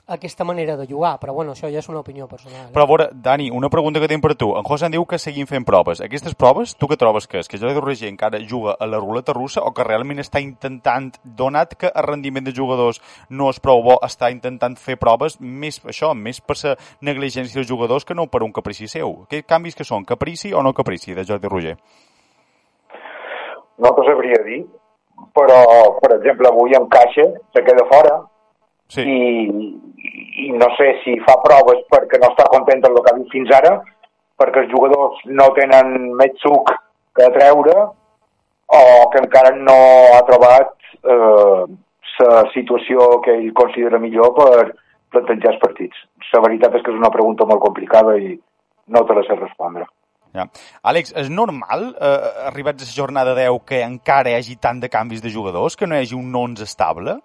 aquesta 0.06 0.44
manera 0.44 0.76
de 0.76 0.86
jugar, 0.86 1.18
però 1.18 1.32
bueno, 1.34 1.52
això 1.52 1.68
ja 1.72 1.80
és 1.80 1.88
una 1.88 2.00
opinió 2.00 2.28
personal. 2.30 2.68
Però 2.72 2.84
a 2.84 2.88
veure, 2.88 3.08
Dani, 3.12 3.48
una 3.50 3.68
pregunta 3.68 4.00
que 4.00 4.08
tinc 4.08 4.22
per 4.22 4.36
tu. 4.38 4.52
En 4.56 4.62
José 4.62 4.86
em 4.86 4.94
diu 4.94 5.04
que 5.04 5.18
seguim 5.18 5.48
fent 5.50 5.66
proves. 5.66 6.00
Aquestes 6.00 6.36
proves, 6.38 6.76
tu 6.78 6.86
què 6.86 6.98
trobes 6.98 7.26
que 7.26 7.40
és? 7.42 7.48
Que 7.50 7.58
Jordi 7.58 7.82
Roger 7.82 8.08
encara 8.08 8.38
juga 8.38 8.76
a 8.78 8.86
la 8.86 9.00
ruleta 9.02 9.34
russa 9.34 9.64
o 9.66 9.72
que 9.74 9.86
realment 9.86 10.22
està 10.22 10.40
intentant, 10.42 11.10
donat 11.24 11.74
que 11.74 11.90
el 11.90 12.06
rendiment 12.06 12.46
de 12.46 12.54
jugadors 12.54 13.02
no 13.30 13.50
és 13.50 13.58
prou 13.60 13.82
bo, 13.82 13.98
està 14.06 14.30
intentant 14.30 14.76
fer 14.78 14.96
proves 14.96 15.40
més 15.40 15.80
això, 15.84 16.14
més 16.14 16.40
per 16.40 16.56
la 16.62 16.76
negligència 17.00 17.58
dels 17.58 17.68
jugadors 17.68 18.04
que 18.04 18.14
no 18.14 18.28
per 18.30 18.44
un 18.46 18.54
caprici 18.54 18.86
seu? 18.88 19.26
Què 19.30 19.42
canvis 19.42 19.74
que 19.74 19.84
són? 19.84 20.06
Caprici 20.06 20.54
o 20.54 20.62
no 20.62 20.72
caprici 20.72 21.14
de 21.14 21.24
Jordi 21.26 21.50
Roger? 21.50 21.76
No 23.82 23.90
t'ho 23.92 24.06
sabria 24.06 24.38
dir, 24.46 24.62
però, 25.36 25.58
per 26.00 26.14
exemple, 26.16 26.48
avui 26.48 26.72
en 26.78 26.86
caixa 26.88 27.26
se 27.52 27.62
queda 27.66 27.84
fora 27.90 28.22
sí. 28.92 29.02
i, 29.02 29.68
i 30.46 30.48
no 30.52 30.68
sé 30.78 30.92
si 31.04 31.16
fa 31.26 31.36
proves 31.44 31.84
perquè 31.92 32.20
no 32.22 32.32
està 32.32 32.48
content 32.52 32.84
amb 32.84 32.98
el 32.98 33.04
que 33.04 33.12
ha 33.12 33.18
vist 33.18 33.34
fins 33.34 33.54
ara, 33.56 33.76
perquè 34.40 34.64
els 34.64 34.72
jugadors 34.72 35.22
no 35.26 35.48
tenen 35.56 36.12
més 36.18 36.36
suc 36.42 36.72
que 37.16 37.32
treure 37.36 37.76
o 38.66 38.82
que 39.12 39.22
encara 39.22 39.54
no 39.56 39.76
ha 40.16 40.22
trobat 40.28 40.74
eh, 41.02 41.62
la 42.20 42.42
situació 42.54 43.20
que 43.24 43.34
ell 43.36 43.52
considera 43.56 44.00
millor 44.02 44.32
per 44.36 44.72
plantejar 45.12 45.54
els 45.54 45.62
partits. 45.62 46.00
La 46.32 46.42
veritat 46.44 46.74
és 46.76 46.82
que 46.84 46.92
és 46.92 46.98
una 46.98 47.12
pregunta 47.12 47.46
molt 47.48 47.62
complicada 47.62 48.16
i 48.18 48.34
no 48.92 49.04
te 49.06 49.16
la 49.16 49.24
sé 49.26 49.36
respondre. 49.38 49.86
Ja. 50.36 50.44
Àlex, 50.84 51.14
és 51.16 51.30
normal, 51.32 51.94
eh, 51.96 52.48
arribats 52.50 52.84
a 52.84 52.88
la 52.88 52.96
jornada 52.96 53.34
10, 53.38 53.62
que 53.64 53.80
encara 53.84 54.32
hi 54.32 54.36
hagi 54.36 54.58
tant 54.60 54.80
de 54.82 54.90
canvis 54.92 55.22
de 55.24 55.32
jugadors, 55.32 55.76
que 55.76 55.86
no 55.86 55.96
hi 55.96 56.04
hagi 56.04 56.18
un 56.18 56.34
11 56.34 56.66
estable? 56.66 57.16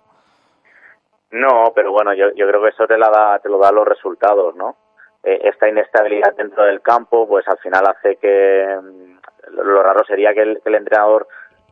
No, 1.32 1.72
pero 1.74 1.92
bueno, 1.92 2.14
yo, 2.14 2.32
yo 2.36 2.48
creo 2.48 2.62
que 2.62 2.70
eso 2.70 2.86
te, 2.88 2.98
la 2.98 3.10
da, 3.10 3.40
te 3.40 3.50
lo 3.50 3.58
dan 3.58 3.76
los 3.76 3.88
resultados, 3.88 4.56
¿no? 4.56 4.76
Eh, 5.24 5.40
esta 5.44 5.70
inestabilidad 5.70 6.36
dentro 6.36 6.64
del 6.64 6.82
campo, 6.82 7.28
pues 7.28 7.48
al 7.48 7.58
final 7.60 7.86
hace 7.88 8.18
que 8.18 8.78
mm, 8.82 9.52
lo, 9.52 9.82
raro 9.84 10.04
sería 10.06 10.34
que 10.34 10.42
el, 10.42 10.62
que 10.62 10.70
el 10.70 10.76
entrenador 10.76 11.28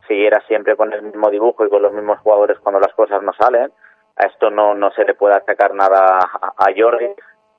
siguiera 0.08 0.40
siempre 0.46 0.76
con 0.76 0.92
el 0.92 1.02
mismo 1.02 1.30
dibujo 1.30 1.66
y 1.66 1.68
con 1.68 1.82
los 1.82 1.92
mismos 1.92 2.20
jugadores 2.20 2.58
cuando 2.60 2.80
las 2.80 2.94
cosas 2.94 3.22
no 3.22 3.32
salen. 3.34 3.70
A 4.16 4.26
esto 4.26 4.50
no, 4.50 4.74
no 4.74 4.90
se 4.92 5.04
le 5.04 5.14
puede 5.14 5.36
atacar 5.36 5.74
nada 5.74 6.20
a, 6.20 6.54
a 6.56 6.66
Jordi, 6.76 7.10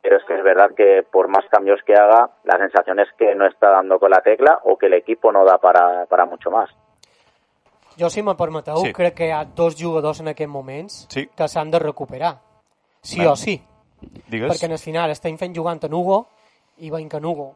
pero 0.01 0.17
es 0.17 0.23
que 0.25 0.35
es 0.35 0.43
verdad 0.43 0.71
que 0.75 1.03
por 1.11 1.27
más 1.27 1.45
cambios 1.49 1.81
que 1.83 1.93
haga, 1.93 2.29
la 2.43 2.57
sensación 2.57 2.99
es 2.99 3.11
que 3.13 3.35
no 3.35 3.45
está 3.45 3.69
dando 3.69 3.99
con 3.99 4.09
la 4.09 4.21
tecla 4.21 4.59
o 4.63 4.77
que 4.77 4.87
el 4.87 4.93
equipo 4.93 5.31
no 5.31 5.45
da 5.45 5.59
para, 5.59 6.05
para 6.07 6.25
mucho 6.25 6.49
más. 6.49 6.69
Jo, 8.01 8.09
si 8.09 8.23
me 8.23 8.33
permeteu, 8.35 8.77
Sí. 8.77 8.87
sí. 8.87 8.93
crec 8.93 9.13
que 9.13 9.27
hi 9.27 9.31
ha 9.31 9.45
dos 9.45 9.75
jugadors 9.77 10.19
en 10.21 10.29
aquests 10.29 10.49
moments 10.51 11.05
Sí. 11.09 11.27
que 11.35 11.47
s'han 11.47 11.69
de 11.69 11.77
recuperar. 11.79 12.39
Sí 13.01 13.17
Bueno, 13.17 13.33
o 13.33 13.35
sí. 13.35 13.61
Digues. 14.27 14.49
Perquè 14.51 14.65
en 14.65 14.71
el 14.71 14.79
final 14.79 15.11
estem 15.11 15.37
fent 15.37 15.55
jugant 15.55 15.83
en 15.83 15.93
Hugo 15.93 16.27
i 16.79 16.89
veiem 16.89 17.07
que 17.07 17.17
en 17.17 17.25
Hugo, 17.25 17.55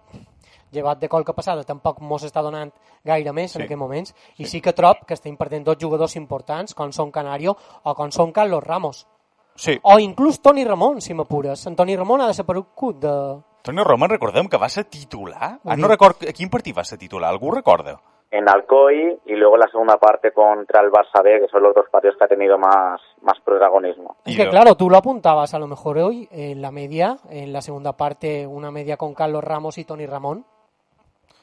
llevat 0.71 0.99
de 0.99 1.09
qualque 1.09 1.33
passada, 1.33 1.63
tampoc 1.63 1.99
mos 2.01 2.23
està 2.23 2.43
donant 2.43 2.71
gaire 3.03 3.31
més 3.33 3.51
Sí. 3.51 3.57
en 3.57 3.63
aquests 3.65 3.79
moments. 3.79 4.13
I 4.37 4.45
sí 4.45 4.61
que 4.61 4.73
trob 4.73 5.05
que 5.07 5.13
estem 5.15 5.35
perdent 5.37 5.65
dos 5.65 5.77
jugadors 5.79 6.15
importants, 6.15 6.73
com 6.75 6.91
són 6.91 7.09
Canario 7.11 7.55
o 7.83 7.95
com 7.95 8.11
són 8.11 8.31
Carlos 8.31 8.63
Ramos. 8.63 9.07
Sí. 9.55 9.79
O 9.83 9.97
inclús 9.99 10.41
Toni 10.41 10.63
Ramon, 10.65 11.01
si 11.01 11.13
m'apures. 11.13 11.65
En 11.65 11.75
Toni 11.75 11.95
Ramon 11.95 12.21
ha 12.21 12.27
desaparegut 12.27 12.97
de... 12.99 13.41
Toni 13.63 13.81
Roman, 13.83 14.09
recordem 14.09 14.47
que 14.47 14.57
va 14.57 14.69
ser 14.69 14.83
titular. 14.85 15.59
Ah, 15.65 15.75
no 15.75 15.87
Sí. 15.87 15.91
record 15.91 16.23
a 16.29 16.33
quin 16.33 16.49
partit 16.49 16.77
va 16.77 16.83
ser 16.83 16.99
titular. 16.99 17.29
Algú 17.31 17.49
recorda? 17.51 17.99
En 18.37 18.49
Alcoy 18.49 19.17
y 19.25 19.35
luego 19.35 19.55
la 19.55 19.69
segunda 19.69 19.95
parte 19.95 20.33
contra 20.33 20.81
el 20.81 20.91
Barça 20.91 21.23
B, 21.23 21.39
que 21.39 21.47
son 21.47 21.63
los 21.63 21.73
dos 21.73 21.85
partidos 21.89 22.17
que 22.17 22.25
ha 22.25 22.27
tenido 22.27 22.57
más, 22.57 22.99
más 23.21 23.39
protagonismo. 23.39 24.17
Es 24.25 24.35
que 24.35 24.49
claro, 24.49 24.75
tú 24.75 24.89
lo 24.89 24.97
apuntabas 24.97 25.53
a 25.53 25.59
lo 25.59 25.67
mejor 25.67 25.99
hoy 25.99 26.27
en 26.31 26.61
la 26.61 26.69
media, 26.71 27.15
en 27.29 27.53
la 27.53 27.61
segunda 27.61 27.93
parte, 27.93 28.45
una 28.45 28.71
media 28.71 28.97
con 28.97 29.13
Carlos 29.13 29.41
Ramos 29.41 29.77
y 29.77 29.85
Toni 29.85 30.05
Ramón. 30.05 30.45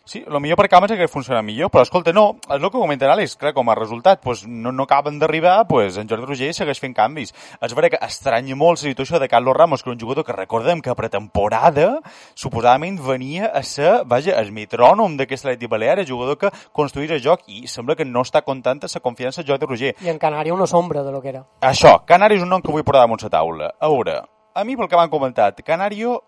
Sí, 0.04 0.24
el 0.26 0.40
millor 0.42 0.58
per 0.58 0.66
Cames 0.66 0.90
hagués 0.90 1.10
funcionat 1.10 1.44
millor, 1.46 1.70
però 1.70 1.84
escolta, 1.86 2.10
no, 2.12 2.24
és 2.48 2.56
el 2.56 2.64
que 2.66 2.74
comenta 2.74 3.06
l'Àlex, 3.06 3.36
clar, 3.38 3.52
com 3.54 3.68
a 3.70 3.76
resultat, 3.78 4.18
pues, 4.22 4.42
no, 4.48 4.72
no 4.74 4.86
acaben 4.88 5.20
d'arribar, 5.20 5.68
pues, 5.68 5.96
en 5.96 6.08
Jordi 6.10 6.26
Roger 6.26 6.48
segueix 6.56 6.80
fent 6.82 6.96
canvis. 6.96 7.30
És 7.62 7.74
vera 7.78 7.90
que 7.92 8.00
estranya 8.02 8.56
molt 8.58 8.80
la 8.80 8.88
situació 8.88 9.20
de 9.22 9.28
Carlos 9.30 9.54
Ramos, 9.54 9.84
que 9.84 9.90
és 9.90 9.94
un 9.94 10.00
jugador 10.00 10.26
que 10.26 10.34
recordem 10.34 10.82
que 10.82 10.90
a 10.90 10.96
pretemporada 10.98 12.00
suposadament 12.34 12.98
venia 12.98 13.52
a 13.54 13.62
ser, 13.62 14.02
vaja, 14.04 14.34
el 14.40 14.50
metrònom 14.50 15.14
d'aquest 15.16 15.46
Atleti 15.46 15.70
Balear, 15.70 16.00
el 16.02 16.10
jugador 16.10 16.36
que 16.40 16.50
construïa 16.72 17.14
el 17.14 17.22
joc 17.22 17.46
i 17.46 17.68
sembla 17.70 17.94
que 17.94 18.04
no 18.04 18.26
està 18.26 18.42
content 18.42 18.82
la 18.82 19.00
confiança 19.00 19.42
de 19.42 19.52
Jordi 19.52 19.66
Roger. 19.66 19.94
Y 20.00 20.08
en 20.08 20.18
Canarias 20.18 20.56
una 20.56 20.66
sombra 20.66 21.04
de 21.04 21.12
lo 21.12 21.22
que 21.22 21.28
era. 21.28 21.46
Això, 21.60 22.04
Canari 22.04 22.36
és 22.36 22.42
un 22.42 22.50
nom 22.50 22.62
que 22.62 22.72
vull 22.72 22.82
posar 22.82 23.06
damunt 23.06 23.22
la 23.22 23.30
taula. 23.30 23.72
A 23.78 23.88
veure, 23.88 24.18
a 24.54 24.64
mi 24.64 24.76
pel 24.76 24.88
que 24.88 24.98
m'han 24.98 25.12
comentat, 25.12 25.62
Canario 25.62 26.18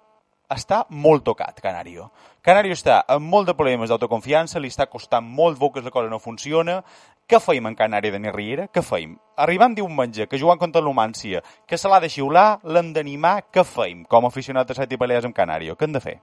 està 0.52 0.84
molt 0.90 1.24
tocat, 1.24 1.60
Canario. 1.62 2.10
Canario 2.44 2.76
està 2.76 3.00
amb 3.08 3.28
molt 3.30 3.48
de 3.48 3.54
problemes 3.56 3.88
d'autoconfiança, 3.88 4.60
li 4.60 4.68
està 4.68 4.86
costant 4.90 5.24
molt 5.24 5.58
veure 5.60 5.80
que 5.80 5.86
la 5.88 5.94
cosa 5.94 6.10
no 6.10 6.20
funciona. 6.20 6.82
Què 7.24 7.40
feim 7.40 7.64
en 7.66 7.74
Canari 7.74 8.10
de 8.12 8.20
Riera? 8.32 8.66
Què 8.68 8.82
feim? 8.84 9.16
Arribant 9.40 9.74
diumenge, 9.74 10.26
que 10.28 10.36
jugant 10.36 10.58
contra 10.58 10.82
l'Humància, 10.82 11.40
que 11.66 11.78
se 11.78 11.88
l'ha 11.88 12.00
de 12.00 12.10
xiular, 12.12 12.60
l'hem 12.64 12.92
d'animar, 12.92 13.46
què 13.50 13.64
feim 13.64 14.04
com 14.04 14.24
a 14.24 14.28
aficionat 14.28 14.68
de 14.68 14.74
Seti 14.74 14.96
Balears 14.96 15.24
amb 15.24 15.34
Canario? 15.34 15.74
Què 15.74 15.88
hem 15.88 15.96
de 15.96 16.04
fer? 16.04 16.18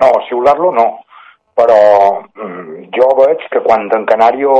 No, 0.00 0.08
xiular-lo 0.28 0.72
no, 0.72 0.86
però 1.54 1.78
mm, 2.24 2.88
jo 2.96 3.10
veig 3.20 3.44
que 3.50 3.62
quan 3.66 3.90
en 3.92 4.06
Canario... 4.08 4.54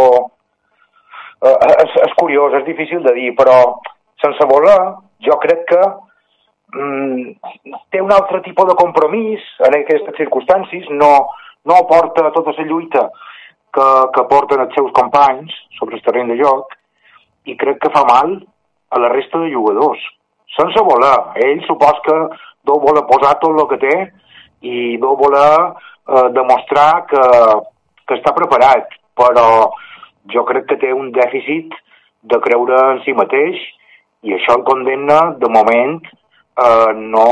Eh, 1.45 1.57
és, 1.73 1.97
és 2.05 2.13
curiós, 2.21 2.55
és 2.61 2.69
difícil 2.69 3.03
de 3.05 3.15
dir, 3.17 3.33
però 3.37 3.57
sense 4.23 4.47
voler, 4.49 4.79
jo 5.25 5.37
crec 5.41 5.65
que 5.73 5.81
té 6.75 8.01
un 8.03 8.13
altre 8.13 8.41
tipus 8.43 8.67
de 8.71 8.77
compromís 8.79 9.43
en 9.67 9.77
aquestes 9.79 10.17
circumstàncies, 10.19 10.89
no, 10.91 11.13
no 11.65 11.77
aporta 11.79 12.33
tota 12.35 12.55
la 12.59 12.67
lluita 12.67 13.05
que, 13.75 13.87
que 14.15 14.27
porten 14.31 14.65
els 14.65 14.75
seus 14.75 14.91
companys 14.97 15.55
sobre 15.79 15.99
el 15.99 16.03
terreny 16.07 16.33
de 16.33 16.41
joc 16.43 16.75
i 17.51 17.57
crec 17.61 17.81
que 17.83 17.93
fa 17.95 18.05
mal 18.09 18.37
a 18.95 19.01
la 19.03 19.11
resta 19.13 19.41
de 19.43 19.53
jugadors. 19.53 20.03
Sense 20.55 20.83
voler. 20.87 21.17
Ell 21.45 21.63
supos 21.67 21.99
que 22.07 22.19
deu 22.67 22.81
voler 22.83 23.05
posar 23.11 23.35
tot 23.43 23.55
el 23.59 23.69
que 23.71 23.81
té 23.83 23.95
i 24.65 24.97
deu 25.03 25.17
voler 25.21 25.55
eh, 25.55 26.29
demostrar 26.37 27.05
que, 27.11 27.25
que 28.07 28.19
està 28.19 28.35
preparat, 28.37 28.93
però 29.19 29.71
jo 30.33 30.45
crec 30.49 30.69
que 30.71 30.81
té 30.81 30.93
un 30.95 31.11
dèficit 31.13 31.75
de 32.25 32.41
creure 32.45 32.79
en 32.95 33.03
si 33.05 33.13
mateix 33.17 33.59
i 34.25 34.33
això 34.33 34.57
el 34.57 34.65
condemna, 34.65 35.35
de 35.41 35.51
moment, 35.53 35.99
a 36.57 36.93
no 36.95 37.27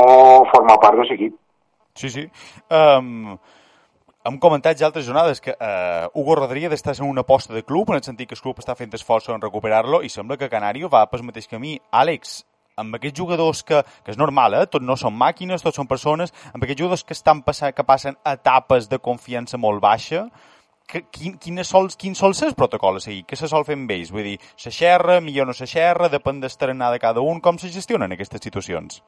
formar 0.51 0.79
part 0.83 0.99
de 0.99 1.07
l'equip. 1.09 1.35
Sí, 1.95 2.09
sí. 2.09 2.23
Um, 2.73 3.35
hem 4.25 4.39
comentat 4.41 4.79
ja 4.79 4.87
altres 4.87 5.05
jornades 5.05 5.41
que 5.43 5.53
uh, 5.53 6.07
Hugo 6.15 6.37
Rodríguez 6.39 6.73
està 6.73 6.95
sent 6.95 7.07
una 7.07 7.21
aposta 7.21 7.53
de 7.53 7.63
club, 7.63 7.91
en 7.91 7.99
el 7.99 8.05
sentit 8.05 8.29
que 8.29 8.37
el 8.37 8.41
club 8.41 8.59
està 8.63 8.75
fent 8.79 8.93
esforços 8.95 9.35
en 9.35 9.43
recuperar-lo, 9.43 10.01
i 10.01 10.09
sembla 10.09 10.39
que 10.39 10.49
Canario 10.49 10.89
va 10.89 11.05
pel 11.11 11.25
mateix 11.27 11.47
camí. 11.51 11.77
Àlex, 11.91 12.41
amb 12.79 12.95
aquests 12.97 13.19
jugadors 13.19 13.61
que, 13.67 13.83
que 14.03 14.13
és 14.13 14.17
normal, 14.17 14.57
eh? 14.57 14.65
tots 14.71 14.85
no 14.85 14.97
són 14.99 15.15
màquines, 15.17 15.61
tots 15.61 15.77
són 15.77 15.89
persones, 15.89 16.33
amb 16.53 16.63
aquests 16.63 16.81
jugadors 16.81 17.05
que 17.05 17.15
estan 17.17 17.43
passant, 17.45 17.75
que 17.75 17.85
passen 17.85 18.17
etapes 18.25 18.89
de 18.89 18.99
confiança 18.99 19.59
molt 19.61 19.83
baixa, 19.83 20.25
quin, 20.87 21.37
quines 21.39 21.67
sol, 21.67 21.87
quin 21.97 22.15
sol 22.15 22.33
ser 22.33 22.49
el 22.49 22.55
protocol 22.55 22.97
a 22.97 22.99
seguir? 23.03 23.23
Què 23.25 23.35
se 23.39 23.47
sol 23.47 23.65
fer 23.65 23.75
amb 23.79 23.91
ells? 23.91 24.11
Vull 24.13 24.23
dir, 24.23 24.37
se 24.55 24.71
xerra, 24.71 25.19
millor 25.21 25.47
no 25.47 25.53
se 25.53 25.65
xerra, 25.67 26.09
depèn 26.09 26.41
d'estrenar 26.41 26.91
de 26.93 26.99
cada 26.99 27.21
un, 27.21 27.39
com 27.41 27.57
se 27.57 27.69
gestionen 27.73 28.11
aquestes 28.13 28.41
situacions? 28.43 29.01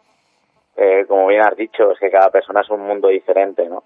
Eh, 0.78 1.06
como 1.08 1.28
bien 1.28 1.42
has 1.42 1.56
dicho, 1.56 1.92
es 1.92 2.00
que 2.00 2.10
cada 2.12 2.30
persona 2.32 2.62
es 2.62 2.70
un 2.70 2.82
mundo 2.82 3.08
diferente, 3.08 3.68
¿no? 3.70 3.84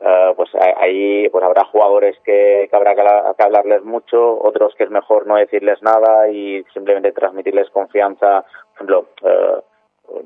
Eh, 0.00 0.32
pues 0.34 0.50
ahí 0.80 1.28
pues 1.28 1.44
habrá 1.44 1.64
jugadores 1.64 2.16
que, 2.24 2.66
que 2.68 2.76
habrá 2.76 2.94
que, 2.94 3.02
que 3.36 3.42
hablarles 3.44 3.84
mucho, 3.84 4.40
otros 4.42 4.74
que 4.76 4.84
es 4.84 4.90
mejor 4.90 5.26
no 5.26 5.36
decirles 5.36 5.80
nada 5.82 6.28
y 6.28 6.64
simplemente 6.74 7.12
transmitirles 7.12 7.70
confianza. 7.70 8.42
Por 8.42 8.74
ejemplo, 8.74 9.06
eh, 9.22 9.62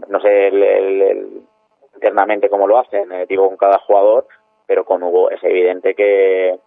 no 0.08 0.20
sé 0.20 0.48
el- 0.48 0.62
el- 0.62 1.02
el- 1.02 1.42
internamente 1.94 2.48
cómo 2.48 2.66
lo 2.66 2.78
hacen, 2.78 3.10
eh, 3.12 3.26
digo 3.28 3.48
con 3.48 3.56
cada 3.58 3.78
jugador, 3.78 4.26
pero 4.66 4.84
con 4.84 5.02
Hugo 5.02 5.30
es 5.30 5.42
evidente 5.44 5.94
que, 5.94 6.58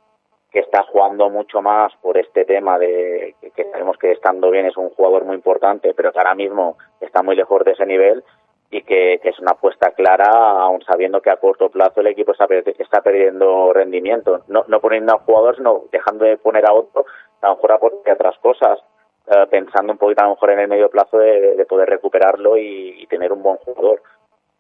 que 0.52 0.60
está 0.60 0.84
jugando 0.84 1.30
mucho 1.30 1.62
más 1.62 1.93
por 2.02 2.18
este 2.18 2.43
tema 2.45 2.80
de 2.80 3.36
que, 3.56 3.66
sabemos 3.66 3.97
que 3.97 4.12
estando 4.12 4.50
bien 4.50 4.66
es 4.66 4.78
un 4.78 4.89
jugador 4.89 5.26
muy 5.26 5.36
importante, 5.36 5.93
pero 5.93 6.12
que 6.12 6.18
ahora 6.18 6.36
mismo 6.36 6.78
está 7.00 7.22
muy 7.22 7.36
lejos 7.36 7.64
de 7.64 7.72
ese 7.72 7.86
nivel 7.86 8.24
y 8.72 8.82
que, 8.82 9.20
es 9.24 9.39
una 9.39 9.52
apuesta 9.52 9.91
clara, 9.91 10.30
aun 10.62 10.82
sabiendo 10.84 11.22
que 11.22 11.30
a 11.30 11.38
corto 11.38 11.70
plazo 11.70 12.02
el 12.02 12.08
equipo 12.08 12.32
está, 12.32 12.47
está 12.78 13.02
perdiendo 13.02 13.74
rendimiento. 13.74 14.41
No, 14.47 14.64
no 14.68 14.80
poniendo 14.80 15.14
a 15.14 15.18
un 15.18 15.24
jugador, 15.24 15.56
sino 15.56 15.84
dejando 15.91 16.26
de 16.26 16.38
poner 16.38 16.66
a 16.66 16.74
otro, 16.74 17.06
a 17.41 17.47
lo 17.47 17.56
mejor 17.56 17.72
aporte 17.72 18.12
otras 18.12 18.38
cosas, 18.39 18.80
eh, 19.28 19.45
pensando 19.50 19.93
un 19.93 20.00
poquito 20.00 20.22
a 20.22 20.26
lo 20.28 20.32
mejor 20.32 20.52
en 20.52 20.60
el 20.60 20.68
medio 20.68 20.89
plazo 20.89 21.18
de, 21.18 21.56
de 21.56 21.66
poder 21.66 21.89
recuperarlo 21.89 22.58
y, 22.58 23.02
y 23.02 23.08
tener 23.08 23.32
un 23.32 23.43
buen 23.43 23.58
jugador. 23.58 24.02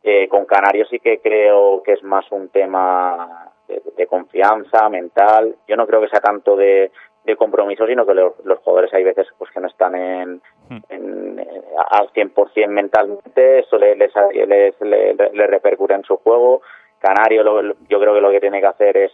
Eh, 0.03 0.27
con 0.29 0.45
Canarios 0.45 0.87
sí 0.89 0.99
que 0.99 1.19
creo 1.19 1.83
que 1.83 1.93
es 1.93 2.03
más 2.03 2.31
un 2.31 2.49
tema 2.49 3.51
de, 3.69 3.81
de 3.95 4.07
confianza 4.07 4.89
mental. 4.89 5.55
Yo 5.67 5.77
no 5.77 5.87
creo 5.87 6.01
que 6.01 6.09
sea 6.09 6.19
tanto 6.19 6.55
de, 6.57 6.91
de 7.23 7.35
compromiso, 7.37 7.85
sino 7.87 8.05
que 8.05 8.13
los, 8.13 8.33
los 8.43 8.59
jugadores 8.59 8.93
hay 8.93 9.03
veces 9.03 9.27
pues 9.37 9.49
que 9.51 9.59
no 9.61 9.67
están 9.67 9.95
en, 9.95 10.41
en- 10.89 11.39
en- 11.39 11.63
al 11.91 12.09
100% 12.11 12.67
mentalmente, 12.67 13.59
eso 13.59 13.77
le- 13.77 13.95
les, 13.95 14.11
les, 14.47 14.81
le, 14.81 15.13
le 15.13 15.47
repercute 15.47 15.93
en 15.93 16.03
su 16.03 16.17
juego. 16.17 16.61
Canario 16.99 17.43
lo- 17.43 17.61
lo- 17.61 17.75
yo 17.87 17.99
creo 17.99 18.13
que 18.13 18.21
lo 18.21 18.31
que 18.31 18.41
tiene 18.41 18.59
que 18.59 18.67
hacer 18.67 18.97
es 18.97 19.11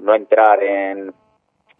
no 0.00 0.14
entrar 0.14 0.62
en, 0.62 1.12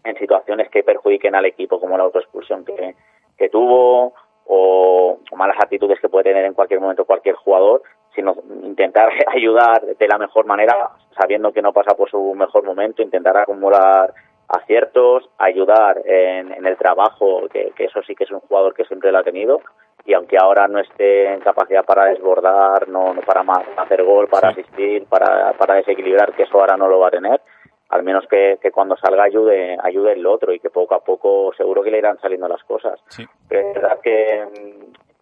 en 0.03 0.17
situaciones 0.17 0.69
que 0.69 0.83
perjudiquen 0.83 1.35
al 1.35 1.45
equipo, 1.45 1.79
como 1.79 1.97
la 1.97 2.03
autoexpulsión 2.03 2.65
que, 2.65 2.95
que 3.37 3.49
tuvo 3.49 4.13
o, 4.47 5.17
o 5.31 5.35
malas 5.35 5.57
actitudes 5.59 5.99
que 5.99 6.09
puede 6.09 6.25
tener 6.25 6.45
en 6.45 6.53
cualquier 6.53 6.79
momento 6.79 7.05
cualquier 7.05 7.35
jugador, 7.35 7.81
sino 8.15 8.35
intentar 8.63 9.09
ayudar 9.35 9.81
de 9.81 10.07
la 10.07 10.17
mejor 10.17 10.45
manera, 10.45 10.89
sabiendo 11.19 11.51
que 11.51 11.61
no 11.61 11.73
pasa 11.73 11.95
por 11.95 12.09
su 12.09 12.33
mejor 12.33 12.63
momento, 12.63 13.01
intentar 13.01 13.37
acumular 13.37 14.13
aciertos, 14.47 15.29
ayudar 15.37 16.01
en, 16.05 16.53
en 16.53 16.65
el 16.65 16.77
trabajo, 16.77 17.47
que, 17.51 17.71
que 17.75 17.85
eso 17.85 18.01
sí 18.03 18.15
que 18.15 18.25
es 18.25 18.31
un 18.31 18.41
jugador 18.41 18.73
que 18.73 18.85
siempre 18.85 19.11
lo 19.11 19.19
ha 19.19 19.23
tenido, 19.23 19.61
y 20.05 20.13
aunque 20.13 20.37
ahora 20.39 20.67
no 20.67 20.79
esté 20.79 21.33
en 21.33 21.39
capacidad 21.39 21.83
para 21.83 22.05
desbordar, 22.05 22.87
no, 22.87 23.13
no 23.13 23.21
para 23.21 23.43
hacer 23.77 24.03
gol, 24.03 24.27
para 24.27 24.49
asistir, 24.49 25.05
para, 25.05 25.53
para 25.53 25.75
desequilibrar, 25.75 26.33
que 26.33 26.43
eso 26.43 26.59
ahora 26.59 26.77
no 26.77 26.87
lo 26.87 26.99
va 26.99 27.07
a 27.07 27.11
tener, 27.11 27.41
al 27.89 28.03
menos 28.03 28.25
que, 28.27 28.57
que 28.61 28.71
cuando 28.71 28.95
salga 28.97 29.23
ayude, 29.23 29.77
ayude 29.81 30.13
el 30.13 30.25
otro 30.25 30.53
y 30.53 30.59
que 30.59 30.69
poco 30.69 30.95
a 30.95 30.99
poco 30.99 31.51
seguro 31.55 31.81
que 31.81 31.91
le 31.91 31.99
irán 31.99 32.19
saliendo 32.19 32.47
las 32.47 32.63
cosas. 32.63 32.99
Sí. 33.07 33.25
Pero 33.47 33.67
es 33.67 33.73
verdad 33.73 33.99
que, 34.01 34.43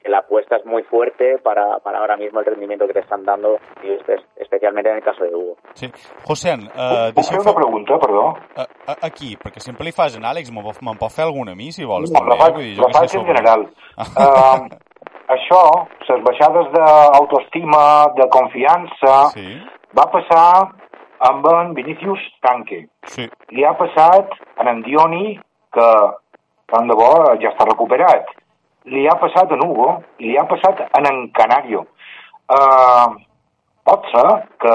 que 0.04 0.10
la 0.12 0.20
apuesta 0.20 0.58
es 0.58 0.66
muy 0.66 0.84
fuerte 0.84 1.38
para, 1.40 1.80
para 1.80 2.00
ahora 2.00 2.18
mismo 2.18 2.40
el 2.42 2.46
rendimiento 2.46 2.86
que 2.88 2.94
te 2.94 3.00
están 3.00 3.24
dando, 3.24 3.58
y 3.82 3.88
espe- 3.88 4.22
especialmente 4.36 4.90
en 4.90 4.98
el 4.98 5.04
caso 5.04 5.24
de 5.24 5.34
Hugo. 5.34 5.56
Sí. 5.74 5.90
José, 6.26 6.54
uh, 6.54 7.14
Puc 7.14 7.24
fer 7.24 7.40
una 7.40 7.54
pregunta, 7.54 7.98
perdó? 8.00 8.36
A, 8.58 8.62
a, 8.88 8.96
aquí, 9.08 9.38
perquè 9.38 9.60
sempre 9.60 9.86
li 9.86 9.92
fas 9.92 10.18
en 10.18 10.26
Àlex, 10.26 10.52
me'n 10.52 10.98
pot 11.00 11.12
fer 11.12 11.24
alguna 11.26 11.54
a 11.54 11.56
mi, 11.56 11.72
si 11.72 11.86
vols, 11.86 12.12
No, 12.12 12.20
també. 12.20 12.36
la 12.36 12.42
faig, 12.44 12.54
Vull 12.56 12.64
dir, 12.64 12.76
jo 12.78 12.82
la 12.82 12.88
que 12.88 12.94
sé 12.94 13.00
faig 13.00 13.10
en 13.10 13.20
sobre- 13.20 13.34
general. 13.34 13.62
Uh, 14.04 14.68
això, 15.34 15.60
les 16.10 16.24
baixades 16.26 16.68
d'autoestima, 16.74 17.84
de 18.18 18.28
confiança, 18.30 19.30
Sí. 19.34 19.62
va 19.98 20.06
passar 20.12 20.70
amb 21.30 21.46
en 21.48 21.74
Vinicius 21.74 22.20
Tanque. 22.42 22.88
Sí. 23.08 23.30
Li 23.50 23.64
ha 23.64 23.74
passat 23.78 24.30
en 24.60 24.68
en 24.68 24.82
Dioni, 24.84 25.40
que 25.74 25.88
tant 26.68 26.88
de 26.90 26.96
bo 26.96 27.14
ja 27.40 27.50
està 27.54 27.66
recuperat. 27.70 28.26
Li 28.92 29.06
ha 29.08 29.16
passat 29.20 29.52
en 29.56 29.64
Hugo 29.64 29.90
i 30.20 30.32
li 30.32 30.38
ha 30.38 30.48
passat 30.50 30.82
en 31.00 31.08
en 31.08 31.28
Canario. 31.38 31.86
Uh, 32.52 33.16
pot 33.88 34.08
ser 34.12 34.28
que 34.64 34.74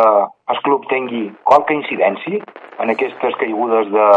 el 0.52 0.60
club 0.64 0.86
tingui 0.88 1.26
qualque 1.44 1.76
incidència 1.76 2.40
en 2.80 2.92
aquestes 2.94 3.36
caigudes 3.40 3.90
de, 3.92 4.08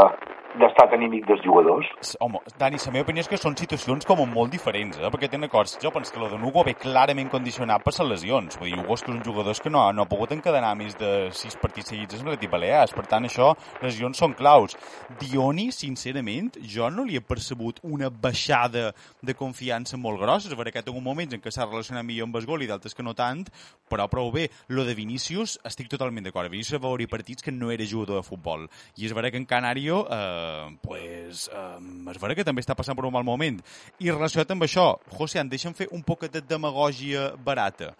d'estat 0.60 0.94
anímic 0.98 1.28
dels 1.30 1.44
jugadors? 1.46 1.88
Home, 2.20 2.42
Dani, 2.60 2.80
la 2.82 2.94
meva 2.94 3.06
opinió 3.08 3.24
és 3.24 3.30
que 3.32 3.40
són 3.40 3.56
situacions 3.58 4.08
com 4.08 4.22
molt 4.30 4.52
diferents, 4.54 5.00
eh? 5.00 5.10
perquè 5.14 5.30
tenen 5.32 5.50
acords. 5.50 5.78
Jo 5.82 5.92
penso 5.94 6.14
que 6.14 6.20
lo 6.20 6.30
de 6.30 6.38
Hugo 6.38 6.64
ve 6.68 6.76
clarament 6.76 7.30
condicionat 7.32 7.84
per 7.84 7.94
les 7.98 8.10
lesions. 8.10 8.58
Vull 8.60 8.72
dir, 8.72 8.80
Hugo 8.80 8.98
és 8.98 9.04
que 9.06 9.12
és 9.12 9.18
un 9.18 9.24
jugador 9.26 9.58
que 9.62 9.72
no, 9.74 9.84
no 9.94 10.04
ha 10.04 10.10
pogut 10.10 10.34
encadenar 10.36 10.74
més 10.78 10.98
de 11.00 11.30
sis 11.36 11.56
partits 11.60 11.92
seguits 11.94 12.20
amb 12.20 12.32
l'Atleti 12.32 12.50
Balears. 12.52 12.96
Per 12.96 13.06
tant, 13.10 13.26
això, 13.28 13.52
lesions 13.82 14.18
són 14.22 14.36
claus. 14.38 14.78
Dioni, 15.22 15.70
sincerament, 15.76 16.54
jo 16.76 16.90
no 16.94 17.06
li 17.08 17.18
he 17.18 17.24
percebut 17.24 17.82
una 17.84 18.10
baixada 18.10 18.92
de 19.22 19.38
confiança 19.38 19.98
molt 19.98 20.22
grossa. 20.22 20.50
És 20.50 20.58
veritat 20.58 20.82
que 20.82 20.90
té 20.90 20.96
un 20.96 21.04
moments 21.04 21.34
en 21.36 21.44
què 21.44 21.54
s'ha 21.54 21.70
relacionat 21.70 22.06
millor 22.08 22.30
amb 22.30 22.40
el 22.42 22.50
gol 22.50 22.66
i 22.66 22.70
d'altres 22.70 22.96
que 22.98 23.06
no 23.06 23.16
tant, 23.18 23.46
però 23.92 24.08
prou 24.12 24.32
bé. 24.34 24.50
Lo 24.68 24.86
de 24.88 24.96
Vinícius, 24.98 25.58
estic 25.68 25.90
totalment 25.92 26.28
d'acord. 26.28 26.52
Vinícius 26.52 26.82
va 26.82 26.92
haver 26.92 27.10
partits 27.12 27.44
que 27.44 27.52
no 27.52 27.72
era 27.72 27.88
jugador 27.88 28.22
de 28.22 28.28
futbol. 28.28 28.68
I 28.98 29.08
és 29.08 29.16
veritat 29.16 29.36
que 29.36 29.42
en 29.42 29.50
Canario, 29.50 30.06
eh, 30.10 30.41
pues, 30.84 31.48
eh, 31.52 31.78
és 32.12 32.20
veritat 32.22 32.42
que 32.42 32.48
també 32.48 32.64
està 32.64 32.76
passant 32.78 32.98
per 32.98 33.06
un 33.06 33.14
mal 33.14 33.28
moment. 33.28 33.62
I 34.00 34.12
relacionat 34.12 34.52
amb 34.52 34.68
això, 34.68 34.88
José, 35.18 35.44
deixa'm 35.44 35.78
fer 35.78 35.88
un 35.92 36.04
poc 36.04 36.28
de 36.32 36.42
demagògia 36.42 37.32
barata. 37.38 37.96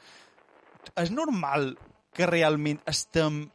És 0.98 1.12
normal 1.12 1.74
que 2.14 2.28
realment 2.28 2.80
estem 2.90 3.46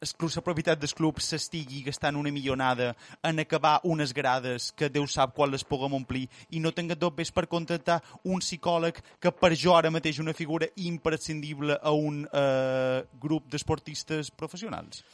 la 0.00 0.40
propietat 0.40 0.78
del 0.80 0.94
club 0.96 1.18
s'estigui 1.20 1.82
gastant 1.84 2.16
una 2.16 2.30
milionada 2.32 2.94
en 3.22 3.38
acabar 3.38 3.80
unes 3.84 4.14
grades 4.16 4.70
que 4.72 4.88
Déu 4.88 5.04
sap 5.06 5.34
quan 5.36 5.50
les 5.52 5.64
puguem 5.64 5.92
omplir 5.92 6.22
i 6.56 6.60
no 6.60 6.72
tinga 6.72 6.96
dobbes 6.96 7.30
per 7.30 7.44
contractar 7.46 7.98
un 8.24 8.40
psicòleg 8.40 9.02
que 9.20 9.30
per 9.30 9.52
jo 9.52 9.76
ara 9.76 9.90
mateix 9.92 10.18
una 10.18 10.32
figura 10.32 10.70
imprescindible 10.76 11.76
a 11.82 11.92
un 11.92 12.24
eh, 12.24 13.04
grup 13.20 13.50
d'esportistes 13.52 14.30
professionals. 14.30 15.04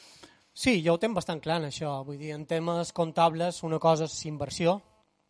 Sí, 0.57 0.79
jo 0.81 0.95
ho 0.97 0.99
tenc 1.01 1.13
bastant 1.19 1.43
clar, 1.45 1.59
en 1.61 1.69
això. 1.69 1.91
Vull 2.07 2.17
dir, 2.17 2.31
en 2.33 2.47
temes 2.49 2.93
comptables, 2.97 3.59
una 3.67 3.77
cosa 3.79 4.07
és 4.09 4.15
inversió, 4.25 4.79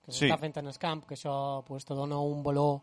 que 0.04 0.12
Sí. 0.12 0.26
s'està 0.28 0.38
fent 0.38 0.54
en 0.60 0.68
el 0.70 0.78
camp, 0.78 1.04
que 1.04 1.16
això 1.16 1.64
pues, 1.66 1.84
te 1.84 1.94
dona 1.94 2.20
un 2.22 2.44
valor 2.44 2.80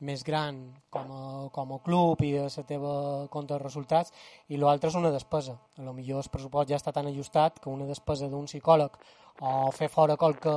més 0.00 0.22
gran 0.22 0.58
com 0.90 1.08
a, 1.10 1.48
com 1.50 1.72
a 1.72 1.78
club 1.82 2.20
i 2.22 2.32
de 2.32 2.42
la 2.44 2.62
teva 2.68 2.92
compte 3.30 3.54
de 3.54 3.58
resultats, 3.58 4.12
i 4.48 4.56
l'altre 4.60 4.90
és 4.90 4.94
una 5.00 5.10
despesa. 5.10 5.56
A 5.78 5.82
lo 5.82 5.94
millor 5.94 6.22
el 6.22 6.30
pressupost 6.30 6.68
ja 6.68 6.76
està 6.76 6.92
tan 6.92 7.06
ajustat 7.06 7.58
que 7.58 7.70
una 7.70 7.86
despesa 7.86 8.28
d'un 8.28 8.44
psicòleg 8.44 8.92
o 9.40 9.72
fer 9.72 9.88
fora 9.88 10.16
qualque 10.16 10.52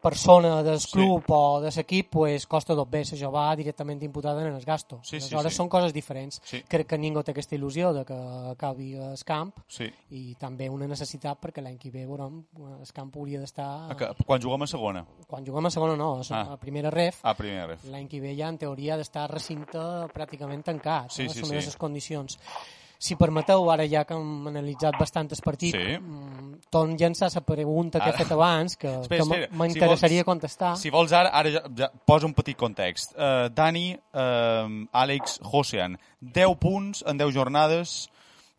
persona 0.00 0.62
del 0.62 0.80
Sí. 0.80 0.92
club 0.92 1.24
o 1.28 1.60
de 1.60 1.70
l'equip 1.70 2.10
pues, 2.10 2.46
costa 2.46 2.74
dos 2.74 2.88
vegades, 2.88 3.12
això 3.14 3.30
va 3.32 3.54
directament 3.56 4.02
imputada 4.02 4.46
en 4.46 4.54
el 4.54 4.64
gasto. 4.64 5.00
Sí, 5.02 5.20
sí, 5.20 5.26
Aleshores 5.26 5.52
sí. 5.52 5.56
són 5.56 5.68
coses 5.68 5.92
diferents. 5.92 6.40
Sí. 6.44 6.62
Crec 6.68 6.86
que 6.86 6.98
ningú 6.98 7.22
té 7.22 7.32
aquesta 7.32 7.56
il·lusió 7.56 7.92
de 7.92 8.04
que 8.04 8.14
acabi 8.52 8.94
el 8.94 9.18
camp 9.24 9.52
Sí. 9.66 9.90
i 10.10 10.34
també 10.36 10.68
una 10.70 10.86
necessitat 10.86 11.38
perquè 11.40 11.62
l'any 11.62 11.78
que 11.78 11.90
ve 11.90 12.06
veurem, 12.06 12.44
el 12.80 12.92
camp 12.92 13.14
hauria 13.16 13.40
d'estar 13.40 13.96
quan 14.26 14.40
juguem 14.40 14.62
a 14.62 14.66
segona. 14.66 15.06
quan 15.26 15.44
juguem 15.44 15.66
a 15.66 15.70
segona 15.70 15.96
no, 15.96 16.16
a, 16.20 16.22
Ah. 16.30 16.52
a 16.52 16.56
primera 16.56 16.90
ref 16.90 17.20
A 17.24 17.34
primera 17.34 17.66
ref. 17.66 17.84
l'any 17.84 18.08
que 18.08 18.20
ve 18.20 18.36
ja 18.36 18.48
en 18.48 18.58
teoria 18.58 18.94
ha 18.94 18.96
d'estar 18.96 19.30
recinte 19.30 19.78
pràcticament 20.14 20.62
tancat 20.64 21.10
Sí, 21.10 21.22
eh, 21.22 21.28
sí, 21.28 21.40
assumint 21.40 21.60
sí. 21.60 21.66
les 21.66 21.76
condicions 21.76 22.38
si 22.98 23.14
permeteu, 23.16 23.70
ara 23.70 23.86
ja 23.86 24.04
que 24.04 24.14
hem 24.14 24.46
analitzat 24.50 24.96
bastant 24.98 25.30
el 25.30 25.38
partit, 25.44 25.74
Sí. 25.74 25.98
mm, 25.98 26.58
torno 26.68 26.94
a 26.94 26.96
llançar 26.98 27.30
la 27.34 27.40
pregunta 27.40 28.00
que 28.00 28.10
he 28.10 28.12
fet 28.12 28.32
abans, 28.32 28.76
que, 28.76 28.88
Espera, 29.00 29.24
que 29.24 29.48
m'interessaria 29.52 30.18
Si 30.18 30.24
vols- 30.24 30.24
contestar. 30.24 30.76
Si 30.76 30.90
vols 30.90 31.12
ara, 31.12 31.28
ara 31.30 31.50
ja, 31.50 31.62
ja 31.76 31.90
posa 32.04 32.26
un 32.26 32.34
petit 32.34 32.56
context. 32.56 33.12
Uh, 33.16 33.48
Dani, 33.54 33.94
uh, 34.14 34.86
Àlex, 34.92 35.38
Josean, 35.42 35.96
10 36.20 36.56
punts 36.58 37.04
en 37.06 37.16
10 37.18 37.32
jornades. 37.32 38.10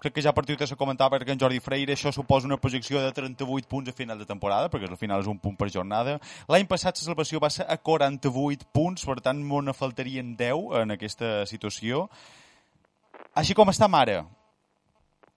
Crec 0.01 0.13
que 0.13 0.21
ja 0.21 0.29
a 0.29 0.33
partir 0.33 0.55
de 0.55 0.65
se 0.65 0.77
comentava 0.77 1.17
perquè 1.19 1.33
en 1.33 1.39
Jordi 1.39 1.59
Freire 1.59 1.91
això 1.93 2.09
suposa 2.13 2.47
una 2.47 2.55
projecció 2.55 3.01
de 3.01 3.11
38 3.11 3.67
punts 3.67 3.89
a 3.89 3.91
final 3.91 4.17
de 4.17 4.25
temporada, 4.25 4.69
perquè 4.69 4.87
al 4.89 4.95
final 4.95 5.19
és 5.19 5.27
un 5.27 5.37
punt 5.39 5.57
per 5.57 5.69
jornada. 5.69 6.21
L'any 6.47 6.65
passat 6.67 6.95
la 6.95 7.03
salvació 7.03 7.37
va 7.41 7.49
ser 7.49 7.65
a 7.67 7.75
48 7.75 8.65
punts, 8.71 9.03
per 9.05 9.19
tant, 9.19 9.37
ne 9.43 9.73
faltarien 9.73 10.37
10 10.37 10.71
en 10.81 10.91
aquesta 10.91 11.45
situació. 11.45 12.09
Així 13.39 13.55
com 13.55 13.69
estem 13.71 13.95
ara, 13.95 14.23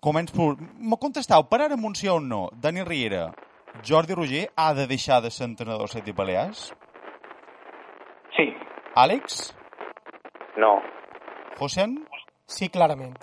començ 0.03 0.33
per... 0.35 0.53
M'ho 0.59 0.99
contestau, 1.01 1.47
per 1.51 1.63
ara 1.67 1.79
Monció 1.79 2.17
o 2.19 2.21
no, 2.21 2.49
Dani 2.63 2.85
Riera, 2.89 3.27
Jordi 3.87 4.17
Roger 4.19 4.47
ha 4.57 4.73
de 4.75 4.87
deixar 4.87 5.21
de 5.23 5.31
ser 5.31 5.47
entrenador 5.49 5.89
Seti 5.89 6.13
Balears? 6.13 6.71
Sí. 8.37 8.49
Àlex? 8.97 9.53
No. 10.57 10.75
Josen? 11.59 12.01
Sí, 12.47 12.69
clarament. 12.69 13.15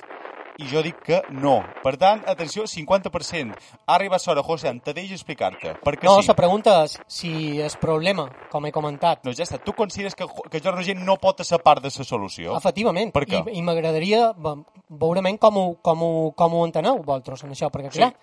I 0.59 0.67
jo 0.67 0.81
dic 0.83 0.97
que 1.05 1.21
no. 1.31 1.61
Per 1.83 1.93
tant, 1.97 2.19
atenció, 2.27 2.65
50%. 2.67 3.53
Ha 3.87 3.95
arribat 3.95 4.25
l'hora, 4.27 4.43
Josen, 4.43 4.81
te 4.83 4.91
deixo 4.93 5.13
explicar-te. 5.15 5.77
Perquè 5.85 6.03
No, 6.03 6.17
sí. 6.21 6.27
la 6.27 6.35
pregunta 6.35 6.83
és 6.83 6.97
si 7.07 7.61
el 7.61 7.71
problema, 7.79 8.25
com 8.51 8.65
he 8.67 8.71
comentat, 8.75 9.23
No, 9.23 9.31
ja 9.31 9.43
està. 9.45 9.57
Tu 9.63 9.71
consideres 9.73 10.15
que, 10.15 10.25
que 10.51 10.59
Jordi 10.59 10.75
Roger 10.81 10.97
no 10.97 11.15
pot 11.17 11.39
ser 11.47 11.59
part 11.63 11.81
de 11.81 11.87
la 11.97 12.03
solució? 12.03 12.57
Efectivament, 12.57 13.13
Per 13.15 13.23
què? 13.25 13.39
i, 13.53 13.57
i 13.59 13.61
m'agradaria 13.63 14.33
ve- 14.35 14.57
veurement 14.89 15.37
com 15.39 15.57
ho, 15.57 15.65
com, 15.81 16.03
ho, 16.03 16.31
com 16.35 16.53
ho 16.53 16.65
enteneu 16.67 16.97
vosaltres 17.03 17.43
en 17.45 17.51
això, 17.55 17.71
perquè 17.71 17.91
Sí. 17.91 17.99
clar, 17.99 18.13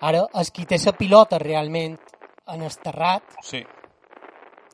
ara 0.00 0.24
el 0.32 0.50
qui 0.50 0.64
té 0.64 0.78
la 0.86 0.92
pilota 0.96 1.38
realment 1.38 1.98
en 2.48 2.62
el 2.62 2.74
terrat 2.82 3.22
Sí. 3.42 3.62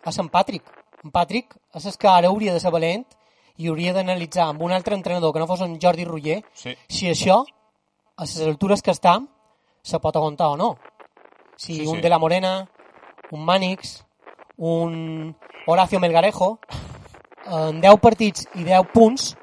és 0.06 0.18
en 0.18 0.28
Patrick. 0.28 0.64
En 1.04 1.10
Patrick 1.10 1.56
és 1.74 1.84
el 1.86 1.96
que 1.98 2.08
ara 2.08 2.28
hauria 2.28 2.52
de 2.52 2.60
ser 2.60 2.70
valent 2.70 3.04
i 3.58 3.68
hauria 3.68 3.92
d'analitzar 3.92 4.48
amb 4.48 4.62
un 4.62 4.72
altre 4.72 4.94
entrenador 4.94 5.32
que 5.34 5.40
no 5.42 5.46
fos 5.46 5.60
en 5.66 5.78
Jordi 5.82 6.04
Roger 6.04 6.42
Sí. 6.54 6.76
si 6.88 7.06
això, 7.10 7.44
a 8.16 8.22
les 8.22 8.40
altures 8.40 8.82
que 8.82 8.90
estem, 8.92 9.26
se 9.82 9.98
pot 10.00 10.16
aguantar 10.16 10.48
o 10.48 10.56
no. 10.56 10.76
Si 11.56 11.74
Sí, 11.74 11.86
un 11.86 11.96
sí. 11.96 12.02
de 12.02 12.08
la 12.08 12.18
Morena, 12.18 12.68
un 13.32 13.44
Mànix, 13.44 14.04
un 14.58 15.36
Horacio 15.66 16.00
Melgarejo, 16.00 16.58
en 17.46 17.80
10 17.80 17.98
partits 18.00 18.46
i 18.54 18.64
10 18.64 18.86
punts, 18.92 19.36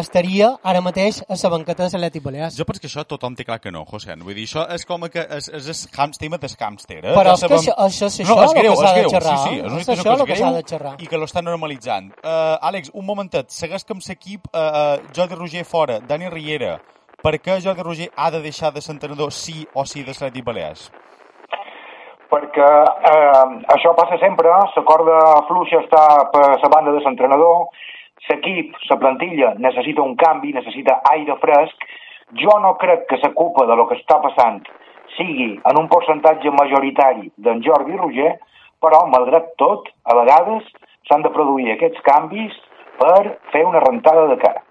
estaria 0.00 0.50
ara 0.62 0.80
mateix 0.80 1.22
a 1.28 1.36
la 1.42 1.50
banqueta 1.50 1.84
de 1.86 1.90
l'Atlètic 1.98 2.22
Balears. 2.22 2.56
Jo 2.58 2.64
penso 2.64 2.80
que 2.80 2.88
això 2.88 3.04
tothom 3.06 3.34
té 3.36 3.44
clar 3.44 3.60
que 3.60 3.70
no, 3.72 3.84
José. 3.84 4.14
Vull 4.16 4.34
dir, 4.34 4.46
això 4.46 4.66
és 4.74 4.84
com 4.86 5.06
que 5.12 5.20
és, 5.38 5.48
és 5.48 5.68
el 5.68 5.92
hàmster 5.96 6.30
del 6.30 6.56
hàmster. 6.58 6.98
Eh? 7.04 7.14
Però 7.14 7.24
Ja 7.24 7.34
és 7.34 7.44
que 7.46 7.54
això- 7.54 7.76
això 7.76 8.06
és 8.06 8.20
no, 8.20 8.34
això 8.36 8.44
és 8.44 8.52
el 8.52 8.58
greu, 8.58 8.72
que 8.72 8.78
s'ha 8.80 8.96
és 8.96 9.02
de 9.04 9.10
xerrar. 9.10 9.38
Sí, 9.38 9.48
sí, 9.48 9.56
és 9.60 9.72
És 9.72 9.88
això 9.88 10.02
que 10.02 10.20
el 10.22 10.26
que 10.26 10.32
és 10.32 10.38
s'ha 10.38 10.52
de 10.52 10.62
xerrar. 10.62 10.94
I 10.98 11.06
que 11.06 11.16
l'està 11.18 11.42
normalitzant. 11.42 12.12
Uh, 12.22 12.58
Àlex, 12.60 12.90
un 12.94 13.04
momentet. 13.06 13.50
Segueix 13.50 13.84
com 13.84 13.98
l'equip 14.08 14.46
uh, 14.52 14.58
uh, 14.58 15.12
Jordi 15.14 15.34
Roger 15.34 15.64
fora, 15.64 16.00
Dani 16.00 16.28
Riera. 16.28 16.80
Per 17.22 17.38
què 17.40 17.60
Jordi 17.60 17.82
Roger 17.82 18.10
ha 18.16 18.30
de 18.30 18.40
deixar 18.40 18.72
de 18.72 18.80
ser 18.80 18.92
entrenador 18.94 19.32
sí 19.32 19.66
o 19.74 19.84
sí 19.84 20.02
de 20.02 20.12
l'Atlètic 20.12 20.44
Balears? 20.44 20.90
perquè 22.26 22.66
eh, 22.66 23.44
això 23.70 23.92
passa 23.94 24.18
sempre, 24.18 24.50
la 24.50 24.82
corda 24.84 25.18
fluixa 25.46 25.78
està 25.78 26.00
per 26.32 26.42
la 26.58 26.70
banda 26.72 26.90
de 26.90 26.98
l'entrenador, 27.04 27.68
l'equip, 28.28 28.74
la 28.90 28.98
plantilla, 29.02 29.54
necessita 29.58 30.02
un 30.02 30.16
canvi, 30.16 30.52
necessita 30.52 31.00
aire 31.12 31.36
fresc. 31.42 31.86
Jo 32.40 32.58
no 32.62 32.74
crec 32.80 33.06
que 33.10 33.20
la 33.22 33.32
culpa 33.32 33.66
de 33.66 33.76
lo 33.78 33.86
que 33.86 33.98
està 34.00 34.18
passant 34.22 34.62
sigui 35.16 35.54
en 35.70 35.78
un 35.78 35.88
percentatge 35.88 36.50
majoritari 36.52 37.30
d'en 37.36 37.62
Jordi 37.64 37.96
Roger, 37.96 38.36
però, 38.82 39.06
malgrat 39.08 39.54
tot, 39.60 39.88
a 40.04 40.16
vegades 40.18 40.66
s'han 41.08 41.22
de 41.24 41.32
produir 41.32 41.70
aquests 41.72 42.02
canvis 42.06 42.56
per 43.00 43.38
fer 43.52 43.64
una 43.64 43.80
rentada 43.84 44.26
de 44.32 44.36
cara. 44.42 44.62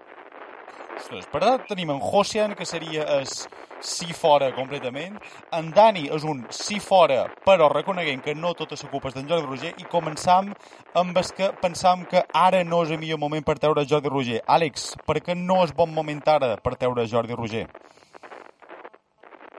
Per 1.32 1.40
tant, 1.42 1.64
tenim 1.68 1.90
en 1.92 2.00
Josian, 2.00 2.54
que 2.56 2.64
seria 2.68 3.04
es 3.20 3.46
sí 3.80 4.12
fora 4.12 4.52
completament. 4.56 5.18
En 5.56 5.72
Dani 5.76 6.06
és 6.12 6.24
un 6.24 6.44
sí 6.50 6.80
fora, 6.80 7.26
però 7.46 7.70
reconeguem 7.72 8.22
que 8.24 8.34
no 8.34 8.54
totes 8.54 8.82
les 8.84 8.90
culpes 8.90 9.14
d'en 9.14 9.28
Jordi 9.28 9.46
Roger 9.46 9.74
i 9.78 9.88
començam 9.92 10.52
amb 10.94 11.16
el 11.16 11.32
que 11.36 11.50
pensam 11.60 12.06
que 12.10 12.22
ara 12.32 12.62
no 12.64 12.82
és 12.84 12.94
el 12.94 13.02
millor 13.02 13.20
moment 13.22 13.44
per 13.44 13.58
treure 13.58 13.86
Jordi 13.88 14.12
Roger. 14.12 14.40
Àlex, 14.46 14.94
per 15.06 15.20
què 15.20 15.36
no 15.36 15.62
és 15.64 15.74
bon 15.76 15.92
moment 15.92 16.22
ara 16.26 16.56
per 16.62 16.76
treure 16.76 17.06
Jordi 17.06 17.34
Roger? 17.34 17.66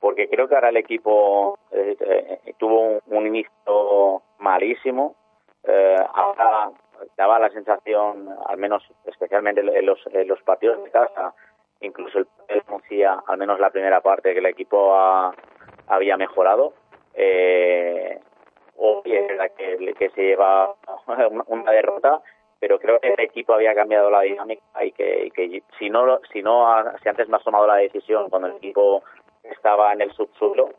porque 0.08 0.30
creo 0.30 0.48
que 0.48 0.56
ahora 0.56 0.70
el 0.70 0.78
equipo 0.78 1.60
eh, 1.70 1.98
eh, 2.00 2.54
tuvo 2.58 2.80
un, 2.80 3.02
un 3.08 3.28
inicio 3.28 4.24
malísimo. 4.40 5.16
Eh, 5.64 5.98
ahora 6.14 6.72
daba 7.18 7.40
la 7.40 7.50
sensación, 7.50 8.30
al 8.48 8.58
menos 8.58 8.84
especialmente 9.06 9.62
en 9.62 9.86
los, 9.86 10.00
en 10.14 10.28
los 10.28 10.42
partidos 10.44 10.84
de 10.84 10.92
casa, 10.92 11.34
incluso 11.82 12.20
el 12.20 12.28
Murcia, 12.68 13.22
al 13.28 13.38
menos 13.38 13.60
la 13.60 13.70
primera 13.70 14.02
parte, 14.02 14.34
que 14.34 14.40
el 14.40 14.46
equipo 14.46 14.96
ha- 14.96 15.34
había 15.88 16.18
mejorado. 16.18 16.74
Eh, 17.14 18.20
hoy 18.78 19.02
es 19.06 19.28
verdad 19.28 19.52
que, 19.58 20.10
se 20.14 20.22
lleva 20.22 20.74
una, 21.48 21.72
derrota, 21.72 22.22
pero 22.60 22.80
creo 22.80 23.00
que 23.00 23.10
el 23.14 23.20
equipo 23.20 23.54
había 23.54 23.74
cambiado 23.74 24.10
la 24.10 24.22
dinámica 24.22 24.62
y 24.84 24.92
que, 24.92 25.26
y 25.26 25.32
que 25.32 25.64
si 25.80 25.90
no 25.90 26.20
si 26.32 26.42
no 26.42 26.66
si 27.02 27.10
antes 27.10 27.28
no 27.30 27.38
has 27.38 27.44
tomado 27.44 27.68
la 27.68 27.76
decisión 27.76 28.30
cuando 28.30 28.48
el 28.50 28.56
equipo 28.58 29.04
estaba 29.44 29.94
en 29.94 30.02
el 30.02 30.12
subsuelo, 30.14 30.70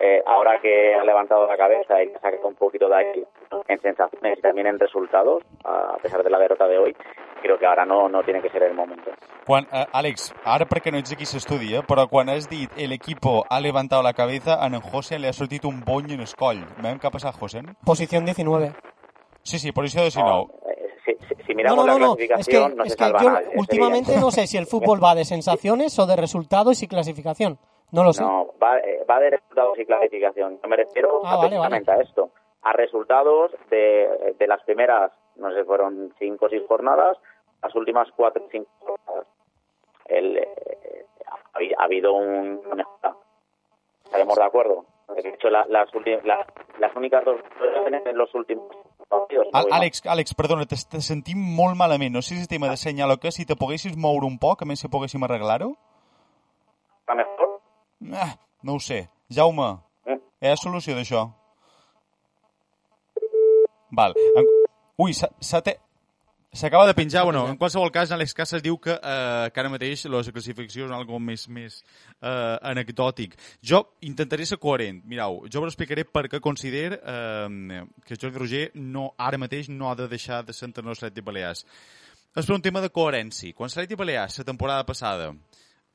eh, 0.00 0.22
ahora 0.26 0.58
que 0.60 0.94
ha 0.94 1.04
levantado 1.04 1.46
la 1.46 1.56
cabeza 1.56 2.02
y 2.02 2.12
ha 2.12 2.20
sacado 2.20 2.48
un 2.48 2.54
poquito 2.56 2.88
de 2.88 2.94
ahí 2.94 3.24
en 3.68 3.80
sensaciones 3.80 4.38
y 4.38 4.42
también 4.42 4.66
en 4.66 4.78
resultados, 4.78 5.44
a 5.64 5.96
pesar 6.02 6.22
de 6.22 6.30
la 6.30 6.38
derrota 6.38 6.66
de 6.66 6.78
hoy, 6.78 6.96
creo 7.44 7.58
que 7.58 7.66
ahora 7.66 7.84
no, 7.84 8.08
no 8.08 8.22
tiene 8.24 8.40
que 8.40 8.48
ser 8.48 8.62
el 8.64 8.74
momento. 8.74 9.10
Quan, 9.46 9.66
eh, 9.70 9.84
Àlex, 9.92 10.32
ara 10.44 10.64
perquè 10.66 10.90
no 10.90 10.98
ets 10.98 11.12
aquí 11.12 11.24
a 11.28 11.34
l'estudi, 11.36 11.74
eh, 11.76 11.82
però 11.86 12.08
quan 12.08 12.30
has 12.32 12.48
dit 12.48 12.70
el 12.80 12.92
equipo 12.96 13.44
ha 13.50 13.60
levantado 13.60 14.02
la 14.02 14.14
cabeza, 14.14 14.56
a 14.64 14.66
en 14.66 14.80
José 14.80 15.18
le 15.18 15.28
ha 15.28 15.32
sortit 15.32 15.64
un 15.66 15.82
bony 15.84 16.14
en 16.16 16.20
el 16.24 16.32
coll. 16.34 16.64
Veiem 16.80 16.98
què 16.98 17.06
ha 17.08 17.12
passat, 17.12 17.36
José? 17.36 17.60
Posición 17.84 18.24
19. 18.24 18.72
Sí, 19.42 19.58
sí, 19.58 19.72
posició 19.72 20.00
19. 20.02 20.46
Eh, 20.66 20.80
Si, 21.04 21.12
si- 21.28 21.42
si 21.44 21.52
No, 21.52 21.56
miramos 21.56 21.86
no, 21.86 21.92
no, 21.92 21.98
la 21.98 22.06
no. 22.06 22.12
Es 22.14 22.18
que, 22.18 22.26
clasificación, 22.28 22.76
no, 22.78 22.84
es 22.84 22.96
que 22.96 23.04
salva 23.04 23.20
yo 23.22 23.30
nadie. 23.30 23.48
últimamente 23.56 24.16
no 24.18 24.30
sé 24.30 24.46
si 24.46 24.56
el 24.56 24.64
fútbol 24.66 25.04
va 25.04 25.14
de 25.14 25.26
sensaciones 25.26 25.98
o 25.98 26.06
de 26.06 26.16
resultados 26.16 26.82
y 26.82 26.88
clasificación. 26.88 27.58
No 27.92 28.02
lo 28.04 28.14
sé. 28.14 28.22
No, 28.22 28.46
va, 28.62 28.78
eh, 28.78 29.04
va 29.08 29.20
de 29.20 29.30
resultados 29.36 29.78
y 29.78 29.84
clasificación. 29.84 30.58
Yo 30.62 30.68
me 30.70 30.76
refiero 30.76 31.20
Ah, 31.22 31.36
vale, 31.36 31.50
precisamente 31.50 31.90
a 31.92 31.96
esto. 32.00 32.30
A 32.62 32.72
resultados 32.72 33.52
de, 33.68 34.34
de 34.38 34.46
las 34.46 34.62
primeras, 34.62 35.12
no 35.36 35.52
sé, 35.52 35.62
fueron 35.64 36.14
cinco 36.18 36.46
o 36.46 36.48
seis 36.48 36.62
jornadas, 36.66 37.18
las 37.64 37.74
últimas 37.74 38.08
cuatro 38.16 38.44
o 38.44 38.48
cinco 38.50 38.68
jornadas. 38.80 39.26
El, 40.06 40.36
eh, 40.38 41.06
ha, 41.26 41.80
ha 41.80 41.84
habido 41.84 42.12
un, 42.12 42.60
una. 42.70 42.86
¿Estaremos 44.04 44.36
de 44.36 44.44
acuerdo? 44.44 44.84
De 45.16 45.28
hecho, 45.28 45.48
la- 45.50 45.66
las, 45.68 45.88
la- 46.24 46.46
las 46.78 46.96
únicas 46.96 47.24
dos 47.24 47.40
en 47.86 48.16
los 48.18 48.34
últimos 48.34 48.66
partidos. 49.08 49.46
Al. 49.52 49.66
Àlex, 49.72 50.02
Àlex, 50.06 50.34
perdona, 50.34 50.66
te, 50.66 50.76
te 50.90 51.00
sentim 51.00 51.38
molt 51.38 51.76
malament. 51.76 52.12
No 52.14 52.22
sé 52.22 52.36
si 52.36 52.46
tema 52.48 52.68
de 52.68 52.76
senyal 52.76 53.10
o 53.10 53.16
què, 53.20 53.30
si 53.32 53.44
te 53.46 53.56
poguessis 53.56 53.96
moure 53.96 54.26
un 54.26 54.38
poc, 54.38 54.62
a 54.62 54.66
més 54.68 54.80
si 54.80 54.88
poguéssim 54.88 55.22
arreglar-ho. 55.24 55.72
¿Está 57.00 57.14
mejor? 57.14 57.60
Ah, 58.12 58.34
no 58.62 58.74
ho 58.76 58.80
sé. 58.80 59.08
Jaume, 59.30 59.78
Mm. 60.06 60.20
hi 60.40 60.48
ha 60.52 60.56
solució 60.56 60.94
d'això? 60.96 61.30
Val. 63.90 64.14
Ui, 64.98 65.12
s'ha 65.14 65.60
te... 65.62 65.78
S'acaba 66.54 66.86
de 66.86 66.94
penjar, 66.94 67.24
bueno, 67.24 67.48
en 67.50 67.56
qualsevol 67.58 67.90
cas, 67.90 68.12
Àlex 68.14 68.30
Casas 68.32 68.62
diu 68.62 68.76
que, 68.78 68.94
eh, 68.94 69.46
que 69.50 69.58
ara 69.58 69.70
mateix 69.72 70.04
les 70.06 70.28
classificacions 70.30 70.86
són 70.86 70.94
algo 70.94 71.18
més, 71.18 71.48
més 71.50 71.80
eh, 71.82 72.58
anecdòtic. 72.70 73.34
Jo 73.58 73.80
intentaré 74.06 74.46
ser 74.46 74.60
coherent. 74.62 75.00
Mireu, 75.10 75.40
jo 75.50 75.64
us 75.64 75.72
explicaré 75.72 76.04
per 76.06 76.28
què 76.30 76.38
considero 76.38 77.00
eh, 77.02 77.82
que 78.06 78.14
Jordi 78.14 78.38
Roger 78.38 78.62
no, 78.78 79.08
ara 79.18 79.42
mateix 79.42 79.66
no 79.68 79.90
ha 79.90 79.96
de 79.98 80.06
deixar 80.06 80.44
de 80.46 80.54
ser 80.54 80.68
entrenador 80.68 80.94
de 80.94 81.08
l'Atlètic 81.08 81.26
Balears. 81.26 81.66
És 82.36 82.46
per 82.46 82.54
un 82.54 82.62
tema 82.62 82.84
de 82.86 82.92
coherència. 82.94 83.50
Quan 83.58 83.74
l'Atlètic 83.74 83.98
Balears, 83.98 84.38
la 84.38 84.48
temporada 84.52 84.86
passada, 84.86 85.32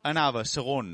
anava 0.03 0.43
segon 0.43 0.91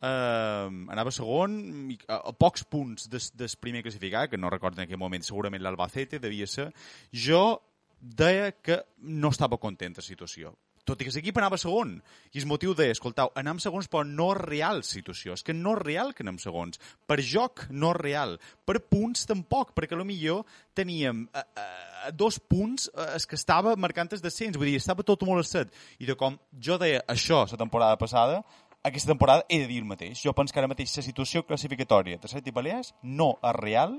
eh, 0.00 0.68
anava 0.96 1.12
segon 1.12 1.60
a, 2.08 2.22
a 2.22 2.32
pocs 2.32 2.64
punts 2.64 3.12
des, 3.12 3.34
des 3.36 3.60
primer 3.60 3.84
classificat, 3.84 4.30
que 4.30 4.40
no 4.40 4.48
recordo 4.48 4.80
en 4.80 4.88
aquell 4.88 5.04
moment, 5.04 5.28
segurament 5.28 5.60
l'Albacete 5.60 6.24
devia 6.24 6.48
ser, 6.48 6.70
jo 7.12 7.58
deia 8.00 8.52
que 8.52 8.82
no 8.98 9.30
estava 9.34 9.58
content 9.58 9.96
de 9.96 10.02
la 10.02 10.06
situació. 10.06 10.54
Tot 10.88 11.02
i 11.02 11.04
que 11.04 11.12
l'equip 11.12 11.36
anava 11.36 11.58
segon. 11.60 11.98
I 12.32 12.40
el 12.40 12.46
motiu 12.48 12.72
de, 12.72 12.86
escoltau, 12.94 13.28
anem 13.36 13.58
segons 13.60 13.90
però 13.92 14.06
no 14.08 14.30
real 14.38 14.80
situació. 14.88 15.34
És 15.36 15.44
que 15.44 15.52
no 15.52 15.74
és 15.76 15.82
real 15.82 16.14
que 16.16 16.24
anem 16.24 16.38
segons. 16.40 16.80
Per 17.04 17.18
joc 17.20 17.66
no 17.68 17.90
és 17.92 18.00
real. 18.00 18.38
Per 18.64 18.78
punts 18.88 19.28
tampoc, 19.28 19.74
perquè 19.76 19.98
a 19.98 20.00
lo 20.00 20.06
millor 20.08 20.46
teníem 20.78 21.26
eh, 21.28 21.44
eh, 21.44 22.12
dos 22.16 22.40
punts 22.40 22.88
eh, 22.94 23.10
els 23.18 23.28
que 23.28 23.36
estava 23.36 23.76
marcant 23.76 24.16
el 24.16 24.24
descens. 24.24 24.56
Vull 24.56 24.72
dir, 24.72 24.78
estava 24.80 25.04
tot 25.04 25.26
molt 25.28 25.44
estat. 25.44 25.76
I 26.00 26.08
de 26.08 26.16
com 26.16 26.40
jo 26.56 26.80
deia 26.80 27.04
això 27.04 27.44
la 27.44 27.60
temporada 27.60 28.00
passada, 28.00 28.40
aquesta 28.82 29.12
temporada 29.12 29.44
he 29.48 29.60
de 29.60 29.68
dir 29.68 29.82
el 29.82 29.90
mateix. 29.90 30.22
Jo 30.22 30.32
penso 30.32 30.54
que 30.54 30.62
ara 30.62 30.70
mateix 30.70 30.96
la 30.96 31.04
situació 31.04 31.44
classificatòria 31.44 32.16
de 32.22 32.30
Set 32.30 32.46
i 32.48 32.54
Balears 32.54 32.94
no 33.02 33.34
és 33.42 33.58
real 33.60 33.98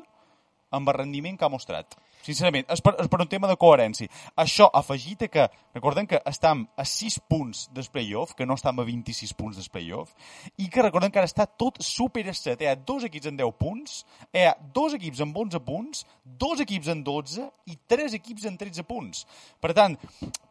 amb 0.72 0.89
el 0.89 0.95
rendiment 0.95 1.38
que 1.38 1.45
ha 1.45 1.51
mostrat. 1.51 1.95
Sincerament, 2.26 2.65
és 2.70 2.82
per, 2.84 2.93
és 2.99 3.07
per 3.07 3.22
un 3.24 3.30
tema 3.32 3.47
de 3.47 3.55
coherència. 3.59 4.09
Això 4.38 4.67
afegit 4.76 5.24
a 5.26 5.30
que, 5.32 5.45
recordem 5.76 6.07
que 6.09 6.20
estem 6.28 6.65
a 6.76 6.86
6 6.86 7.20
punts 7.32 7.61
del 7.76 7.88
playoff, 7.93 8.36
que 8.36 8.45
no 8.45 8.57
estem 8.59 8.82
a 8.82 8.86
26 8.86 9.34
punts 9.39 9.59
del 9.59 9.70
playoff, 9.72 10.11
i 10.57 10.67
que 10.70 10.84
recordem 10.84 11.13
que 11.13 11.22
ara 11.22 11.30
està 11.30 11.47
tot 11.47 11.80
super 11.84 12.26
estat. 12.30 12.61
Hi 12.61 12.70
ha 12.72 12.76
dos 12.76 13.05
equips 13.07 13.32
en 13.32 13.39
10 13.39 13.55
punts, 13.59 14.01
hi 14.34 14.45
ha 14.49 14.55
dos 14.76 14.97
equips 14.97 15.24
amb 15.26 15.38
11 15.45 15.63
punts, 15.65 16.03
dos 16.39 16.59
equips 16.65 16.91
en 16.91 17.03
12 17.07 17.47
i 17.72 17.78
tres 17.88 18.17
equips 18.17 18.49
en 18.49 18.59
13 18.59 18.86
punts. 18.89 19.24
Per 19.61 19.72
tant, 19.78 19.95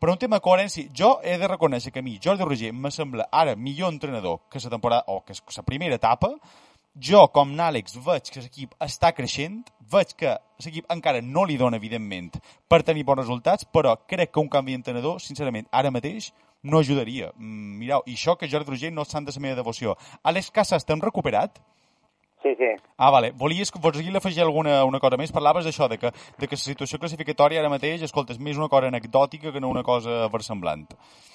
per 0.00 0.10
un 0.10 0.18
tema 0.18 0.38
de 0.38 0.46
coherència, 0.46 0.88
jo 0.94 1.18
he 1.22 1.36
de 1.38 1.50
reconèixer 1.50 1.92
que 1.92 2.00
a 2.00 2.06
mi, 2.06 2.16
Jordi 2.22 2.48
Roger, 2.48 2.72
me 2.72 2.90
sembla 2.94 3.28
ara 3.30 3.56
millor 3.56 3.92
entrenador 3.92 4.40
que 4.50 4.58
la 4.64 4.70
temporada, 4.70 5.04
o 5.06 5.20
que 5.24 5.34
la 5.56 5.62
primera 5.62 5.94
etapa, 5.94 6.32
jo, 6.94 7.22
com 7.34 7.54
n'Àlex, 7.54 7.96
veig 8.04 8.30
que 8.32 8.42
l'equip 8.42 8.74
està 8.82 9.12
creixent, 9.14 9.62
veig 9.92 10.14
que 10.18 10.34
l'equip 10.64 10.90
encara 10.92 11.22
no 11.22 11.44
li 11.46 11.56
dona, 11.60 11.78
evidentment, 11.78 12.32
per 12.68 12.82
tenir 12.82 13.04
bons 13.06 13.22
resultats, 13.22 13.64
però 13.64 13.96
crec 14.08 14.32
que 14.32 14.42
un 14.42 14.50
canvi 14.52 14.74
d'entrenador, 14.74 15.20
sincerament, 15.22 15.68
ara 15.72 15.92
mateix, 15.94 16.32
no 16.62 16.78
ajudaria. 16.82 17.32
Mm, 17.36 17.78
mireu, 17.78 18.04
i 18.06 18.14
això 18.18 18.36
que 18.36 18.48
Jordi 18.50 18.74
Roger 18.74 18.92
no 18.92 19.06
és 19.06 19.12
sant 19.14 19.24
de 19.24 19.34
la 19.34 19.42
meva 19.42 19.58
devoció. 19.60 19.96
Àlex 20.24 20.50
Casas, 20.50 20.84
t'hem 20.84 21.00
recuperat? 21.00 21.60
Sí, 22.42 22.54
sí. 22.54 22.70
Ah, 22.96 23.10
vale. 23.10 23.32
Volies, 23.34 23.72
volies 23.82 24.14
afegir 24.14 24.42
alguna 24.42 24.84
una 24.86 25.00
cosa 25.00 25.16
més? 25.18 25.32
Parlaves 25.34 25.66
d'això, 25.66 25.88
de 25.90 25.98
que, 25.98 26.12
de 26.38 26.46
que 26.46 26.54
la 26.54 26.62
situació 26.62 26.98
classificatòria 26.98 27.60
ara 27.60 27.70
mateix, 27.70 28.02
escolta, 28.02 28.32
és 28.32 28.38
més 28.38 28.58
una 28.58 28.68
cosa 28.70 28.86
anecdòtica 28.86 29.52
que 29.52 29.60
no 29.60 29.70
una 29.70 29.82
cosa 29.82 30.28
versemblant. 30.30 30.86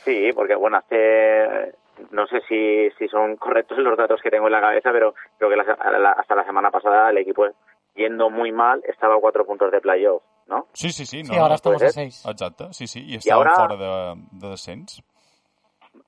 Sí, 0.05 0.31
porque 0.35 0.55
bueno, 0.55 0.77
hace 0.77 1.75
no 2.11 2.25
sé 2.27 2.41
si, 2.47 2.89
si 2.97 3.07
son 3.07 3.35
correctos 3.43 3.77
los 3.79 3.97
datos 3.97 4.21
que 4.21 4.29
tengo 4.31 4.47
en 4.47 4.53
la 4.53 4.61
cabeza, 4.61 4.91
pero 4.91 5.13
creo 5.37 5.49
que 5.49 5.55
la- 5.57 5.99
la- 5.99 6.11
hasta 6.11 6.35
la 6.35 6.45
semana 6.45 6.71
pasada 6.71 7.09
el 7.09 7.17
equipo 7.17 7.47
yendo 7.95 8.29
muy 8.29 8.51
mal 8.51 8.81
estaba 8.87 9.15
a 9.15 9.19
cuatro 9.19 9.45
puntos 9.45 9.71
de 9.71 9.79
playoff, 9.81 10.23
¿no? 10.47 10.67
Sí, 10.73 10.89
sí, 10.91 11.05
sí. 11.05 11.21
No, 11.23 11.33
Sí, 11.33 11.39
ahora 11.39 11.55
estamos 11.55 11.81
a 11.83 11.89
ser. 11.89 11.93
6. 12.09 12.25
Exacte, 12.27 12.65
sí, 12.73 12.87
sí, 12.87 12.99
i 13.05 13.17
estàvem 13.17 13.47
ara- 13.47 13.55
fora 13.55 13.75
de, 13.77 14.21
de 14.31 14.49
descens. 14.49 15.03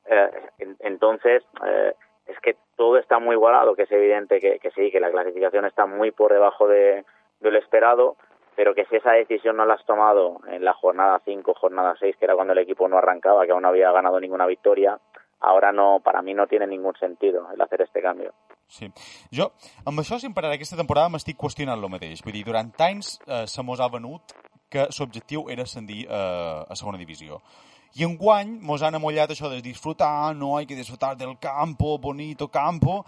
Eh, 0.10 0.30
en- 0.60 0.78
entonces, 0.80 1.44
eh, 1.66 1.94
es 2.28 2.40
que 2.40 2.56
todo 2.76 2.98
está 2.98 3.20
muy 3.20 3.36
igualado, 3.36 3.76
que 3.76 3.84
es 3.84 3.92
evidente 3.92 4.40
que, 4.40 4.58
que 4.60 4.72
sí, 4.72 4.90
que 4.92 5.00
la 5.00 5.12
clasificación 5.12 5.66
está 5.66 5.86
muy 5.86 6.12
por 6.12 6.34
debajo 6.34 6.68
de, 6.68 7.06
de 7.40 7.52
lo 7.52 7.60
esperado, 7.60 8.16
pero 8.56 8.74
que 8.74 8.86
si 8.86 8.96
esa 8.96 9.12
decisión 9.12 9.58
no 9.58 9.66
la 9.66 9.76
has 9.76 9.86
tomado 9.86 10.40
en 10.48 10.64
la 10.66 10.74
jornada 10.74 11.22
5, 11.24 11.54
jornada 11.54 11.96
6, 12.00 12.16
que 12.18 12.26
era 12.26 12.36
cuando 12.36 12.54
el 12.54 12.60
equipo 12.60 12.88
no 12.88 12.98
arrancaba, 12.98 13.46
que 13.46 13.52
aún 13.52 13.62
no 13.62 13.68
había 13.70 13.92
ganado 13.92 14.20
ninguna 14.20 14.46
victoria, 14.48 14.98
ahora 15.40 15.72
no, 15.72 16.00
para 16.04 16.22
mí 16.22 16.34
no 16.34 16.48
tiene 16.48 16.68
ningún 16.68 16.96
sentido 16.96 17.48
el 17.54 17.62
hacer 17.62 17.82
este 17.82 18.02
cambio. 18.02 18.34
Sí. 18.68 18.90
Jo, 19.32 19.52
amb 19.86 20.02
això, 20.02 20.18
em 20.26 20.34
parar 20.34 20.52
aquesta 20.56 20.78
temporada, 20.80 21.12
m'estic 21.14 21.38
qüestionant 21.38 21.78
el 21.78 21.92
mateix. 21.92 22.24
Vull 22.26 22.34
dir, 22.34 22.46
durant 22.48 22.74
anys 22.82 23.20
eh, 23.28 23.46
se 23.48 23.64
mos 23.64 23.80
ha 23.80 23.92
venut 23.94 24.34
que 24.70 24.88
l'objectiu 24.98 25.46
era 25.54 25.64
ascendir 25.64 26.06
eh, 26.08 26.66
a 26.66 26.76
segona 26.76 26.98
divisió. 26.98 27.42
I 27.96 28.04
enguany 28.04 28.58
mos 28.60 28.82
han 28.84 28.98
amollat 28.98 29.32
això 29.32 29.48
de 29.48 29.62
disfrutar, 29.64 30.36
no 30.36 30.58
hay 30.58 30.66
que 30.66 30.76
disfrutar 30.76 31.16
del 31.16 31.38
campo, 31.40 31.98
bonito 31.98 32.50
campo, 32.52 33.06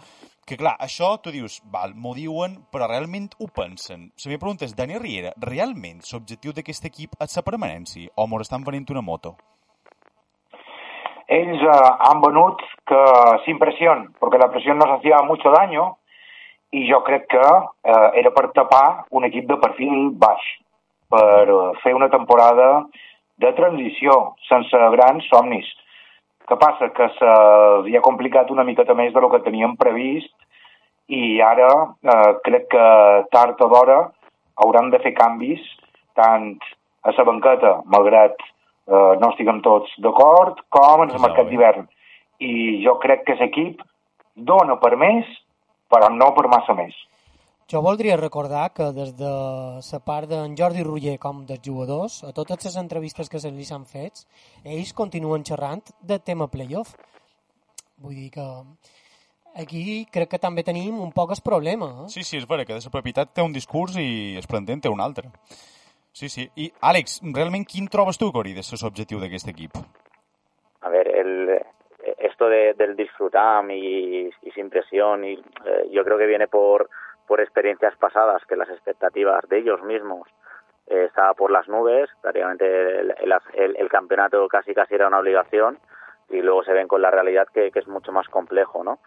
que 0.48 0.56
clar, 0.56 0.78
això 0.80 1.10
tu 1.20 1.28
dius, 1.34 1.58
val, 1.68 1.92
m'ho 1.92 2.14
diuen, 2.16 2.54
però 2.72 2.88
realment 2.88 3.28
ho 3.36 3.50
pensen. 3.52 4.08
La 4.24 4.30
meva 4.32 4.46
pregunta 4.46 4.64
és, 4.64 4.72
Dani 4.78 4.96
Riera, 4.96 5.34
realment 5.44 6.00
l'objectiu 6.08 6.56
d'aquest 6.56 6.88
equip 6.88 7.18
és 7.20 7.36
la 7.36 7.44
permanència 7.44 8.14
o 8.16 8.26
mos 8.26 8.46
estan 8.46 8.64
venint 8.64 8.88
una 8.94 9.04
moto? 9.04 9.36
Ells 11.28 11.62
eh, 11.62 11.90
han 12.08 12.20
venut 12.24 12.62
que 12.88 13.02
sin 13.44 13.58
presión, 13.58 14.14
porque 14.18 14.38
la 14.38 14.50
presión 14.50 14.78
nos 14.78 14.90
hacía 14.90 15.18
mucho 15.22 15.50
daño 15.50 15.98
i 16.70 16.90
jo 16.90 17.02
crec 17.04 17.26
que 17.28 17.40
eh, 17.40 18.10
era 18.14 18.30
per 18.30 18.50
tapar 18.52 19.04
un 19.10 19.24
equip 19.24 19.46
de 19.48 19.56
perfil 19.56 20.10
baix, 20.12 20.40
per 21.08 21.48
eh, 21.48 21.72
fer 21.82 21.94
una 21.94 22.10
temporada 22.10 22.86
de 23.38 23.52
transició, 23.52 24.34
sense 24.48 24.76
grans 24.96 25.28
somnis. 25.28 25.68
Que 26.48 26.56
passa? 26.56 26.90
Que 26.96 27.08
se'ls 27.18 27.88
ha 27.94 28.04
complicat 28.04 28.50
una 28.50 28.64
miqueta 28.64 28.96
més 28.96 29.12
de 29.12 29.20
lo 29.20 29.28
que 29.30 29.44
teníem 29.44 29.76
previst 29.76 30.32
i 31.08 31.40
ara 31.40 31.68
eh, 32.04 32.32
crec 32.44 32.68
que 32.72 32.86
tard 33.32 33.60
o 33.64 33.68
d'hora 33.68 34.00
hauran 34.64 34.90
de 34.90 35.00
fer 35.04 35.14
canvis 35.16 35.60
tant 36.16 36.56
a 37.04 37.12
la 37.16 37.24
banqueta, 37.24 37.78
malgrat 37.86 38.40
eh, 38.88 39.14
no 39.20 39.30
estiguem 39.32 39.60
tots 39.64 39.92
d'acord, 40.04 40.64
com 40.72 41.04
en 41.04 41.12
el 41.12 41.22
mercat 41.22 41.50
d'hivern. 41.50 41.86
I 42.40 42.80
jo 42.84 42.96
crec 43.02 43.26
que 43.26 43.36
l'equip 43.40 43.84
dona 44.34 44.78
per 44.80 44.96
més, 44.96 45.28
però 45.90 46.10
no 46.14 46.32
per 46.36 46.48
massa 46.48 46.74
més. 46.78 46.96
Jo 47.68 47.82
voldria 47.84 48.16
recordar 48.16 48.70
que 48.72 48.86
des 48.96 49.10
de 49.18 49.28
la 49.28 49.98
part 50.00 50.30
d'en 50.30 50.54
Jordi 50.56 50.84
Roger 50.86 51.18
com 51.20 51.42
dels 51.44 51.60
jugadors, 51.60 52.22
a 52.24 52.32
totes 52.32 52.64
les 52.64 52.76
entrevistes 52.80 53.28
que 53.28 53.40
se 53.42 53.50
li 53.52 53.66
s'han 53.68 53.84
fet, 53.84 54.24
ells 54.64 54.94
continuen 54.96 55.44
xerrant 55.44 55.84
de 56.00 56.16
tema 56.18 56.48
playoff. 56.48 56.94
Vull 58.00 58.14
dir 58.14 58.30
que 58.30 58.46
aquí 59.60 60.06
crec 60.10 60.30
que 60.32 60.40
també 60.40 60.64
tenim 60.64 60.96
un 60.96 61.12
poc 61.12 61.34
el 61.36 61.42
problema. 61.44 61.90
Eh? 62.04 62.08
Sí, 62.14 62.24
sí, 62.24 62.38
és 62.38 62.48
vera 62.48 62.64
que 62.64 62.72
de 62.72 62.80
la 62.80 62.94
propietat 62.94 63.34
té 63.34 63.44
un 63.44 63.52
discurs 63.52 63.98
i 64.00 64.36
el 64.40 64.48
president 64.48 64.86
té 64.86 64.88
un 64.88 65.04
altre. 65.04 65.28
Sí, 66.18 66.28
sí. 66.28 66.48
I, 66.56 66.72
Àlex, 66.82 67.20
realment 67.34 67.66
quin 67.70 67.86
trobes 67.94 68.18
tu 68.18 68.26
hauria 68.34 68.58
de 68.58 68.64
l'objectiu 68.82 69.20
d'aquest 69.22 69.48
equip? 69.52 69.76
A 70.82 70.88
ver, 70.90 71.06
el, 71.14 71.60
esto 72.18 72.48
de, 72.50 72.74
del 72.74 72.96
disfrutar 72.96 73.62
y, 73.70 74.26
y 74.42 74.50
sin 74.50 74.68
presión, 74.70 75.24
y, 75.24 75.34
eh, 75.34 75.84
yo 75.92 76.02
creo 76.04 76.18
que 76.18 76.26
viene 76.26 76.48
por, 76.48 76.88
por 77.28 77.40
experiencias 77.40 77.94
pasadas, 77.96 78.42
que 78.48 78.56
las 78.56 78.68
expectativas 78.68 79.48
de 79.48 79.58
ellos 79.58 79.82
mismos 79.84 80.26
eh, 80.88 81.04
estaba 81.06 81.34
por 81.34 81.52
las 81.52 81.68
nubes, 81.68 82.10
prácticamente 82.20 82.66
el, 83.00 83.14
el- 83.18 83.34
el- 83.54 83.76
el 83.76 83.88
campeonato 83.88 84.48
casi 84.48 84.74
casi 84.74 84.94
era 84.96 85.06
una 85.08 85.20
obligación 85.20 85.78
y 86.30 86.40
luego 86.42 86.64
se 86.64 86.72
ven 86.72 86.88
con 86.88 87.00
la 87.02 87.10
realidad 87.12 87.46
que, 87.54 87.70
que 87.70 87.78
es 87.78 87.86
mucho 87.86 88.10
más 88.10 88.26
complejo, 88.28 88.82
¿no? 88.82 88.98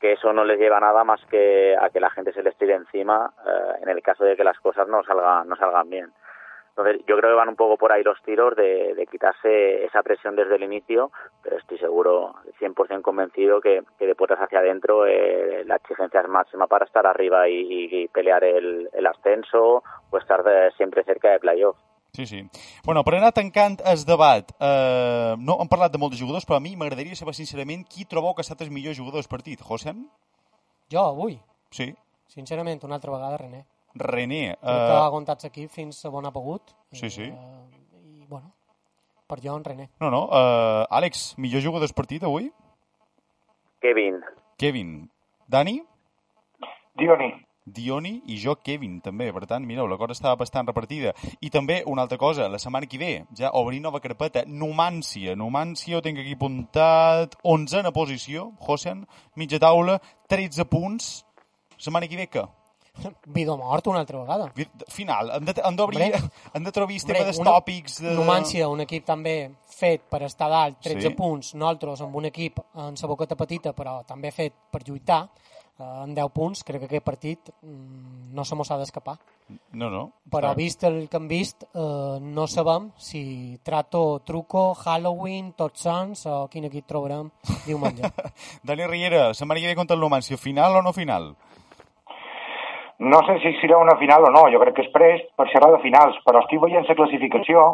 Que 0.00 0.12
eso 0.12 0.32
no 0.32 0.44
les 0.44 0.58
lleva 0.60 0.78
nada 0.80 1.02
más 1.04 1.20
que 1.26 1.76
a 1.76 1.90
que 1.90 2.00
la 2.00 2.10
gente 2.10 2.32
se 2.32 2.42
les 2.42 2.56
tire 2.56 2.74
encima 2.74 3.32
eh, 3.46 3.78
en 3.82 3.88
el 3.88 4.00
caso 4.02 4.24
de 4.24 4.36
que 4.36 4.44
las 4.44 4.58
cosas 4.60 4.86
no 4.88 5.02
salgan, 5.02 5.48
no 5.48 5.56
salgan 5.56 5.88
bien. 5.90 6.12
Entonces, 6.74 7.02
yo 7.06 7.18
creo 7.18 7.30
que 7.30 7.36
van 7.36 7.50
un 7.50 7.56
poco 7.56 7.76
por 7.76 7.92
ahí 7.92 8.02
los 8.02 8.20
tiros 8.22 8.56
de, 8.56 8.94
de 8.94 9.06
quitarse 9.06 9.84
esa 9.84 10.02
presión 10.02 10.34
desde 10.36 10.56
el 10.56 10.62
inicio, 10.62 11.10
pero 11.42 11.58
estoy 11.58 11.76
seguro, 11.78 12.34
100% 12.58 13.02
convencido 13.02 13.60
que, 13.60 13.82
que 13.98 14.06
de 14.06 14.14
puertas 14.14 14.38
hacia 14.40 14.60
adentro 14.60 15.06
eh, 15.06 15.64
la 15.66 15.76
exigencia 15.76 16.20
es 16.22 16.28
máxima 16.28 16.66
para 16.68 16.86
estar 16.86 17.06
arriba 17.06 17.46
y, 17.46 17.60
y- 17.60 18.02
y 18.04 18.08
pelear 18.08 18.42
el, 18.44 18.88
el 18.92 19.06
ascenso 19.06 19.82
o 20.10 20.18
estar 20.18 20.42
de- 20.42 20.70
siempre 20.78 21.04
cerca 21.04 21.30
de 21.30 21.40
playoff. 21.40 21.76
Sí, 22.14 22.24
sí. 22.26 22.42
Bueno, 22.84 23.04
per 23.04 23.14
anar 23.16 23.32
tancant 23.32 23.80
el 23.88 24.02
debat, 24.04 24.50
eh, 24.60 25.34
no 25.38 25.58
hem 25.60 25.68
parlat 25.68 25.92
de 25.92 26.00
molts 26.00 26.16
jugadors, 26.20 26.44
però 26.48 26.56
a 26.56 26.64
mi 26.64 26.72
m'agradaria 26.76 27.16
saber 27.16 27.32
sincerament 27.36 27.84
qui 27.88 28.04
trobeu 28.04 28.32
que 28.34 28.40
ha 28.40 28.48
estat 28.48 28.60
el 28.64 28.70
millor 28.72 28.96
jugador 28.96 29.20
del 29.20 29.28
partit. 29.32 29.60
Josem? 29.60 30.06
Jo, 30.92 31.04
avui, 31.08 31.38
Sí. 31.70 31.94
sincerament, 32.28 32.84
una 32.84 32.96
altra 32.96 33.12
vegada, 33.12 33.36
René. 33.36 33.64
René. 33.94 34.56
Crec 34.56 34.60
que 34.60 34.68
ha 34.70 34.98
Eh, 35.02 35.06
aguantat 35.06 35.44
aquí 35.44 35.68
fins 35.68 36.04
a 36.04 36.10
on 36.10 36.26
ha 36.26 36.30
pogut. 36.32 36.62
sí, 36.92 37.10
sí. 37.10 37.22
I, 37.24 38.26
bueno, 38.28 38.52
per 39.26 39.40
jo, 39.42 39.56
en 39.56 39.64
René. 39.64 39.90
No, 40.00 40.10
no. 40.10 40.28
Eh, 40.32 40.86
Àlex, 40.90 41.34
millor 41.38 41.62
jugador 41.62 41.86
del 41.88 41.94
partit 41.94 42.22
avui? 42.24 42.50
Kevin, 43.80 44.20
Kevin. 44.56 45.10
Dani? 45.48 45.82
Dioni. 46.96 47.32
Dioni 47.64 48.22
i 48.26 48.36
jo 48.42 48.56
Kevin, 48.58 49.00
també. 49.00 49.32
Per 49.32 49.46
tant, 49.46 49.64
mireu, 49.64 49.86
la 49.86 49.96
cosa 49.96 50.12
estava 50.16 50.36
bastant 50.36 50.66
repartida. 50.66 51.12
I 51.40 51.50
també, 51.50 51.82
una 51.86 52.02
altra 52.02 52.18
cosa, 52.18 52.48
la 52.48 52.58
setmana 52.58 52.86
que 52.86 52.98
ve, 52.98 53.24
ja 53.38 53.50
obrir 53.54 53.80
nova 53.80 54.00
carpeta, 54.00 54.42
Numància. 54.46 55.36
Numància 55.36 55.96
ho 55.98 56.02
tinc 56.02 56.18
aquí 56.18 56.34
apuntat, 56.34 57.36
11a 57.44 57.92
posició, 57.94 58.52
Josen, 58.66 59.06
mitja 59.36 59.60
taula, 59.62 60.00
13 60.28 60.64
punts. 60.64 61.24
Setmana 61.78 62.08
que 62.08 62.16
ve, 62.16 62.26
què? 62.30 62.42
Vida 63.26 63.52
o 63.52 63.56
mort 63.56 63.86
una 63.88 64.00
altra 64.00 64.18
vegada. 64.20 64.52
Final, 64.88 65.30
hem 65.34 65.44
de- 65.46 65.62
hem 65.64 65.76
d'obrir, 65.76 66.12
hem 66.54 66.64
de 66.64 66.72
trobar 66.72 66.92
una- 67.38 67.50
tòpics. 67.50 68.00
De... 68.02 68.14
Numància, 68.14 68.68
un 68.68 68.80
equip 68.84 69.04
també 69.04 69.50
fet 69.66 70.02
per 70.08 70.22
estar 70.24 70.48
dalt, 70.50 70.78
13 70.80 71.08
Sí. 71.08 71.14
punts, 71.14 71.54
nosaltres 71.54 72.00
amb 72.02 72.14
un 72.16 72.26
equip 72.26 72.60
en 72.76 72.96
sa 72.96 73.06
boqueta 73.06 73.34
petita, 73.34 73.72
però 73.72 74.04
també 74.06 74.30
fet 74.30 74.52
per 74.70 74.82
lluitar, 74.86 75.28
eh, 75.78 75.82
en 76.04 76.14
10 76.14 76.28
punts, 76.30 76.62
crec 76.62 76.80
que 76.80 76.84
aquest 76.84 77.02
partit 77.04 77.50
mm, 77.62 78.34
no 78.34 78.44
se 78.44 78.54
mos 78.54 78.70
ha 78.70 78.76
d'escapar. 78.76 79.18
No, 79.72 79.88
no. 79.90 80.12
Però 80.30 80.50
Està- 80.52 80.56
vist 80.56 80.84
el 80.84 81.08
que 81.08 81.16
hem 81.16 81.26
vist, 81.28 81.64
eh, 81.74 82.18
no 82.20 82.46
sabem 82.46 82.92
si 82.98 83.58
Trato, 83.62 84.20
Truco, 84.24 84.74
Halloween, 84.74 85.54
Tots 85.54 85.80
Sants 85.80 86.26
o 86.26 86.46
quin 86.48 86.64
equip 86.66 86.86
trobarem 86.86 87.30
diumenge. 87.66 88.02
Dani 88.62 88.86
Riera, 88.86 89.32
setmana 89.34 89.60
que 89.60 89.66
ve 89.66 89.74
contra 89.76 89.96
el 89.96 90.00
Numància, 90.02 90.36
final 90.36 90.76
o 90.76 90.82
no 90.82 90.92
final? 90.92 91.34
No 93.02 93.18
sé 93.26 93.38
si 93.42 93.50
serà 93.58 93.80
una 93.82 93.96
final 93.98 94.28
o 94.28 94.30
no, 94.30 94.44
jo 94.52 94.60
crec 94.62 94.76
que 94.76 94.84
és 94.86 94.92
prest 94.94 95.26
per 95.38 95.48
xerrar 95.50 95.72
de 95.74 95.82
finals, 95.82 96.18
però 96.26 96.42
estic 96.42 96.60
veient 96.62 96.86
la 96.86 96.98
classificació 96.98 97.64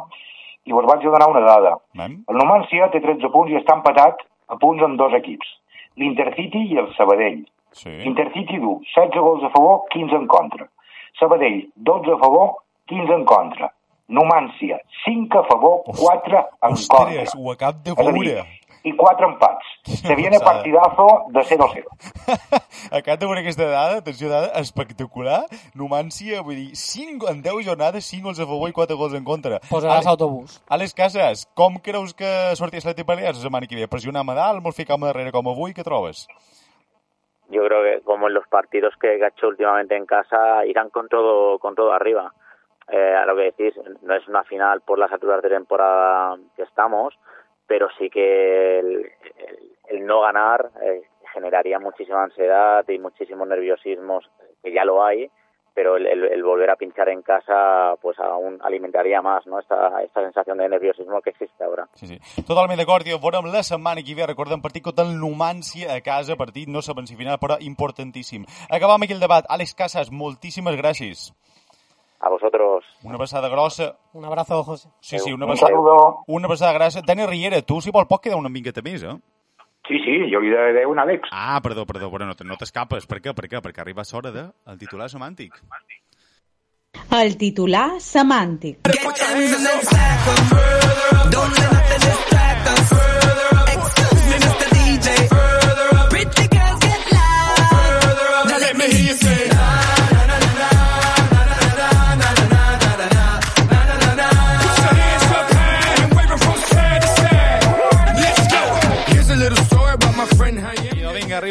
i 0.65 0.73
vos 0.73 0.89
vaig 0.89 1.05
a 1.05 1.13
donar 1.13 1.29
una 1.29 1.45
dada. 1.45 1.75
Mem? 2.01 2.23
El 2.33 2.41
Numancia 2.41 2.89
té 2.93 3.03
13 3.05 3.29
punts 3.35 3.53
i 3.53 3.59
està 3.61 3.77
empatat 3.77 4.25
a 4.49 4.57
punts 4.61 4.85
amb 4.85 4.97
dos 5.01 5.13
equips, 5.19 5.51
l'Intercity 6.01 6.65
i 6.73 6.81
el 6.81 6.89
Sabadell. 6.97 7.43
Sí. 7.77 7.93
Intercity 8.09 8.57
du 8.63 8.79
16 8.95 9.21
gols 9.21 9.45
a 9.45 9.53
favor, 9.53 9.83
15 9.93 10.17
en 10.17 10.27
contra. 10.27 10.69
Sabadell, 11.21 11.61
12 11.77 12.15
a 12.15 12.19
favor, 12.23 12.55
15 12.89 13.19
en 13.21 13.27
contra. 13.29 13.73
Numància, 14.09 14.81
5 15.05 15.39
a 15.39 15.45
favor, 15.45 15.83
4 15.85 16.39
en 16.39 16.73
contra. 16.73 16.73
Ostres, 16.73 17.37
ho 17.37 17.53
acab 17.53 17.83
de 17.85 17.93
És 17.93 18.01
a 18.01 18.13
dir, 18.13 18.25
veure. 18.33 18.47
I 18.89 18.93
4 18.97 19.29
empats. 19.29 19.65
Se 19.85 20.15
viene 20.17 20.41
partidazo 20.45 21.07
de 21.29 21.45
0 21.45 21.65
a 21.65 21.69
0. 21.75 21.87
Acab 22.99 23.19
de 23.19 23.27
veure 23.27 23.41
aquesta 23.43 23.67
dada, 23.69 23.99
atenció, 24.03 24.29
dada 24.33 24.49
espectacular. 24.61 25.43
Numància, 25.75 26.41
vull 26.43 26.57
dir, 26.57 26.77
5, 26.77 27.29
en 27.31 27.43
10 27.43 27.67
jornades, 27.67 28.05
5 28.09 28.25
gols 28.31 28.41
a 28.41 28.47
favor 28.49 28.71
i 28.71 28.77
4 28.77 28.97
gols 28.97 29.15
en 29.19 29.25
contra. 29.29 29.59
Posaràs 29.69 30.07
Ale- 30.07 30.15
autobús. 30.15 30.61
Àlex 30.69 30.95
Casas, 30.97 31.47
com 31.59 31.77
creus 31.85 32.15
que 32.15 32.31
sortís 32.57 32.85
l'Atlètic 32.87 33.07
Balears 33.09 33.39
la 33.39 33.45
setmana 33.49 33.67
que 33.69 33.77
ve? 33.77 33.89
Pressionar 33.89 34.25
medal, 34.25 34.63
molt 34.65 34.77
ficar 34.77 34.99
darrere 35.03 35.33
com 35.35 35.49
avui, 35.53 35.75
què 35.77 35.85
trobes? 35.85 36.27
yo 37.51 37.63
creo 37.65 37.83
que 37.83 38.05
como 38.05 38.29
en 38.29 38.35
los 38.35 38.47
partidos 38.49 38.93
que 39.01 39.09
ha 39.25 39.29
hecho 39.29 39.49
últimamente 39.49 39.97
en 39.97 40.05
casa 40.05 40.67
irán 40.67 40.91
con 40.91 41.09
todo 41.09 41.59
con 41.59 41.75
todo 41.75 41.93
arriba 41.95 42.35
eh, 42.93 43.15
a 43.17 43.25
lo 43.25 43.35
que 43.37 43.45
decís 43.57 43.73
no 44.03 44.15
es 44.15 44.29
una 44.29 44.45
final 44.45 44.83
por 44.83 44.99
las 44.99 45.11
alturas 45.11 45.41
de 45.41 45.49
temporada 45.49 46.37
que 46.57 46.63
estamos 46.65 47.15
pero 47.69 47.87
sí 47.99 48.11
que 48.11 48.79
el, 48.81 48.87
el- 49.47 49.73
el 49.91 50.05
no 50.07 50.21
ganar 50.23 50.71
eh, 50.83 51.03
generaría 51.33 51.79
muchísima 51.79 52.25
ansiedad 52.25 52.85
y 52.89 52.99
muchísimos 52.99 53.47
nerviosismos 53.49 54.25
que 54.63 54.73
ya 54.73 54.85
lo 54.85 55.05
hay 55.05 55.31
pero 55.75 55.97
el, 55.97 56.07
el- 56.07 56.43
volver 56.43 56.71
a 56.71 56.77
pinchar 56.77 57.09
en 57.09 57.23
casa 57.23 57.95
pues 58.03 58.19
aún 58.19 58.59
alimentaría 58.63 59.23
más 59.23 59.47
no 59.47 59.61
esta, 59.61 60.03
esta 60.03 60.21
sensación 60.23 60.59
de 60.59 60.69
nerviosismo 60.69 61.21
que 61.23 61.31
existe 61.31 61.63
ahora 61.63 61.87
Sí, 61.95 62.07
sí. 62.09 62.19
Totalment 62.45 62.79
d'acord, 62.81 63.07
i 63.07 63.13
ho 63.15 63.21
veurem 63.23 63.47
la 63.53 63.63
setmana 63.63 64.03
que 64.03 64.15
ve. 64.19 64.27
Recordem 64.27 64.61
partit 64.61 64.83
contra 64.85 65.05
el 65.07 65.15
Numància 65.21 65.95
a 65.95 66.01
casa, 66.03 66.37
partit 66.37 66.69
no 66.69 66.83
sabem 66.83 67.07
si 67.07 67.15
final, 67.17 67.39
però 67.39 67.57
importantíssim. 67.61 68.45
Acabam 68.69 69.03
aquí 69.07 69.13
el 69.15 69.21
debat. 69.21 69.45
Àlex 69.49 69.75
Casas, 69.79 70.11
moltíssimes 70.11 70.75
gràcies. 70.77 71.29
A 72.21 72.29
vosotros 72.29 72.85
Una 73.05 73.15
abraçada 73.15 73.49
grossa. 73.49 73.97
Un 74.13 74.25
abrazo, 74.25 74.63
José. 74.65 74.89
Sí, 75.01 75.19
sí, 75.19 75.33
una 75.33 75.45
Un 75.47 75.51
abraçada, 75.53 75.71
saludo. 75.73 76.25
una 76.27 76.47
abraçada 76.47 76.73
grossa. 76.73 77.03
Dani 77.07 77.27
Riera, 77.27 77.63
tu, 77.63 77.81
si 77.81 77.91
vol, 77.91 78.07
pot 78.09 78.21
quedar 78.23 78.37
una 78.39 78.49
miqueta 78.49 78.83
més, 78.83 79.03
eh? 79.03 79.15
Sí, 79.89 79.97
sí, 80.05 80.19
jo 80.33 80.41
li 80.41 80.51
diré 80.51 80.85
un 80.87 80.99
Àlex. 80.99 81.29
Ah, 81.33 81.61
perdó, 81.63 81.87
perdó, 81.87 82.11
però 82.13 82.27
no, 82.27 82.35
te- 82.37 82.45
no 82.45 82.57
t'escapes. 82.61 83.07
Per 83.07 83.21
què? 83.23 83.33
Per 83.35 83.49
què? 83.49 83.63
Perquè 83.65 83.81
arriba 83.81 84.03
l'hora 84.13 84.31
de 84.35 84.43
el 84.67 84.79
titular 84.79 85.09
semàntic. 85.09 85.55
El 87.11 87.37
titular 87.39 88.01
semàntic. 88.01 88.85
I 88.85 88.99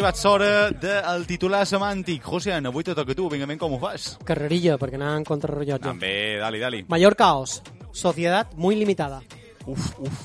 arribat 0.08 0.24
l'hora 0.24 0.72
del 0.72 1.26
titular 1.28 1.66
semàntic. 1.68 2.24
José, 2.24 2.54
avui 2.54 2.84
te 2.84 2.94
toca 2.96 3.14
tu. 3.14 3.28
Vinga, 3.30 3.58
com 3.58 3.74
ho 3.76 3.80
fas? 3.80 4.18
Carrerilla, 4.24 4.78
perquè 4.80 4.96
anava 4.96 5.18
en 5.18 5.26
contrarrellotge. 5.28 5.84
També, 5.84 6.38
dali, 6.40 6.60
dali. 6.60 6.86
Mallorcaos, 6.88 7.62
sociedad 7.92 8.48
muy 8.56 8.76
limitada. 8.76 9.22
Uf, 9.66 9.92
uf, 10.00 10.22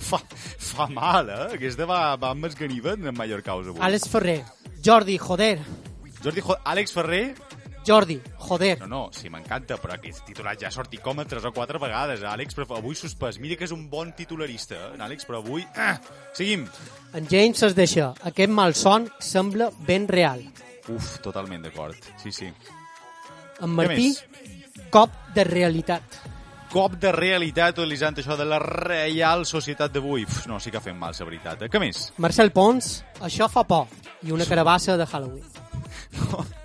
fa, 0.00 0.20
fa, 0.58 0.86
mal, 0.88 1.28
eh? 1.28 1.48
Aquesta 1.58 1.84
va, 1.84 2.16
va 2.16 2.32
amb 2.32 2.48
esganivet 2.48 3.04
en 3.04 3.16
Mallorcaus 3.16 3.68
avui. 3.68 3.82
Àlex 3.84 4.08
Ferrer, 4.08 4.40
Jordi, 4.82 5.18
joder. 5.18 5.58
Jordi, 6.22 6.40
jo, 6.40 6.56
Àlex 6.64 6.96
Ferrer... 6.96 7.26
Jordi, 7.86 8.20
joder. 8.38 8.78
No, 8.80 8.86
no, 8.86 9.00
sí, 9.12 9.30
m'encanta, 9.30 9.76
però 9.82 9.96
aquest 9.96 10.22
titular 10.28 10.54
ja 10.58 10.68
ha 10.68 10.74
sortit 10.74 11.02
com 11.02 11.18
a 11.18 11.26
tres 11.28 11.44
o 11.48 11.52
quatre 11.54 11.80
vegades. 11.82 12.22
Àlex, 12.22 12.54
però 12.54 12.78
avui 12.78 12.94
suspès. 12.98 13.40
Mira 13.42 13.58
que 13.58 13.66
és 13.66 13.74
un 13.74 13.88
bon 13.90 14.12
titularista, 14.16 14.78
eh, 14.92 15.00
Àlex, 15.02 15.26
però 15.26 15.40
avui... 15.42 15.64
Ah, 15.74 15.96
seguim. 16.36 16.68
En 17.14 17.26
James 17.30 17.62
es 17.66 17.74
deixa. 17.78 18.12
Aquest 18.28 18.52
malson 18.54 19.08
sembla 19.18 19.70
ben 19.86 20.06
real. 20.08 20.44
Uf, 20.92 21.16
totalment 21.24 21.66
d'acord. 21.66 21.98
Sí, 22.22 22.32
sí. 22.32 22.52
En 23.62 23.74
Martí, 23.74 24.12
cop 24.90 25.10
de 25.34 25.44
realitat. 25.44 26.22
Cop 26.72 26.94
de 26.96 27.10
realitat 27.12 27.76
utilitzant 27.76 28.16
això 28.16 28.38
de 28.38 28.46
la 28.48 28.62
Reial 28.62 29.44
Societat 29.44 29.92
d'avui. 29.92 30.24
No, 30.48 30.56
sí 30.62 30.72
que 30.72 30.80
fem 30.80 30.96
mal, 30.96 31.12
la 31.18 31.28
veritat. 31.28 31.66
Eh? 31.66 31.68
Què 31.68 31.82
més? 31.82 32.06
Marcel 32.22 32.50
Pons, 32.54 32.94
això 33.20 33.50
fa 33.52 33.66
por. 33.68 33.90
I 34.22 34.32
una 34.32 34.48
carabassa 34.48 34.96
de 34.96 35.06
Halloween. 35.06 35.44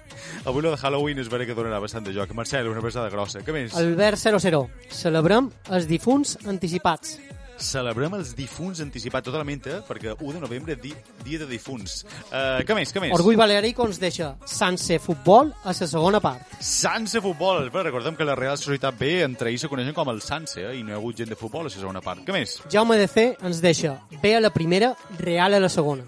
Avui 0.47 0.63
lo 0.63 0.71
de 0.71 0.77
Halloween 0.79 1.19
és 1.19 1.27
vera 1.27 1.43
que 1.43 1.51
donarà 1.51 1.81
bastant 1.83 2.05
de 2.07 2.13
joc. 2.15 2.29
Marcel, 2.31 2.69
una 2.71 2.79
pesada 2.79 3.09
grossa. 3.11 3.41
Què 3.43 3.51
més? 3.51 3.73
Albert 3.75 4.21
00, 4.39 4.61
celebrem 4.95 5.49
els 5.75 5.89
difunts 5.89 6.37
anticipats. 6.47 7.17
Celebrem 7.59 8.15
els 8.15 8.31
difunts 8.37 8.79
anticipats 8.79 9.27
totalment, 9.27 9.65
eh? 9.67 9.81
perquè 9.83 10.13
1 10.13 10.37
de 10.37 10.43
novembre, 10.45 10.77
di, 10.79 10.93
dia 11.25 11.41
de 11.41 11.49
difunts. 11.49 11.97
Uh, 12.29 12.63
què 12.63 12.77
més, 12.79 12.95
què 12.95 13.03
més? 13.03 13.11
Orgull 13.17 13.35
Balearic 13.35 13.83
ens 13.89 13.99
deixa 13.99 14.29
Sanse 14.47 15.01
Futbol 15.03 15.51
a 15.65 15.75
la 15.75 15.91
segona 15.91 16.23
part. 16.23 16.55
Sanse 16.63 17.19
Futbol. 17.19 17.67
Però 17.73 17.83
recordem 17.89 18.15
que 18.15 18.31
la 18.31 18.39
Real 18.39 18.55
Societat 18.55 18.95
B 18.95 19.17
entre 19.27 19.51
ells 19.51 19.67
se 19.67 19.73
coneixen 19.73 19.97
com 19.99 20.15
el 20.15 20.23
Sanse, 20.23 20.63
eh? 20.63 20.77
i 20.79 20.83
no 20.87 20.95
hi 20.95 20.95
ha 20.95 21.03
hagut 21.03 21.19
gent 21.25 21.35
de 21.35 21.41
futbol 21.43 21.67
a 21.67 21.67
la 21.67 21.75
segona 21.75 22.05
part. 22.05 22.23
Què 22.23 22.39
més? 22.39 22.61
Jaume 22.71 22.95
DC 23.03 23.33
ens 23.43 23.59
deixa 23.59 23.97
B 24.15 24.37
a 24.37 24.39
la 24.47 24.55
primera, 24.55 24.95
Real 25.19 25.59
a 25.59 25.65
la 25.67 25.75
segona. 25.75 26.07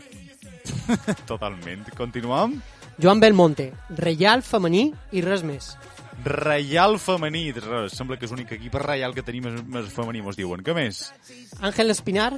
Totalment. 1.28 1.90
Continuem. 2.00 2.62
Joan 3.00 3.22
Belmonte, 3.24 3.70
Reial 3.96 4.42
femení 4.44 4.90
i 5.16 5.22
res 5.24 5.40
més. 5.48 5.70
Reial 6.26 6.98
femení. 7.00 7.46
Res, 7.56 7.94
Sembla 7.96 8.18
que 8.20 8.28
és 8.28 8.34
l'únic 8.34 8.52
equip 8.58 8.76
reial 8.82 9.16
que 9.16 9.24
tenim 9.24 9.48
més, 9.72 9.88
femení, 9.96 10.20
mos 10.26 10.36
diuen. 10.36 10.60
Què 10.66 10.76
més? 10.76 11.06
Àngel 11.64 11.96
Espinar, 11.96 12.34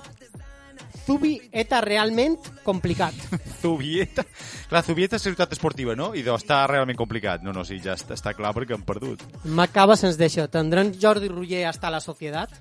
Zubi 1.02 1.34
eta 1.50 1.80
realment 1.82 2.38
complicat. 2.62 3.18
Zubieta. 3.64 4.22
Clar, 4.70 4.84
Zubieta 4.86 5.18
és 5.18 5.26
ciutat 5.26 5.58
esportiva, 5.58 5.96
no? 5.98 6.12
I 6.14 6.22
deu 6.22 6.38
estar 6.38 6.62
realment 6.70 7.00
complicat. 7.00 7.42
No, 7.42 7.56
no, 7.58 7.66
sí, 7.66 7.80
ja 7.82 7.98
està, 7.98 8.14
està 8.14 8.36
clar 8.38 8.54
perquè 8.54 8.78
hem 8.78 8.86
perdut. 8.86 9.26
Macaba 9.50 9.98
se'ns 9.98 10.22
deixa. 10.22 10.46
Tendran 10.52 10.94
Jordi 10.94 11.32
Roger 11.32 11.66
hasta 11.72 11.90
la 11.90 12.04
societat? 12.06 12.54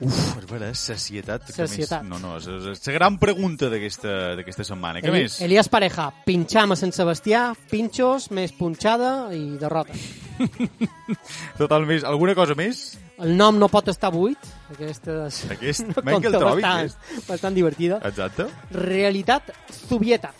Uf, 0.00 0.18
és 0.40 0.46
vera, 0.48 0.70
societat. 0.72 1.44
que 1.50 1.66
Societat. 1.66 2.02
Més, 2.06 2.08
no, 2.08 2.18
no, 2.22 2.36
és, 2.38 2.46
és, 2.48 2.68
és 2.72 2.86
la 2.88 2.94
gran 2.94 3.18
pregunta 3.20 3.68
d'aquesta 3.68 4.64
setmana. 4.64 5.02
Què 5.04 5.12
més? 5.12 5.40
Elias 5.44 5.68
Pareja, 5.68 6.08
pinxam 6.24 6.72
a 6.72 6.78
Sant 6.80 6.94
Sebastià, 6.96 7.50
pinxos, 7.70 8.30
més 8.32 8.54
punxada 8.56 9.28
i 9.36 9.58
derrota. 9.60 9.96
Total 11.60 11.84
més. 11.88 12.04
Alguna 12.08 12.34
cosa 12.38 12.56
més? 12.56 12.94
El 13.20 13.34
nom 13.36 13.58
no 13.60 13.68
pot 13.68 13.90
estar 13.92 14.08
buit. 14.14 14.40
Aquesta 14.72 15.26
és 15.26 15.42
Aquest? 15.56 15.90
una 15.90 16.04
Venga, 16.06 16.16
el 16.16 16.22
conta 16.30 16.40
trobi, 16.40 16.64
bastant, 16.64 17.26
bastant 17.28 17.58
divertida. 17.58 18.00
Exacte. 18.08 18.48
Realitat 18.72 19.52
Zubieta. 19.86 20.32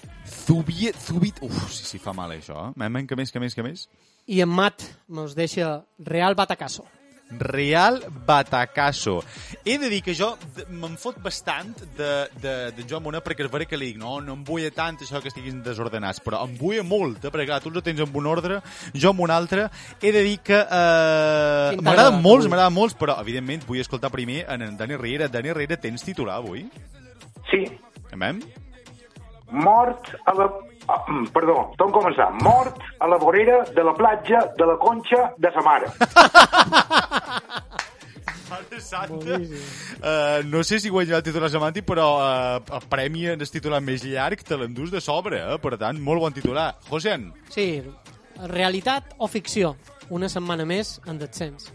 Zubiet, 0.46 0.96
Zubit... 0.96 1.42
Uf, 1.44 1.66
sí, 1.74 1.84
sí, 1.84 2.00
fa 2.00 2.14
mal 2.16 2.32
això, 2.32 2.70
eh? 2.70 2.72
Men, 2.80 2.94
men, 2.94 3.06
què 3.10 3.18
més, 3.18 3.32
què 3.34 3.42
més, 3.42 3.54
què 3.54 3.66
més? 3.66 3.84
I 4.30 4.40
en 4.44 4.50
Mat 4.50 4.82
mos 5.12 5.34
deixa 5.36 5.80
Real 6.06 6.36
Batacasso. 6.38 6.86
Real 7.38 8.00
Batacasso. 8.26 9.20
He 9.64 9.78
de 9.78 9.90
dir 9.92 10.00
que 10.02 10.14
jo 10.16 10.32
me'n 10.70 10.96
fot 11.00 11.20
bastant 11.22 11.74
de, 11.96 12.12
de, 12.42 12.54
de 12.76 12.86
Joan 12.88 13.04
Monet 13.04 13.24
perquè 13.26 13.46
és 13.46 13.52
vera 13.52 13.68
que 13.68 13.78
li 13.78 13.92
dic, 13.92 14.00
no, 14.00 14.18
no 14.24 14.36
em 14.38 14.44
vull 14.46 14.66
tant 14.74 14.98
això 15.00 15.22
que 15.22 15.30
estiguin 15.32 15.62
desordenats, 15.64 16.22
però 16.24 16.42
em 16.46 16.56
vull 16.58 16.80
molt, 16.86 17.24
eh, 17.24 17.32
perquè 17.32 17.48
clar, 17.50 17.60
tu 17.64 17.72
els 17.72 17.84
tens 17.86 18.02
en 18.04 18.16
un 18.20 18.30
ordre, 18.30 18.60
jo 18.94 19.14
en 19.14 19.22
un 19.26 19.34
altre. 19.34 19.68
He 20.00 20.14
de 20.14 20.24
dir 20.26 20.38
que 20.44 20.58
eh, 20.60 21.76
m'agraden 21.80 22.20
molts, 22.24 22.48
m'agraden 22.50 22.76
molts, 22.76 22.96
però 22.98 23.18
evidentment 23.22 23.66
vull 23.68 23.82
escoltar 23.82 24.12
primer 24.14 24.44
en, 24.48 24.66
en 24.68 24.80
Dani 24.80 24.98
Riera. 25.00 25.28
Dani 25.28 25.54
Riera, 25.56 25.78
tens 25.80 26.04
titular 26.06 26.40
avui? 26.40 26.66
Sí, 27.50 27.64
Amem? 28.12 28.40
Mort 29.52 30.10
a 30.24 30.34
la... 30.34 30.46
ah, 30.88 31.04
mm, 31.06 31.30
Perdó, 31.34 31.58
a 31.78 31.88
començar. 31.94 32.30
Mort 32.42 32.80
a 32.98 33.08
la 33.10 33.16
vorera 33.20 33.64
de 33.74 33.84
la 33.84 33.94
platja 33.94 34.46
de 34.56 34.66
la 34.66 34.76
Conxa 34.80 35.32
de 35.38 35.52
sa 35.54 35.62
mare. 35.66 35.90
Mare 38.50 38.80
Santa. 38.80 39.38
Uh, 39.38 40.42
no 40.50 40.64
sé 40.66 40.80
si 40.82 40.90
guanyarà 40.90 41.20
el 41.20 41.26
titular 41.26 41.50
semàntic, 41.52 41.86
però 41.86 42.06
uh, 42.18 42.78
el 42.78 42.86
premi 42.90 43.28
en 43.30 43.40
el 43.40 43.50
titular 43.50 43.78
més 43.84 44.02
llarg 44.02 44.42
te 44.46 44.58
l'endús 44.58 44.90
de 44.90 45.00
sobre, 45.04 45.38
eh? 45.38 45.58
per 45.62 45.76
tant, 45.78 46.00
molt 46.02 46.24
bon 46.24 46.34
titular. 46.34 46.72
José, 46.90 47.14
Sí, 47.54 47.82
realitat 48.50 49.14
o 49.18 49.28
ficció? 49.30 49.76
Una 50.10 50.28
setmana 50.28 50.66
més 50.66 50.98
en 51.06 51.20
descens. 51.20 51.70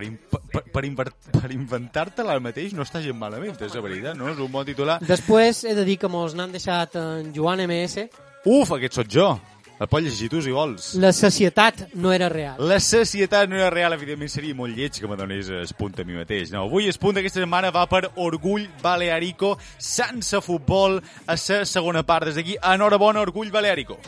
Per, 0.00 0.40
per, 0.52 0.62
per, 0.72 0.84
inver- 0.84 1.12
per 1.32 1.50
inventar-te-la 1.52 2.32
al 2.36 2.40
mateix 2.44 2.72
no 2.74 2.82
està 2.86 3.02
gent 3.04 3.18
malament, 3.18 3.56
és 3.60 3.74
la 3.74 3.80
veritat, 3.84 4.16
no? 4.16 4.28
És 4.32 4.38
un 4.38 4.50
bon 4.52 4.66
titular. 4.66 4.98
Després 5.04 5.64
he 5.64 5.74
de 5.74 5.84
dir 5.84 5.98
que 5.98 6.08
mos 6.08 6.34
n'han 6.38 6.52
deixat 6.54 6.96
en 7.00 7.32
Joan 7.36 7.62
MS. 7.66 8.08
Uf, 8.46 8.72
aquest 8.78 8.94
sóc 9.00 9.08
jo. 9.12 9.30
El 9.78 9.86
pots 9.86 10.02
llegir 10.02 10.26
tu, 10.32 10.40
si 10.42 10.50
vols. 10.50 10.88
La 10.98 11.12
societat 11.14 11.92
no 11.94 12.10
era 12.12 12.26
real. 12.28 12.56
La 12.66 12.80
societat 12.82 13.46
no 13.48 13.54
era 13.54 13.68
real, 13.70 13.92
evidentment 13.94 14.32
seria 14.32 14.56
molt 14.58 14.74
lleig 14.74 14.98
que 14.98 15.06
me 15.06 15.14
donés 15.14 15.46
el 15.54 15.70
punt 15.78 16.00
a 16.02 16.04
mi 16.04 16.16
mateix. 16.18 16.50
No, 16.50 16.64
avui 16.66 16.88
el 16.90 16.98
punt 16.98 17.14
d'aquesta 17.14 17.38
setmana 17.44 17.70
va 17.70 17.84
per 17.86 18.08
Orgull 18.16 18.66
Balearico, 18.82 19.52
sense 19.78 20.40
futbol, 20.42 20.98
a 21.28 21.36
la 21.38 21.64
segona 21.64 22.02
part. 22.02 22.26
Des 22.26 22.40
d'aquí, 22.40 22.56
enhorabona, 22.58 23.22
Orgull 23.22 23.52
Balearico. 23.54 24.00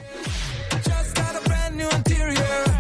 Just 0.83 1.15
got 1.15 1.37
a 1.39 1.47
brand 1.47 1.77
new 1.77 1.89
interior. 1.95 2.80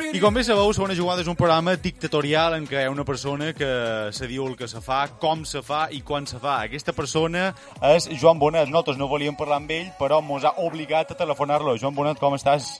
I 0.00 0.20
com 0.20 0.32
bé 0.32 0.42
sabeu, 0.42 0.70
Segona 0.72 0.94
Jugada 0.96 1.20
és 1.20 1.28
un 1.28 1.36
programa 1.36 1.74
dictatorial 1.76 2.54
en 2.56 2.64
què 2.66 2.78
hi 2.80 2.86
ha 2.88 2.92
una 2.92 3.04
persona 3.04 3.50
que 3.52 3.68
se 4.16 4.26
diu 4.30 4.46
el 4.48 4.56
que 4.56 4.66
se 4.70 4.80
fa, 4.80 5.02
com 5.20 5.44
se 5.44 5.60
fa 5.62 5.82
i 5.92 6.00
quan 6.06 6.24
se 6.26 6.40
fa. 6.40 6.56
Aquesta 6.64 6.94
persona 6.96 7.50
és 7.92 8.08
Joan 8.22 8.40
Bonet. 8.40 8.70
Nosaltres 8.70 8.98
no 8.98 9.10
volíem 9.10 9.36
parlar 9.36 9.60
amb 9.60 9.74
ell, 9.76 9.90
però 10.00 10.22
mos 10.24 10.46
ha 10.48 10.54
obligat 10.64 11.12
a 11.12 11.18
telefonar-lo. 11.20 11.76
Joan 11.78 11.94
Bonet, 11.94 12.18
com 12.22 12.34
estàs? 12.38 12.72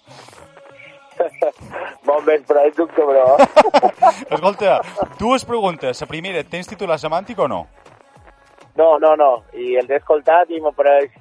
Bon 2.09 2.25
vespre, 2.25 2.63
ets 2.67 2.81
un 2.81 2.89
cabró. 2.97 3.37
Escolta, 4.33 4.81
dues 5.21 5.45
preguntes. 5.45 6.01
La 6.01 6.09
primera, 6.09 6.43
tens 6.49 6.67
titular 6.67 6.97
semàntic 6.99 7.39
o 7.39 7.47
no? 7.53 7.61
No, 8.81 8.95
no, 8.99 9.13
no. 9.21 9.33
I 9.53 9.77
els 9.83 9.93
he 9.93 10.01
escoltat 10.01 10.51
i 10.51 10.63
m'apareix... 10.65 11.13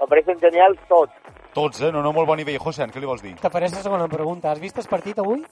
M'apareixen 0.00 0.40
genials 0.40 0.80
tots. 0.88 1.12
Tots, 1.54 1.80
eh? 1.82 1.90
No, 1.92 2.00
no, 2.02 2.12
molt 2.12 2.26
bon 2.28 2.36
nivell. 2.40 2.58
José, 2.58 2.86
què 2.88 3.00
li 3.00 3.06
vols 3.06 3.22
dir? 3.22 3.34
T'apareix 3.40 3.74
la 3.76 3.82
segona 3.84 4.08
pregunta. 4.08 4.50
Has 4.52 4.60
vist 4.60 4.78
el 4.78 4.86
partit 4.88 5.18
avui? 5.18 5.42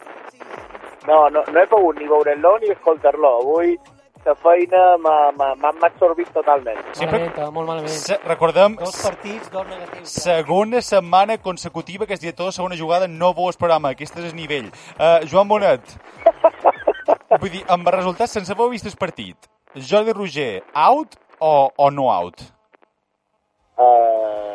No, 1.06 1.28
no, 1.32 1.42
no 1.46 1.60
he 1.60 1.66
pogut 1.68 1.98
ni 1.98 2.06
veure-lo 2.08 2.58
ni 2.62 2.70
escoltar-lo. 2.72 3.34
Avui 3.42 3.74
la 4.24 4.34
feina 4.36 4.96
m'ha- 5.00 5.32
absorbit 5.86 6.28
totalment. 6.32 6.78
Sempre- 6.92 7.18
Malament, 7.18 7.38
eh, 7.38 7.50
molt 7.50 7.66
malament. 7.68 7.88
Se, 7.88 8.18
recordem, 8.24 8.74
Dos 8.76 8.96
partits, 9.02 9.50
dos 9.50 9.66
negatius. 9.66 10.08
segona 10.10 10.80
setmana 10.82 11.38
consecutiva 11.38 12.06
que 12.06 12.14
és 12.14 12.20
director 12.20 12.46
de 12.46 12.52
segona 12.52 12.76
jugada 12.76 13.08
no 13.08 13.30
el 13.34 13.56
programa. 13.58 13.90
Aquest 13.90 14.16
és 14.18 14.24
el 14.32 14.36
nivell. 14.36 14.70
Uh, 14.98 15.24
Joan 15.26 15.48
Bonet, 15.48 15.80
vull 17.40 17.50
dir, 17.50 17.64
amb 17.68 17.86
els 17.88 17.96
resultats 17.96 18.32
sense 18.32 18.52
haver 18.52 18.68
vist 18.70 18.86
el 18.86 18.96
partit, 18.96 19.36
Jordi 19.74 20.12
Roger, 20.12 20.62
out 20.74 21.16
o, 21.38 21.70
o 21.76 21.90
no 21.90 22.10
out? 22.12 22.40
Uh, 23.78 24.49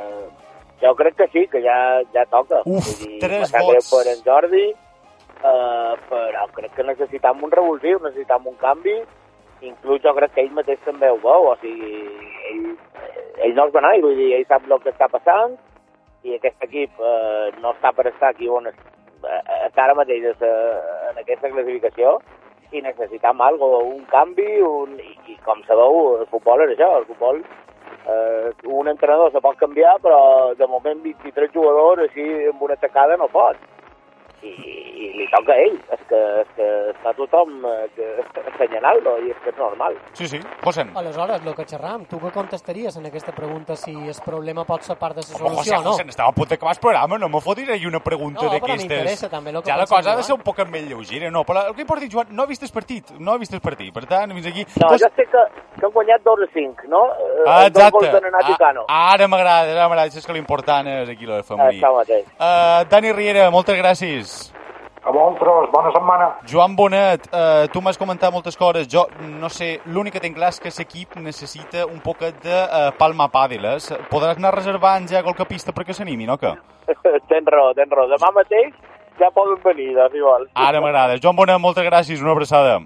jo 0.85 0.95
crec 0.95 1.19
que 1.19 1.27
sí, 1.33 1.45
que 1.51 1.61
ja, 1.65 1.77
ja 2.13 2.25
toca. 2.31 2.61
Uf, 2.65 2.89
dir, 3.01 3.19
tres 3.23 3.51
vots. 3.51 3.91
Per 3.91 4.05
en 4.13 4.23
Jordi, 4.25 4.65
uh, 5.41 5.93
però 6.09 6.47
crec 6.55 6.73
que 6.77 6.87
necessitam 6.87 7.43
un 7.43 7.53
revulsiu, 7.53 7.99
necessitam 8.05 8.47
un 8.47 8.57
canvi. 8.61 8.99
Inclús 9.65 10.01
jo 10.03 10.13
crec 10.13 10.35
que 10.35 10.43
ell 10.45 10.53
mateix 10.53 10.81
també 10.85 11.09
ho 11.09 11.17
veu, 11.23 11.51
o 11.51 11.55
sigui, 11.61 12.01
ell, 12.51 12.65
ell 13.43 13.55
no 13.57 13.69
és 13.69 13.73
benai, 13.73 14.01
vull 14.03 14.17
dir, 14.19 14.33
ell 14.37 14.49
sap 14.49 14.67
el 14.69 14.81
que 14.83 14.93
està 14.93 15.07
passant 15.09 15.55
i 16.25 16.35
aquest 16.35 16.65
equip 16.65 16.99
eh, 16.99 17.53
no 17.61 17.73
està 17.75 17.91
per 17.95 18.07
estar 18.09 18.31
aquí 18.33 18.49
on 18.49 18.67
es, 18.69 18.77
eh, 19.21 19.41
està 19.67 19.85
ara 19.85 19.97
mateix 19.97 20.25
eh, 20.33 20.55
en 21.11 21.21
aquesta 21.21 21.51
classificació 21.53 22.17
i 22.73 22.81
necessitam 22.81 23.43
algo, 23.45 23.69
un 23.85 24.03
canvi 24.11 24.57
un, 24.65 24.97
i, 24.99 25.13
i 25.31 25.37
com 25.45 25.61
sabeu, 25.69 26.01
el 26.21 26.27
futbol 26.31 26.65
és 26.65 26.73
això, 26.73 26.89
el 26.99 27.07
futbol 27.11 27.43
eh, 28.07 28.51
un 28.65 28.87
entrenador 28.87 29.31
se 29.31 29.41
pot 29.41 29.57
canviar 29.57 29.97
però 30.03 30.19
de 30.57 30.67
moment 30.67 31.01
23 31.03 31.53
jugadors 31.53 32.05
així 32.07 32.25
amb 32.51 32.61
una 32.61 32.77
tacada 32.81 33.17
no 33.17 33.29
pot 33.33 33.57
i, 34.45 34.75
i 35.05 35.07
li 35.17 35.25
toca 35.31 35.53
a 35.53 35.57
ell 35.65 35.75
és 35.95 36.01
que, 36.09 36.19
és 36.41 36.49
que 36.57 36.67
està 36.93 37.13
tothom 37.17 37.53
eh, 37.65 37.87
que, 37.95 38.07
assenyalant-lo 38.53 39.15
i 39.25 39.31
és 39.33 39.39
que 39.43 39.49
és 39.53 39.57
normal 39.57 39.97
Sí, 40.13 40.27
sí. 40.27 40.39
José. 40.63 40.85
Aleshores, 40.95 41.41
el 41.45 41.55
que 41.55 41.65
xerram, 41.69 42.05
tu 42.09 42.19
què 42.21 42.31
contestaries 42.33 42.95
en 42.97 43.05
aquesta 43.09 43.31
pregunta 43.35 43.75
si 43.75 43.91
el 43.93 44.15
problema 44.25 44.63
pot 44.65 44.81
ser 44.85 44.95
part 44.97 45.15
de 45.17 45.23
la 45.25 45.35
Home, 45.39 45.55
José, 45.57 45.69
solució 45.71 45.79
o 45.79 45.83
no? 45.83 45.91
José, 45.91 46.05
estava 46.09 46.29
a 46.29 46.35
punt 46.37 46.49
d'acabar 46.49 46.73
el 46.75 46.81
programa, 46.81 47.17
no 47.17 47.29
me 47.29 47.41
fotis 47.41 47.69
ahí 47.69 47.85
una 47.85 47.99
pregunta 47.99 48.43
No, 48.43 48.49
però 48.49 48.59
d'aquestes. 48.59 48.85
m'interessa 48.89 49.29
també 49.29 49.51
el 49.51 49.61
que 49.63 49.71
Ja 49.71 49.77
la 49.77 49.85
cosa 49.87 49.99
ha 50.11 50.15
de 50.15 50.23
Joan. 50.23 50.23
ser 50.23 50.35
un 50.35 50.41
poc 50.41 50.63
més 50.69 50.87
lleugera, 50.87 51.31
no? 51.31 51.43
Però 51.45 51.67
el 51.67 51.75
que 51.75 51.81
importa, 51.81 52.05
Joan, 52.11 52.27
no 52.31 52.43
ha 52.43 52.45
vist 52.45 52.63
el 52.63 52.71
partit, 52.73 53.11
no 53.19 53.31
ha 53.33 53.37
vist 53.37 53.53
el 53.53 53.61
partit. 53.61 53.93
Per 53.93 54.05
tant, 54.05 54.31
fins 54.33 54.47
aquí... 54.47 54.65
no, 54.81 54.87
Pues- 54.87 55.01
jo 55.01 55.09
sé 55.15 55.25
que, 55.31 55.43
que 55.79 55.85
han 55.85 55.91
guanyat 55.91 56.23
2 56.23 56.45
a 56.47 56.51
5 56.53 56.87
no? 56.87 57.05
Eh, 57.05 57.43
Ah, 57.47 57.65
els 57.65 57.73
dos 57.73 57.83
exacte. 57.83 58.11
de 58.11 58.85
Ah, 58.87 59.13
ara 59.13 59.27
m'agrada, 59.27 59.71
ara 59.71 59.87
m'agrada. 59.89 60.07
És 60.07 60.25
que 60.25 60.33
l'important 60.33 60.87
és 60.87 61.09
aquí 61.09 61.25
la 61.25 61.43
família. 61.43 61.79
això 61.81 61.93
mateix 61.95 62.25
Uh, 62.39 62.83
Dani 62.89 63.11
Riera, 63.13 63.49
moltes 63.51 63.77
gràcies. 63.77 64.34
A 65.05 65.11
vosaltres, 65.11 65.69
bona 65.71 65.91
setmana. 65.93 66.27
Joan 66.49 66.75
Bonet, 66.75 67.27
uh, 67.29 67.67
tu 67.69 67.81
m'has 67.81 67.97
comentat 68.01 68.33
moltes 68.33 68.55
coses. 68.57 68.87
Jo, 68.89 69.03
no 69.21 69.51
sé, 69.53 69.75
l'únic 69.85 70.15
que 70.17 70.21
tinc 70.23 70.33
clar 70.33 70.49
és 70.49 70.57
que 70.63 70.71
l'equip 70.73 71.13
necessita 71.21 71.83
un 71.85 71.99
poquet 72.01 72.39
de 72.41 72.55
uh, 72.63 72.87
palma 72.97 73.27
pàdiles. 73.29 73.91
Podràs 74.09 74.41
anar 74.41 74.55
reservant 74.55 75.05
ja 75.11 75.21
qualque 75.21 75.45
pista 75.45 75.75
perquè 75.77 75.93
s'animi, 75.93 76.25
no 76.25 76.39
que? 76.41 76.55
tens 77.29 77.53
raó, 77.53 77.69
tens 77.77 77.93
raó 77.93 78.09
demà 78.09 78.31
mateix 78.33 78.73
ja 79.21 79.29
poden 79.35 79.61
venir, 79.61 79.91
doncs, 79.93 80.17
si 80.17 80.25
vols 80.25 80.49
Ara 80.65 80.81
m'agrada. 80.81 81.19
Joan 81.21 81.37
Bonet, 81.37 81.61
moltes 81.61 81.85
gràcies, 81.85 82.25
una 82.25 82.33
abraçada. 82.33 82.79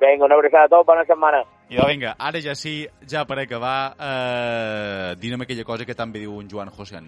vinga, 0.00 0.28
una 0.28 0.36
abraçada 0.36 0.68
a 0.68 0.74
tots, 0.76 0.86
bona 0.86 1.06
setmana 1.08 1.40
I 1.70 1.76
doncs 1.76 1.88
vinga, 1.88 2.14
ara 2.18 2.44
ja 2.44 2.54
sí, 2.54 2.86
ja 3.08 3.24
per 3.24 3.38
acabar, 3.38 3.94
eh, 3.96 5.16
dinem 5.16 5.40
aquella 5.40 5.64
cosa 5.64 5.88
que 5.88 5.94
també 5.94 6.20
diu 6.20 6.36
en 6.40 6.48
Joan 6.52 6.68
José 6.76 7.00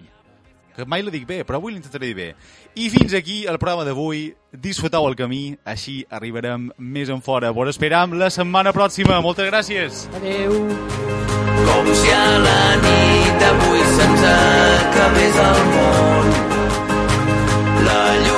que 0.75 0.85
mai 0.85 1.03
la 1.03 1.11
dic 1.13 1.25
bé, 1.29 1.43
però 1.45 1.59
avui 1.61 1.73
l'intentaré 1.73 2.09
dir 2.09 2.15
bé. 2.17 2.29
I 2.75 2.89
fins 2.89 3.13
aquí 3.13 3.43
el 3.45 3.59
programa 3.61 3.85
d'avui. 3.87 4.33
Disfruteu 4.53 5.07
el 5.09 5.15
camí, 5.17 5.55
així 5.65 6.03
arribarem 6.09 6.69
més 6.77 7.09
en 7.09 7.21
fora. 7.25 7.51
Vos 7.51 7.71
esperam 7.73 8.13
la 8.19 8.29
setmana 8.33 8.73
pròxima. 8.73 9.21
Moltes 9.21 9.49
gràcies. 9.49 10.05
Adeu. 10.19 10.59
Com 11.63 11.89
si 11.95 12.11
a 12.11 12.27
la 12.43 12.61
nit 12.83 13.47
avui 13.49 13.81
se'ns 13.95 14.23
acabés 14.33 15.41
el 15.47 15.65
món, 15.73 16.31
la 17.87 17.99
llum 18.25 18.32